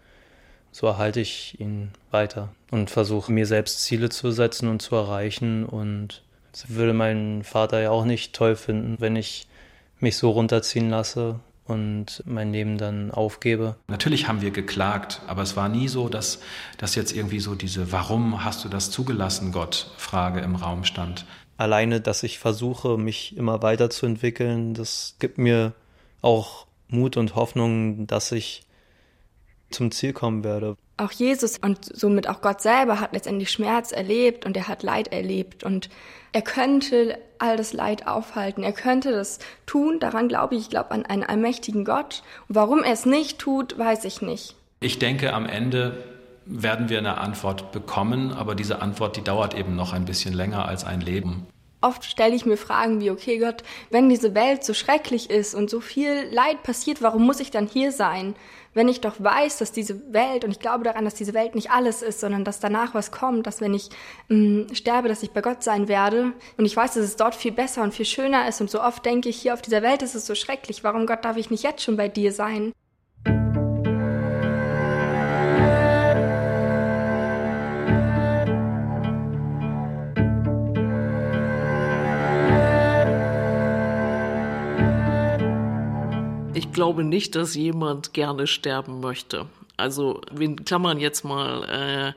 so 0.73 0.87
erhalte 0.87 1.21
ich 1.21 1.61
ihn 1.61 1.91
weiter 2.11 2.51
und 2.71 2.91
versuche 2.91 3.33
mir 3.33 3.47
selbst 3.47 3.83
Ziele 3.83 4.11
zu 4.11 4.31
setzen 4.31 4.69
und 4.69 4.83
zu 4.83 4.97
erreichen. 4.97 5.65
Und 5.65 6.23
das 6.53 6.71
würde 6.71 6.93
mein 6.93 7.43
Vater 7.45 7.81
ja 7.81 7.91
auch 7.91 8.05
nicht 8.05 8.35
toll 8.35 8.57
finden, 8.57 8.97
wenn 8.99 9.17
ich 9.17 9.47
mich 10.01 10.17
so 10.17 10.31
runterziehen 10.31 10.91
lasse 10.91 11.41
und 11.65 12.23
mein 12.25 12.53
Leben 12.53 12.79
dann 12.79 13.11
aufgebe. 13.11 13.77
Natürlich 13.89 14.29
haben 14.29 14.41
wir 14.41 14.51
geklagt, 14.51 15.21
aber 15.27 15.43
es 15.43 15.57
war 15.57 15.69
nie 15.69 15.89
so, 15.89 16.09
dass, 16.09 16.41
dass 16.79 16.95
jetzt 16.95 17.15
irgendwie 17.15 17.41
so 17.41 17.55
diese 17.55 17.93
Warum 17.93 18.45
hast 18.45 18.65
du 18.65 18.69
das 18.69 18.91
zugelassen, 18.91 19.53
Gott, 19.53 19.91
Frage 19.97 20.41
im 20.41 20.55
Raum 20.55 20.85
stand 20.85 21.27
alleine, 21.59 22.01
dass 22.01 22.23
ich 22.23 22.39
versuche, 22.39 22.97
mich 22.97 23.37
immer 23.37 23.61
weiterzuentwickeln, 23.63 24.73
das 24.73 25.17
gibt 25.19 25.37
mir 25.37 25.75
auch 26.23 26.67
Mut 26.89 27.17
und 27.17 27.35
Hoffnung, 27.35 28.07
dass 28.07 28.33
ich 28.33 28.63
zum 29.71 29.91
Ziel 29.91 30.13
kommen 30.13 30.45
werde. 30.45 30.77
Auch 30.97 31.13
Jesus 31.13 31.59
und 31.59 31.85
somit 31.85 32.29
auch 32.29 32.41
Gott 32.41 32.61
selber 32.61 33.01
hat 33.01 33.13
letztendlich 33.13 33.51
Schmerz 33.51 33.93
erlebt 33.93 34.47
und 34.47 34.57
er 34.57 34.67
hat 34.67 34.83
Leid 34.83 35.09
erlebt 35.09 35.63
und 35.63 35.91
er 36.33 36.43
könnte 36.43 37.19
all 37.39 37.57
das 37.57 37.73
Leid 37.73 38.07
aufhalten. 38.07 38.63
Er 38.63 38.73
könnte 38.73 39.13
das 39.13 39.39
tun. 39.67 40.01
Daran 40.01 40.29
glaube 40.29 40.55
ich. 40.55 40.63
Ich 40.63 40.71
glaube 40.71 40.91
an 40.91 41.07
einen 41.07 41.23
allmächtigen 41.23 41.85
Gott. 41.85 42.23
Und 42.49 42.55
warum 42.57 42.83
er 42.83 42.93
es 42.93 43.07
nicht 43.07 43.39
tut, 43.39 43.79
weiß 43.79 44.05
ich 44.05 44.23
nicht. 44.23 44.57
Ich 44.81 44.99
denke, 44.99 45.33
am 45.33 45.47
Ende 45.47 46.05
werden 46.45 46.89
wir 46.89 46.99
eine 46.99 47.19
Antwort 47.19 47.73
bekommen, 47.73 48.33
aber 48.33 48.55
diese 48.55 48.81
Antwort, 48.81 49.17
die 49.17 49.23
dauert 49.23 49.55
eben 49.55 49.77
noch 49.77 49.93
ein 49.93 50.05
bisschen 50.05 50.35
länger 50.35 50.67
als 50.67 50.85
ein 50.85 51.01
Leben. 51.01 51.47
Oft 51.81 52.05
stelle 52.05 52.35
ich 52.35 52.45
mir 52.45 52.57
Fragen 52.57 53.01
wie, 53.01 53.11
okay 53.11 53.39
Gott, 53.39 53.63
wenn 53.91 54.09
diese 54.09 54.35
Welt 54.35 54.65
so 54.65 54.75
schrecklich 54.75 55.31
ist 55.31 55.55
und 55.55 55.71
so 55.71 55.81
viel 55.81 56.29
Leid 56.33 56.65
passiert, 56.65 57.03
warum 57.03 57.25
muss 57.25 57.39
ich 57.39 57.53
dann 57.53 57.69
hier 57.69 57.93
sein? 57.93 58.35
Wenn 58.75 58.89
ich 58.89 59.01
doch 59.01 59.15
weiß, 59.19 59.59
dass 59.59 59.71
diese 59.71 60.13
Welt, 60.13 60.45
und 60.45 60.51
ich 60.51 60.59
glaube 60.59 60.85
daran, 60.85 61.05
dass 61.05 61.15
diese 61.15 61.35
Welt 61.35 61.55
nicht 61.55 61.71
alles 61.71 62.03
ist, 62.03 62.21
sondern 62.21 62.45
dass 62.45 62.59
danach 62.59 62.95
was 62.95 63.13
kommt, 63.13 63.47
dass 63.47 63.61
wenn 63.61 63.75
ich 63.75 63.91
mh, 64.29 64.37
mm, 64.37 64.75
sterbe, 64.75 65.09
dass 65.09 65.23
ich 65.23 65.31
bei 65.31 65.41
Gott 65.41 65.63
sein 65.63 65.89
werde. 65.89 66.33
Und 66.57 66.65
ich 66.65 66.77
weiß, 66.77 66.95
dass 66.95 67.05
es 67.05 67.17
dort 67.17 67.35
viel 67.35 67.53
besser 67.53 67.83
und 67.83 67.95
viel 67.95 68.05
schöner 68.07 68.49
ist. 68.49 68.61
Und 68.61 68.71
so 68.71 68.83
oft 68.83 69.05
denke 69.05 69.29
ich, 69.29 69.41
hier 69.41 69.55
auf 69.55 69.63
dieser 69.63 69.83
Welt 69.83 70.03
ist 70.03 70.15
es 70.15 70.27
so 70.27 70.35
schrecklich. 70.35 70.85
Warum 70.85 71.07
Gott 71.07 71.25
darf 71.25 71.37
ich 71.37 71.51
nicht 71.51 71.63
jetzt 71.63 71.83
schon 71.83 71.97
bei 71.97 72.09
dir 72.09 72.33
sein? 72.33 72.73
Glaube 86.79 87.03
nicht, 87.03 87.35
dass 87.35 87.57
jemand 87.57 88.15
gerne 88.15 88.47
sterben 88.47 89.01
möchte. 89.01 89.47
Also 89.77 90.21
wir 90.33 90.55
klammern 90.55 91.01
jetzt 91.01 91.25
mal 91.25 91.65
äh, 91.65 92.13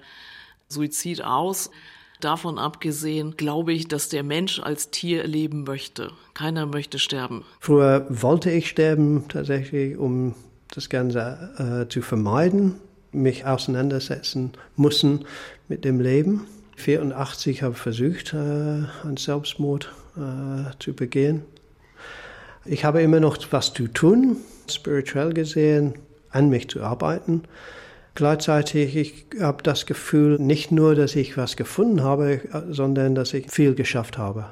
Suizid 0.67 1.23
aus. 1.23 1.71
Davon 2.19 2.59
abgesehen 2.59 3.37
glaube 3.37 3.73
ich, 3.73 3.87
dass 3.87 4.09
der 4.09 4.21
Mensch 4.21 4.59
als 4.59 4.91
Tier 4.91 5.25
leben 5.25 5.63
möchte. 5.63 6.11
Keiner 6.35 6.67
möchte 6.67 6.99
sterben. 6.99 7.43
Früher 7.59 8.05
wollte 8.07 8.51
ich 8.51 8.69
sterben 8.69 9.25
tatsächlich, 9.29 9.97
um 9.97 10.35
das 10.69 10.89
Ganze 10.89 11.85
äh, 11.87 11.91
zu 11.91 12.03
vermeiden, 12.03 12.75
mich 13.11 13.47
auseinandersetzen 13.47 14.51
müssen 14.75 15.25
mit 15.69 15.85
dem 15.85 15.99
Leben. 15.99 16.45
84 16.75 17.63
habe 17.63 17.73
ich 17.73 17.81
versucht, 17.81 18.33
äh, 18.33 18.37
einen 18.37 19.17
Selbstmord 19.17 19.91
äh, 20.15 20.69
zu 20.77 20.93
begehen. 20.93 21.45
Ich 22.65 22.85
habe 22.85 23.01
immer 23.01 23.19
noch 23.19 23.37
was 23.51 23.73
zu 23.73 23.87
tun, 23.87 24.37
spirituell 24.69 25.33
gesehen, 25.33 25.95
an 26.29 26.49
mich 26.49 26.69
zu 26.69 26.83
arbeiten. 26.83 27.43
Gleichzeitig 28.13 28.95
ich 28.95 29.25
habe 29.39 29.63
das 29.63 29.85
Gefühl, 29.85 30.37
nicht 30.37 30.71
nur, 30.71 30.95
dass 30.95 31.15
ich 31.15 31.37
was 31.37 31.55
gefunden 31.55 32.03
habe, 32.03 32.41
sondern 32.69 33.15
dass 33.15 33.33
ich 33.33 33.49
viel 33.49 33.73
geschafft 33.73 34.17
habe 34.17 34.45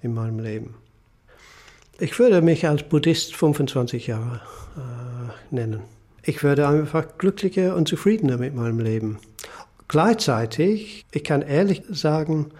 in 0.00 0.14
meinem 0.14 0.40
Leben. 0.40 0.74
Ich 2.00 2.18
würde 2.18 2.42
mich 2.42 2.66
als 2.66 2.82
Buddhist 2.82 3.36
25 3.36 4.08
Jahre 4.08 4.40
äh, 4.76 5.54
nennen. 5.54 5.82
Ich 6.24 6.42
würde 6.42 6.66
einfach 6.66 7.18
glücklicher 7.18 7.76
und 7.76 7.86
zufriedener 7.86 8.38
mit 8.38 8.54
meinem 8.54 8.80
Leben. 8.80 9.18
Gleichzeitig, 9.86 11.04
ich 11.12 11.22
kann 11.22 11.42
ehrlich 11.42 11.82
sagen, 11.90 12.52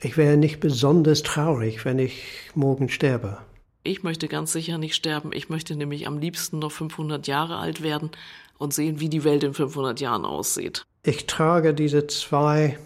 ich 0.00 0.16
wäre 0.16 0.36
nicht 0.36 0.60
besonders 0.60 1.22
traurig, 1.22 1.84
wenn 1.84 1.98
ich 1.98 2.22
morgen 2.54 2.88
sterbe. 2.88 3.38
Ich 3.86 4.02
möchte 4.02 4.26
ganz 4.26 4.52
sicher 4.52 4.78
nicht 4.78 4.96
sterben. 4.96 5.30
Ich 5.32 5.48
möchte 5.48 5.76
nämlich 5.76 6.08
am 6.08 6.18
liebsten 6.18 6.58
noch 6.58 6.72
500 6.72 7.26
Jahre 7.28 7.58
alt 7.58 7.82
werden 7.82 8.10
und 8.58 8.74
sehen, 8.74 8.98
wie 8.98 9.08
die 9.08 9.22
Welt 9.22 9.44
in 9.44 9.54
500 9.54 10.00
Jahren 10.00 10.24
aussieht. 10.24 10.84
Ich 11.04 11.26
trage 11.26 11.72
diese 11.72 12.08
zwei 12.08 12.78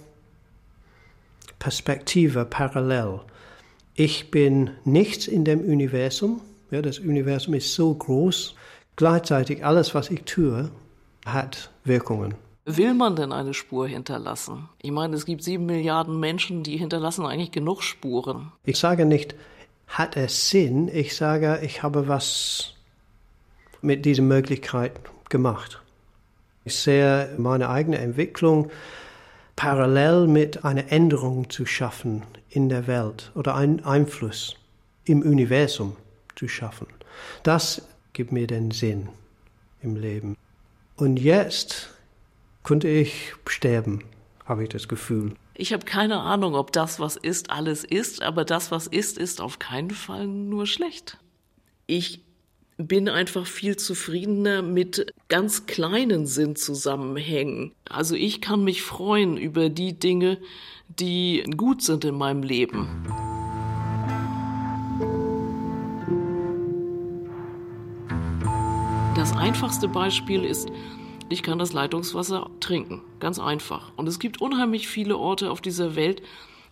Perspektive 1.59 2.45
parallel. 2.45 3.21
Ich 3.95 4.31
bin 4.31 4.73
nichts 4.85 5.27
in 5.27 5.47
dem 5.47 5.61
Universum. 5.61 6.43
Ja, 6.71 6.83
das 6.83 6.99
Universum 6.99 7.55
ist 7.55 7.75
so 7.75 7.95
groß. 7.95 8.55
Gleichzeitig 8.97 9.65
alles, 9.65 9.95
was 9.95 10.11
ich 10.11 10.25
tue, 10.25 10.71
hat 11.25 11.71
Wirkungen. 11.85 12.35
Will 12.67 12.93
man 12.93 13.17
denn 13.17 13.33
eine 13.33 13.55
Spur 13.55 13.89
hinterlassen? 13.89 14.69
Ich 14.83 14.91
meine, 14.91 15.17
es 15.17 15.25
gibt 15.25 15.43
sieben 15.43 15.65
Milliarden 15.65 16.21
Menschen, 16.21 16.63
die 16.63 16.77
hinterlassen 16.77 17.25
eigentlich 17.25 17.53
genug 17.53 17.83
Spuren. 17.83 18.53
Ich 18.65 18.79
sage 18.79 19.07
nicht, 19.07 19.35
hat 19.91 20.17
es 20.17 20.49
Sinn? 20.49 20.89
Ich 20.89 21.17
sage, 21.17 21.61
ich 21.63 21.83
habe 21.83 22.09
was 22.09 22.75
mit 23.83 24.05
dieser 24.05 24.23
Möglichkeit 24.23 24.93
gemacht. 25.29 25.83
Ich 26.65 26.77
sehe 26.77 27.35
meine 27.39 27.69
eigene 27.69 27.99
Entwicklung 27.99 28.71
parallel 29.57 30.27
mit 30.27 30.65
einer 30.65 30.91
Änderung 30.93 31.51
zu 31.51 31.67
schaffen 31.67 32.23
in 32.49 32.69
der 32.69 32.87
Welt 32.87 33.33
oder 33.35 33.55
einen 33.57 33.85
Einfluss 33.85 34.57
im 35.05 35.23
Universum 35.23 35.97
zu 36.37 36.49
schaffen. 36.49 36.87
Das 37.43 37.83
gibt 38.13 38.33
mir 38.33 38.47
den 38.47 38.71
Sinn 38.71 39.09
im 39.83 39.97
Leben. 39.97 40.37
Und 40.97 41.19
jetzt 41.19 41.91
könnte 42.63 42.89
ich 42.89 43.35
sterben, 43.47 44.05
habe 44.45 44.63
ich 44.63 44.69
das 44.69 44.89
Gefühl. 44.89 45.35
Ich 45.61 45.75
habe 45.75 45.85
keine 45.85 46.21
Ahnung, 46.21 46.55
ob 46.55 46.73
das, 46.73 47.01
was 47.01 47.17
ist, 47.17 47.51
alles 47.51 47.85
ist, 47.85 48.23
aber 48.23 48.47
das, 48.47 48.71
was 48.71 48.87
ist, 48.87 49.19
ist 49.19 49.43
auf 49.43 49.59
keinen 49.59 49.91
Fall 49.91 50.27
nur 50.27 50.67
schlecht. 50.67 51.19
Ich 51.87 52.23
bin 52.79 53.11
einfach 53.11 53.45
viel 53.47 53.77
zufriedener 53.77 54.63
mit 54.63 55.13
ganz 55.29 55.67
kleinen 55.67 56.27
Sinnzusammenhängen. 56.27 57.73
Also 57.87 58.15
ich 58.15 58.41
kann 58.41 58.65
mich 58.65 58.81
freuen 58.81 59.37
über 59.37 59.69
die 59.69 59.99
Dinge, 59.99 60.39
die 60.89 61.45
gut 61.59 61.83
sind 61.83 62.07
in 62.07 62.15
meinem 62.15 62.43
Leben. 62.43 62.89
Das 69.15 69.37
einfachste 69.37 69.89
Beispiel 69.89 70.43
ist, 70.43 70.71
ich 71.31 71.43
kann 71.43 71.59
das 71.59 71.73
Leitungswasser 71.73 72.51
trinken. 72.61 73.03
Ganz 73.21 73.39
einfach. 73.39 73.93
Und 73.97 74.09
es 74.09 74.19
gibt 74.19 74.41
unheimlich 74.41 74.89
viele 74.89 75.17
Orte 75.17 75.51
auf 75.51 75.61
dieser 75.61 75.97
Welt, 75.97 76.23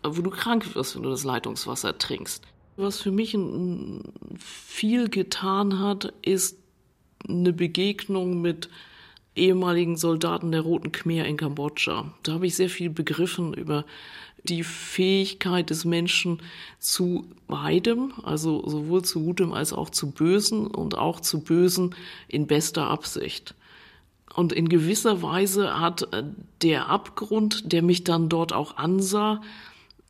wo 0.03 0.21
du 0.21 0.31
krank 0.31 0.75
wirst, 0.75 0.97
wenn 0.97 1.05
du 1.05 1.11
das 1.11 1.25
Leitungswasser 1.25 1.97
trinkst. 1.97 2.45
Was 2.77 3.01
für 3.01 3.11
mich 3.11 3.37
viel 4.39 5.09
getan 5.09 5.81
hat, 5.81 6.13
ist 6.23 6.59
eine 7.29 7.53
Begegnung 7.53 8.41
mit 8.41 8.69
ehemaligen 9.35 9.97
Soldaten 9.97 10.53
der 10.53 10.63
Roten 10.63 10.93
Khmer 10.93 11.25
in 11.25 11.37
Kambodscha. 11.37 12.13
Da 12.23 12.33
habe 12.33 12.47
ich 12.47 12.57
sehr 12.57 12.69
viel 12.69 12.91
begriffen 12.91 13.55
über 13.55 13.85
die 14.45 14.65
Fähigkeit 14.65 15.71
des 15.71 15.85
Menschen 15.85 16.41
zu 16.79 17.27
beidem, 17.47 18.13
also 18.23 18.67
sowohl 18.67 19.03
zu 19.03 19.23
Gutem 19.25 19.53
als 19.53 19.73
auch 19.73 19.91
zu 19.91 20.11
Bösen 20.11 20.67
und 20.67 20.97
auch 20.97 21.21
zu 21.21 21.41
Bösen 21.41 21.95
in 22.29 22.47
bester 22.47 22.89
Absicht. 22.89 23.55
Und 24.39 24.53
in 24.53 24.69
gewisser 24.69 25.21
Weise 25.21 25.81
hat 25.81 26.13
äh, 26.13 26.23
der 26.63 26.89
Abgrund, 26.89 27.73
der 27.73 27.83
mich 27.83 28.05
dann 28.05 28.29
dort 28.29 28.53
auch 28.53 28.77
ansah, 28.77 29.43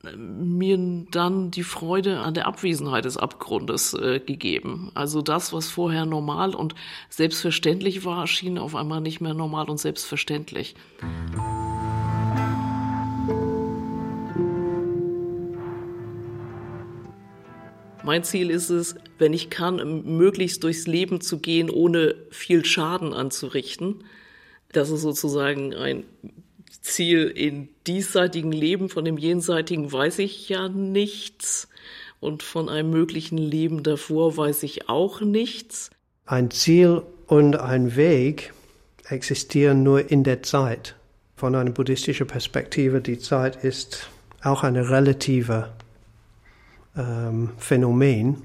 äh, 0.05 0.15
mir 0.19 1.07
dann 1.11 1.51
die 1.51 1.63
Freude 1.63 2.19
an 2.19 2.35
der 2.35 2.47
Abwesenheit 2.47 3.07
des 3.07 3.17
Abgrundes 3.17 3.95
äh, 3.95 4.21
gegeben. 4.21 4.91
Also 4.93 5.23
das, 5.23 5.55
was 5.55 5.71
vorher 5.71 6.05
normal 6.05 6.55
und 6.55 6.75
selbstverständlich 7.09 8.05
war, 8.05 8.27
schien 8.27 8.59
auf 8.59 8.75
einmal 8.75 9.01
nicht 9.01 9.23
mehr 9.23 9.33
normal 9.33 9.71
und 9.71 9.81
selbstverständlich. 9.81 10.75
Mein 18.05 18.25
Ziel 18.25 18.51
ist 18.51 18.69
es, 18.69 18.95
wenn 19.17 19.33
ich 19.33 19.49
kann, 19.49 20.03
möglichst 20.05 20.65
durchs 20.65 20.87
Leben 20.87 21.23
zu 21.23 21.39
gehen, 21.39 21.71
ohne 21.71 22.15
viel 22.31 22.67
Schaden 22.67 23.15
anzurichten. 23.15 24.05
Das 24.73 24.91
ist 24.91 25.03
sozusagen 25.03 25.75
ein 25.75 26.05
Ziel 26.81 27.27
in 27.27 27.69
diesseitigen 27.87 28.53
Leben. 28.53 28.89
Von 28.89 29.05
dem 29.05 29.17
jenseitigen 29.17 29.91
weiß 29.91 30.19
ich 30.19 30.49
ja 30.49 30.69
nichts. 30.69 31.69
Und 32.21 32.43
von 32.43 32.69
einem 32.69 32.91
möglichen 32.91 33.39
Leben 33.39 33.83
davor 33.83 34.37
weiß 34.37 34.65
ich 34.65 34.89
auch 34.89 35.21
nichts. 35.21 35.91
Ein 36.27 36.51
Ziel 36.51 37.03
und 37.27 37.57
ein 37.57 37.97
Weg 37.97 38.53
existieren 39.09 39.83
nur 39.83 40.11
in 40.11 40.25
der 40.25 40.43
Zeit. 40.43 40.97
Von 41.37 41.55
einer 41.55 41.71
buddhistischen 41.71 42.27
Perspektive, 42.27 43.01
die 43.01 43.19
Zeit 43.19 43.63
ist 43.65 44.09
auch 44.43 44.65
eine 44.65 44.91
relative 44.91 45.73
ähm, 46.97 47.51
Phänomen. 47.59 48.43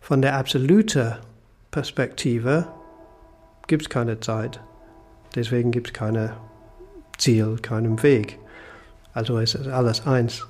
Von 0.00 0.22
der 0.22 0.36
absoluten 0.36 1.16
Perspektive 1.72 2.68
gibt 3.66 3.82
es 3.82 3.88
keine 3.88 4.20
Zeit. 4.20 4.60
Deswegen 5.36 5.70
gibt 5.70 5.88
es 5.88 5.92
kein 5.92 6.32
Ziel, 7.18 7.58
keinen 7.62 8.02
Weg. 8.02 8.38
Also 9.12 9.38
ist 9.38 9.54
es 9.54 9.68
alles 9.68 10.06
eins. 10.06 10.46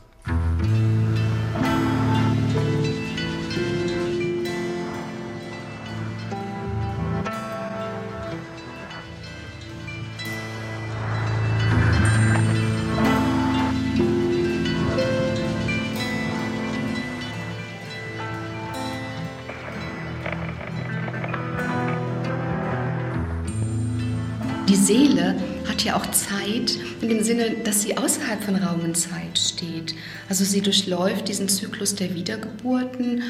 Ja 25.86 25.96
auch 25.96 26.10
Zeit 26.10 26.78
in 27.00 27.08
dem 27.08 27.22
Sinne, 27.22 27.56
dass 27.64 27.82
sie 27.82 27.96
außerhalb 27.96 28.42
von 28.42 28.56
Raum 28.56 28.80
und 28.80 28.96
Zeit 28.96 29.38
steht. 29.38 29.94
Also 30.28 30.44
sie 30.44 30.60
durchläuft 30.60 31.28
diesen 31.28 31.48
Zyklus 31.48 31.94
der 31.94 32.14
Wiedergeburten 32.14 33.22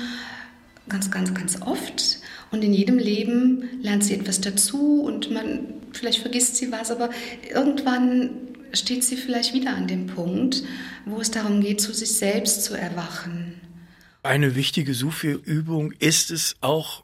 ganz, 0.88 1.10
ganz, 1.10 1.34
ganz 1.34 1.60
oft. 1.62 2.18
Und 2.50 2.62
in 2.62 2.72
jedem 2.72 2.98
Leben 2.98 3.68
lernt 3.82 4.04
sie 4.04 4.14
etwas 4.14 4.40
dazu 4.40 5.02
und 5.02 5.30
man, 5.30 5.74
vielleicht 5.92 6.20
vergisst 6.20 6.56
sie 6.56 6.72
was, 6.72 6.90
aber 6.90 7.10
irgendwann 7.52 8.30
steht 8.72 9.04
sie 9.04 9.16
vielleicht 9.16 9.52
wieder 9.52 9.74
an 9.74 9.86
dem 9.86 10.06
Punkt, 10.06 10.62
wo 11.04 11.20
es 11.20 11.30
darum 11.30 11.60
geht, 11.60 11.80
zu 11.80 11.92
sich 11.92 12.12
selbst 12.12 12.64
zu 12.64 12.74
erwachen. 12.74 13.60
Eine 14.22 14.54
wichtige 14.54 14.94
Sufi-Übung 14.94 15.92
ist 15.98 16.30
es 16.30 16.56
auch, 16.60 17.02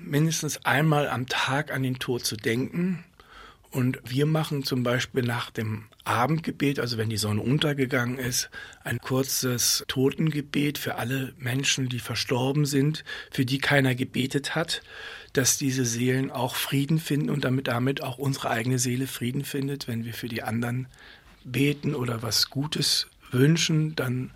mindestens 0.00 0.64
einmal 0.64 1.08
am 1.08 1.26
Tag 1.26 1.72
an 1.72 1.82
den 1.82 1.98
Tod 1.98 2.24
zu 2.24 2.36
denken. 2.36 3.04
Und 3.76 3.98
wir 4.06 4.24
machen 4.24 4.64
zum 4.64 4.82
Beispiel 4.82 5.22
nach 5.22 5.50
dem 5.50 5.84
Abendgebet, 6.04 6.80
also 6.80 6.96
wenn 6.96 7.10
die 7.10 7.18
Sonne 7.18 7.42
untergegangen 7.42 8.18
ist, 8.18 8.48
ein 8.84 8.98
kurzes 9.00 9.84
Totengebet 9.86 10.78
für 10.78 10.94
alle 10.94 11.34
Menschen, 11.36 11.90
die 11.90 11.98
verstorben 11.98 12.64
sind, 12.64 13.04
für 13.30 13.44
die 13.44 13.58
keiner 13.58 13.94
gebetet 13.94 14.54
hat, 14.54 14.80
dass 15.34 15.58
diese 15.58 15.84
Seelen 15.84 16.30
auch 16.30 16.54
Frieden 16.54 16.98
finden 16.98 17.28
und 17.28 17.44
damit 17.44 17.68
damit 17.68 18.02
auch 18.02 18.16
unsere 18.16 18.48
eigene 18.48 18.78
Seele 18.78 19.06
Frieden 19.06 19.44
findet. 19.44 19.88
Wenn 19.88 20.06
wir 20.06 20.14
für 20.14 20.28
die 20.28 20.42
anderen 20.42 20.88
beten 21.44 21.94
oder 21.94 22.22
was 22.22 22.48
Gutes 22.48 23.08
wünschen, 23.30 23.94
dann 23.94 24.32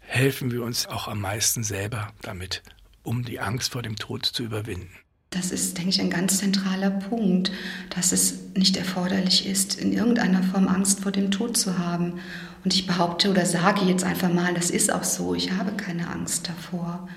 helfen 0.00 0.50
wir 0.50 0.62
uns 0.62 0.86
auch 0.86 1.08
am 1.08 1.22
meisten 1.22 1.64
selber 1.64 2.12
damit, 2.20 2.62
um 3.04 3.24
die 3.24 3.40
Angst 3.40 3.72
vor 3.72 3.80
dem 3.80 3.96
Tod 3.96 4.26
zu 4.26 4.42
überwinden. 4.42 4.92
Das 5.32 5.50
ist, 5.50 5.78
denke 5.78 5.90
ich, 5.90 6.00
ein 6.00 6.10
ganz 6.10 6.38
zentraler 6.38 6.90
Punkt, 6.90 7.50
dass 7.90 8.12
es 8.12 8.34
nicht 8.54 8.76
erforderlich 8.76 9.46
ist, 9.46 9.80
in 9.80 9.92
irgendeiner 9.92 10.42
Form 10.42 10.68
Angst 10.68 11.00
vor 11.00 11.10
dem 11.10 11.30
Tod 11.30 11.56
zu 11.56 11.78
haben. 11.78 12.20
Und 12.64 12.74
ich 12.74 12.86
behaupte 12.86 13.30
oder 13.30 13.46
sage 13.46 13.84
jetzt 13.86 14.04
einfach 14.04 14.32
mal, 14.32 14.54
das 14.54 14.70
ist 14.70 14.92
auch 14.92 15.04
so, 15.04 15.34
ich 15.34 15.52
habe 15.52 15.72
keine 15.72 16.08
Angst 16.08 16.48
davor, 16.48 17.08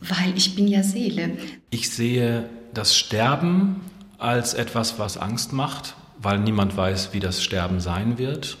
weil 0.00 0.36
ich 0.36 0.54
bin 0.54 0.68
ja 0.68 0.82
Seele. 0.82 1.38
Ich 1.70 1.90
sehe 1.90 2.48
das 2.74 2.96
Sterben 2.96 3.80
als 4.18 4.52
etwas, 4.52 4.98
was 4.98 5.16
Angst 5.16 5.52
macht, 5.52 5.96
weil 6.18 6.38
niemand 6.38 6.76
weiß, 6.76 7.14
wie 7.14 7.20
das 7.20 7.42
Sterben 7.42 7.80
sein 7.80 8.18
wird. 8.18 8.58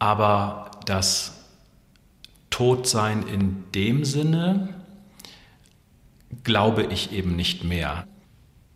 Aber 0.00 0.72
das 0.84 1.32
Todsein 2.50 3.22
in 3.22 3.64
dem 3.72 4.04
Sinne, 4.04 4.74
glaube 6.44 6.88
ich 6.90 7.12
eben 7.12 7.36
nicht 7.36 7.64
mehr. 7.64 8.06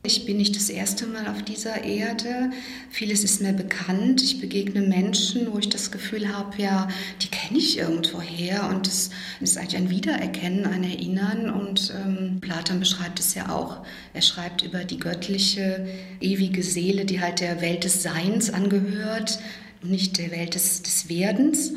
Ich 0.05 0.27
bin 0.27 0.39
nicht 0.39 0.57
das 0.57 0.69
erste 0.69 1.07
Mal 1.07 1.29
auf 1.29 1.45
dieser 1.45 1.85
Erde. 1.85 2.51
Vieles 2.91 3.23
ist 3.23 3.41
mir 3.41 3.53
bekannt. 3.53 4.21
Ich 4.21 4.41
begegne 4.41 4.81
Menschen, 4.81 5.53
wo 5.53 5.59
ich 5.59 5.69
das 5.69 5.93
Gefühl 5.93 6.37
habe, 6.37 6.61
ja, 6.61 6.89
die 7.21 7.29
kenne 7.29 7.59
ich 7.59 7.79
irgendwoher. 7.79 8.69
Und 8.69 8.89
es 8.89 9.11
ist 9.39 9.57
eigentlich 9.57 9.77
ein 9.77 9.91
Wiedererkennen, 9.91 10.67
ein 10.67 10.83
Erinnern. 10.83 11.51
Und 11.51 11.95
ähm, 11.95 12.39
Platon 12.41 12.81
beschreibt 12.81 13.21
es 13.21 13.35
ja 13.35 13.51
auch. 13.51 13.87
Er 14.13 14.23
schreibt 14.23 14.63
über 14.63 14.83
die 14.83 14.99
göttliche, 14.99 15.87
ewige 16.21 16.65
Seele, 16.65 17.05
die 17.05 17.21
halt 17.21 17.39
der 17.39 17.61
Welt 17.61 17.85
des 17.85 18.03
Seins 18.03 18.51
angehört, 18.51 19.39
nicht 19.85 20.19
der 20.19 20.33
Welt 20.33 20.57
des, 20.57 20.83
des 20.83 21.09
Werdens. 21.09 21.75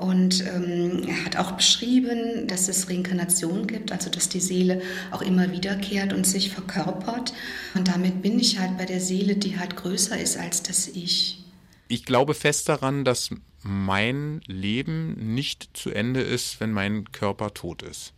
Und 0.00 0.42
ähm, 0.46 1.02
er 1.06 1.26
hat 1.26 1.36
auch 1.36 1.52
beschrieben, 1.52 2.46
dass 2.46 2.68
es 2.68 2.88
Reinkarnation 2.88 3.66
gibt, 3.66 3.92
also 3.92 4.08
dass 4.08 4.30
die 4.30 4.40
Seele 4.40 4.80
auch 5.10 5.20
immer 5.20 5.52
wiederkehrt 5.52 6.14
und 6.14 6.26
sich 6.26 6.50
verkörpert. 6.50 7.34
Und 7.74 7.88
damit 7.88 8.22
bin 8.22 8.40
ich 8.40 8.58
halt 8.58 8.78
bei 8.78 8.86
der 8.86 9.00
Seele, 9.00 9.36
die 9.36 9.58
halt 9.58 9.76
größer 9.76 10.18
ist 10.18 10.38
als 10.38 10.62
das 10.62 10.88
Ich. 10.88 11.44
Ich 11.88 12.06
glaube 12.06 12.32
fest 12.32 12.70
daran, 12.70 13.04
dass 13.04 13.28
mein 13.62 14.40
Leben 14.46 15.34
nicht 15.34 15.68
zu 15.74 15.90
Ende 15.90 16.22
ist, 16.22 16.60
wenn 16.60 16.72
mein 16.72 17.12
Körper 17.12 17.52
tot 17.52 17.82
ist. 17.82 18.14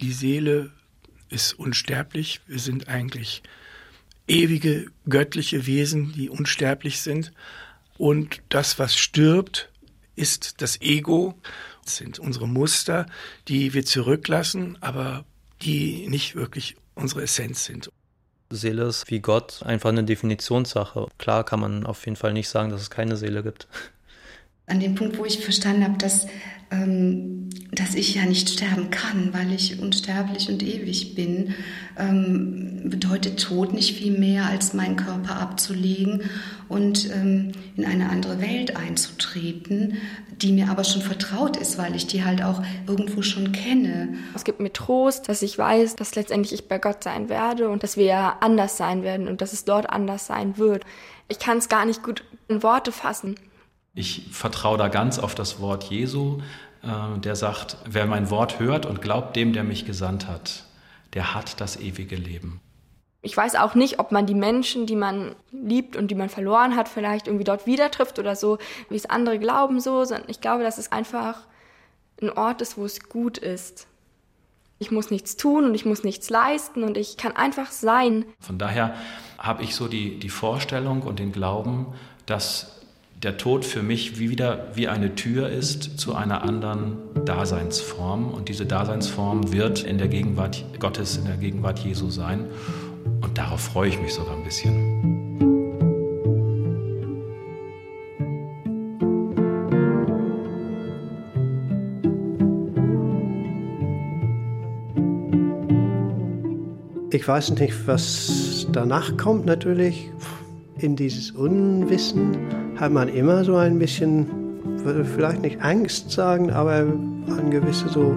Die 0.00 0.12
Seele 0.12 0.70
ist 1.28 1.52
unsterblich. 1.52 2.40
Wir 2.46 2.60
sind 2.60 2.88
eigentlich 2.88 3.42
ewige 4.26 4.86
göttliche 5.06 5.66
Wesen, 5.66 6.14
die 6.14 6.30
unsterblich 6.30 7.02
sind. 7.02 7.30
Und 7.98 8.40
das, 8.48 8.78
was 8.78 8.96
stirbt, 8.96 9.69
ist 10.20 10.60
das 10.62 10.80
Ego, 10.80 11.34
das 11.84 11.96
sind 11.96 12.18
unsere 12.18 12.46
Muster, 12.46 13.06
die 13.48 13.74
wir 13.74 13.84
zurücklassen, 13.84 14.78
aber 14.80 15.24
die 15.62 16.06
nicht 16.08 16.36
wirklich 16.36 16.76
unsere 16.94 17.22
Essenz 17.22 17.64
sind. 17.64 17.90
Seele 18.50 18.84
ist 18.84 19.10
wie 19.10 19.20
Gott 19.20 19.62
einfach 19.64 19.90
eine 19.90 20.04
Definitionssache. 20.04 21.06
Klar 21.18 21.44
kann 21.44 21.60
man 21.60 21.86
auf 21.86 22.04
jeden 22.04 22.16
Fall 22.16 22.32
nicht 22.32 22.48
sagen, 22.48 22.70
dass 22.70 22.82
es 22.82 22.90
keine 22.90 23.16
Seele 23.16 23.42
gibt. 23.42 23.68
An 24.66 24.80
dem 24.80 24.94
Punkt, 24.94 25.18
wo 25.18 25.24
ich 25.24 25.42
verstanden 25.42 25.84
habe, 25.84 25.98
dass, 25.98 26.26
ähm, 26.70 27.50
dass 27.72 27.94
ich 27.94 28.14
ja 28.14 28.24
nicht 28.24 28.50
sterben 28.50 28.90
kann, 28.90 29.32
weil 29.32 29.52
ich 29.52 29.80
unsterblich 29.80 30.48
und 30.48 30.62
ewig 30.62 31.14
bin, 31.14 31.54
ähm, 31.96 32.82
bedeutet 32.84 33.42
Tod 33.42 33.72
nicht 33.72 33.96
viel 33.96 34.18
mehr, 34.18 34.46
als 34.46 34.74
meinen 34.74 34.96
Körper 34.96 35.36
abzulegen 35.40 36.22
und 36.68 37.10
ähm, 37.10 37.52
in 37.76 37.84
eine 37.84 38.10
andere 38.10 38.40
Welt 38.40 38.76
einzutreten, 38.76 39.98
die 40.30 40.52
mir 40.52 40.68
aber 40.68 40.84
schon 40.84 41.02
vertraut 41.02 41.56
ist, 41.56 41.78
weil 41.78 41.94
ich 41.94 42.06
die 42.06 42.24
halt 42.24 42.42
auch 42.42 42.62
irgendwo 42.86 43.22
schon 43.22 43.52
kenne. 43.52 44.14
Es 44.34 44.44
gibt 44.44 44.60
mir 44.60 44.72
Trost, 44.72 45.28
dass 45.28 45.42
ich 45.42 45.58
weiß, 45.58 45.96
dass 45.96 46.14
letztendlich 46.14 46.52
ich 46.52 46.68
bei 46.68 46.78
Gott 46.78 47.04
sein 47.04 47.28
werde 47.28 47.68
und 47.68 47.82
dass 47.82 47.96
wir 47.96 48.42
anders 48.42 48.76
sein 48.76 49.02
werden 49.02 49.28
und 49.28 49.42
dass 49.42 49.52
es 49.52 49.64
dort 49.64 49.90
anders 49.90 50.26
sein 50.26 50.56
wird. 50.56 50.84
Ich 51.28 51.38
kann 51.38 51.58
es 51.58 51.68
gar 51.68 51.84
nicht 51.84 52.02
gut 52.02 52.24
in 52.48 52.62
Worte 52.62 52.90
fassen. 52.90 53.36
Ich 53.94 54.28
vertraue 54.30 54.78
da 54.78 54.88
ganz 54.88 55.18
auf 55.18 55.34
das 55.34 55.60
Wort 55.60 55.84
Jesu, 55.84 56.40
äh, 56.82 57.18
der 57.18 57.36
sagt, 57.36 57.76
wer 57.84 58.06
mein 58.06 58.30
Wort 58.30 58.58
hört 58.58 58.86
und 58.86 59.02
glaubt 59.02 59.36
dem, 59.36 59.52
der 59.52 59.64
mich 59.64 59.84
gesandt 59.84 60.26
hat, 60.26 60.64
der 61.14 61.34
hat 61.34 61.60
das 61.60 61.76
ewige 61.78 62.16
Leben. 62.16 62.60
Ich 63.22 63.36
weiß 63.36 63.56
auch 63.56 63.74
nicht, 63.74 63.98
ob 63.98 64.12
man 64.12 64.24
die 64.26 64.34
Menschen, 64.34 64.86
die 64.86 64.96
man 64.96 65.34
liebt 65.52 65.94
und 65.94 66.10
die 66.10 66.14
man 66.14 66.30
verloren 66.30 66.74
hat, 66.74 66.88
vielleicht 66.88 67.26
irgendwie 67.26 67.44
dort 67.44 67.66
wieder 67.66 67.90
trifft 67.90 68.18
oder 68.18 68.34
so, 68.34 68.58
wie 68.88 68.96
es 68.96 69.06
andere 69.06 69.38
glauben 69.38 69.80
so, 69.80 70.04
sondern 70.04 70.30
ich 70.30 70.40
glaube, 70.40 70.62
dass 70.62 70.78
es 70.78 70.90
einfach 70.90 71.46
ein 72.22 72.30
Ort 72.30 72.62
ist, 72.62 72.78
wo 72.78 72.84
es 72.84 73.08
gut 73.08 73.36
ist. 73.36 73.86
Ich 74.78 74.90
muss 74.90 75.10
nichts 75.10 75.36
tun 75.36 75.66
und 75.66 75.74
ich 75.74 75.84
muss 75.84 76.04
nichts 76.04 76.30
leisten 76.30 76.82
und 76.82 76.96
ich 76.96 77.18
kann 77.18 77.36
einfach 77.36 77.70
sein. 77.70 78.24
Von 78.40 78.56
daher 78.56 78.94
habe 79.38 79.62
ich 79.62 79.74
so 79.74 79.88
die, 79.88 80.18
die 80.18 80.30
Vorstellung 80.30 81.02
und 81.02 81.18
den 81.18 81.32
Glauben, 81.32 81.92
dass 82.24 82.79
der 83.22 83.36
Tod 83.36 83.66
für 83.66 83.82
mich 83.82 84.18
wieder 84.18 84.68
wie 84.74 84.88
eine 84.88 85.14
Tür 85.14 85.50
ist 85.50 86.00
zu 86.00 86.14
einer 86.14 86.42
anderen 86.42 86.96
Daseinsform. 87.26 88.32
Und 88.32 88.48
diese 88.48 88.64
Daseinsform 88.64 89.52
wird 89.52 89.82
in 89.82 89.98
der 89.98 90.08
Gegenwart 90.08 90.64
Gottes, 90.78 91.18
in 91.18 91.26
der 91.26 91.36
Gegenwart 91.36 91.80
Jesu 91.80 92.08
sein. 92.08 92.46
Und 93.20 93.36
darauf 93.36 93.60
freue 93.60 93.90
ich 93.90 94.00
mich 94.00 94.14
sogar 94.14 94.34
ein 94.34 94.44
bisschen. 94.44 95.20
Ich 107.12 107.28
weiß 107.28 107.50
nicht, 107.50 107.86
was 107.86 108.66
danach 108.72 109.14
kommt 109.18 109.44
natürlich. 109.44 110.10
In 110.78 110.96
dieses 110.96 111.32
Unwissen 111.32 112.59
hat 112.80 112.92
man 112.92 113.08
immer 113.08 113.44
so 113.44 113.56
ein 113.56 113.78
bisschen, 113.78 114.26
würde 114.82 115.04
vielleicht 115.04 115.42
nicht 115.42 115.60
Angst 115.60 116.10
sagen, 116.10 116.50
aber 116.50 116.72
eine 116.76 117.50
gewisse 117.50 117.90
so 117.90 118.16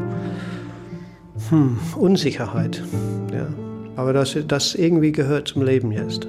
hm, 1.50 1.78
Unsicherheit. 1.98 2.82
Ja. 3.34 3.48
Aber 3.98 4.14
das, 4.14 4.36
das 4.48 4.74
irgendwie 4.74 5.12
gehört 5.12 5.50
zum 5.50 5.64
Leben 5.64 5.92
jetzt. 5.92 6.28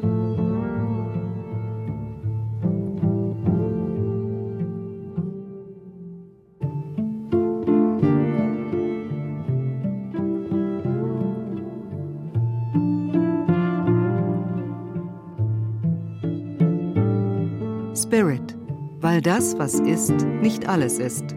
Das, 19.44 19.58
was 19.58 19.74
ist, 19.80 20.14
nicht 20.40 20.68
alles 20.68 20.98
ist. 20.98 21.36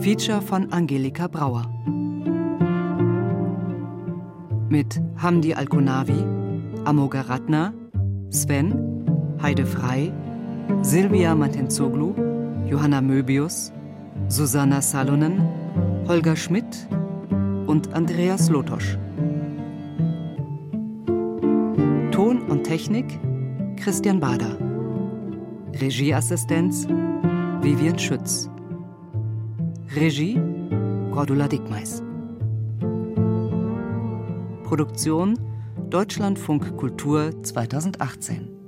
Feature 0.00 0.42
von 0.42 0.72
Angelika 0.72 1.28
Brauer 1.28 1.64
mit 4.68 5.00
Hamdi 5.16 5.54
Alkunavi, 5.54 6.24
Amoga 6.84 7.22
Ratna, 7.22 7.72
Sven, 8.30 8.74
Heide 9.42 9.64
Frei, 9.66 10.12
Silvia 10.82 11.34
Matenzoglu, 11.34 12.14
Johanna 12.68 13.00
Möbius, 13.00 13.72
Susanna 14.28 14.80
Salonen, 14.80 15.42
Holger 16.08 16.36
Schmidt 16.36 16.88
und 17.66 17.92
Andreas 17.94 18.48
Lotosch. 18.48 18.96
Ton 22.12 22.42
und 22.48 22.64
Technik 22.64 23.20
Christian 23.76 24.20
Bader. 24.20 24.69
Regieassistenz 25.74 26.86
Vivian 27.62 27.98
Schütz. 27.98 28.50
Regie 29.94 30.40
Cordula 31.12 31.48
Dickmeis. 31.48 32.02
Produktion 34.64 35.38
Deutschlandfunk 35.88 36.76
Kultur 36.76 37.42
2018 37.42 38.59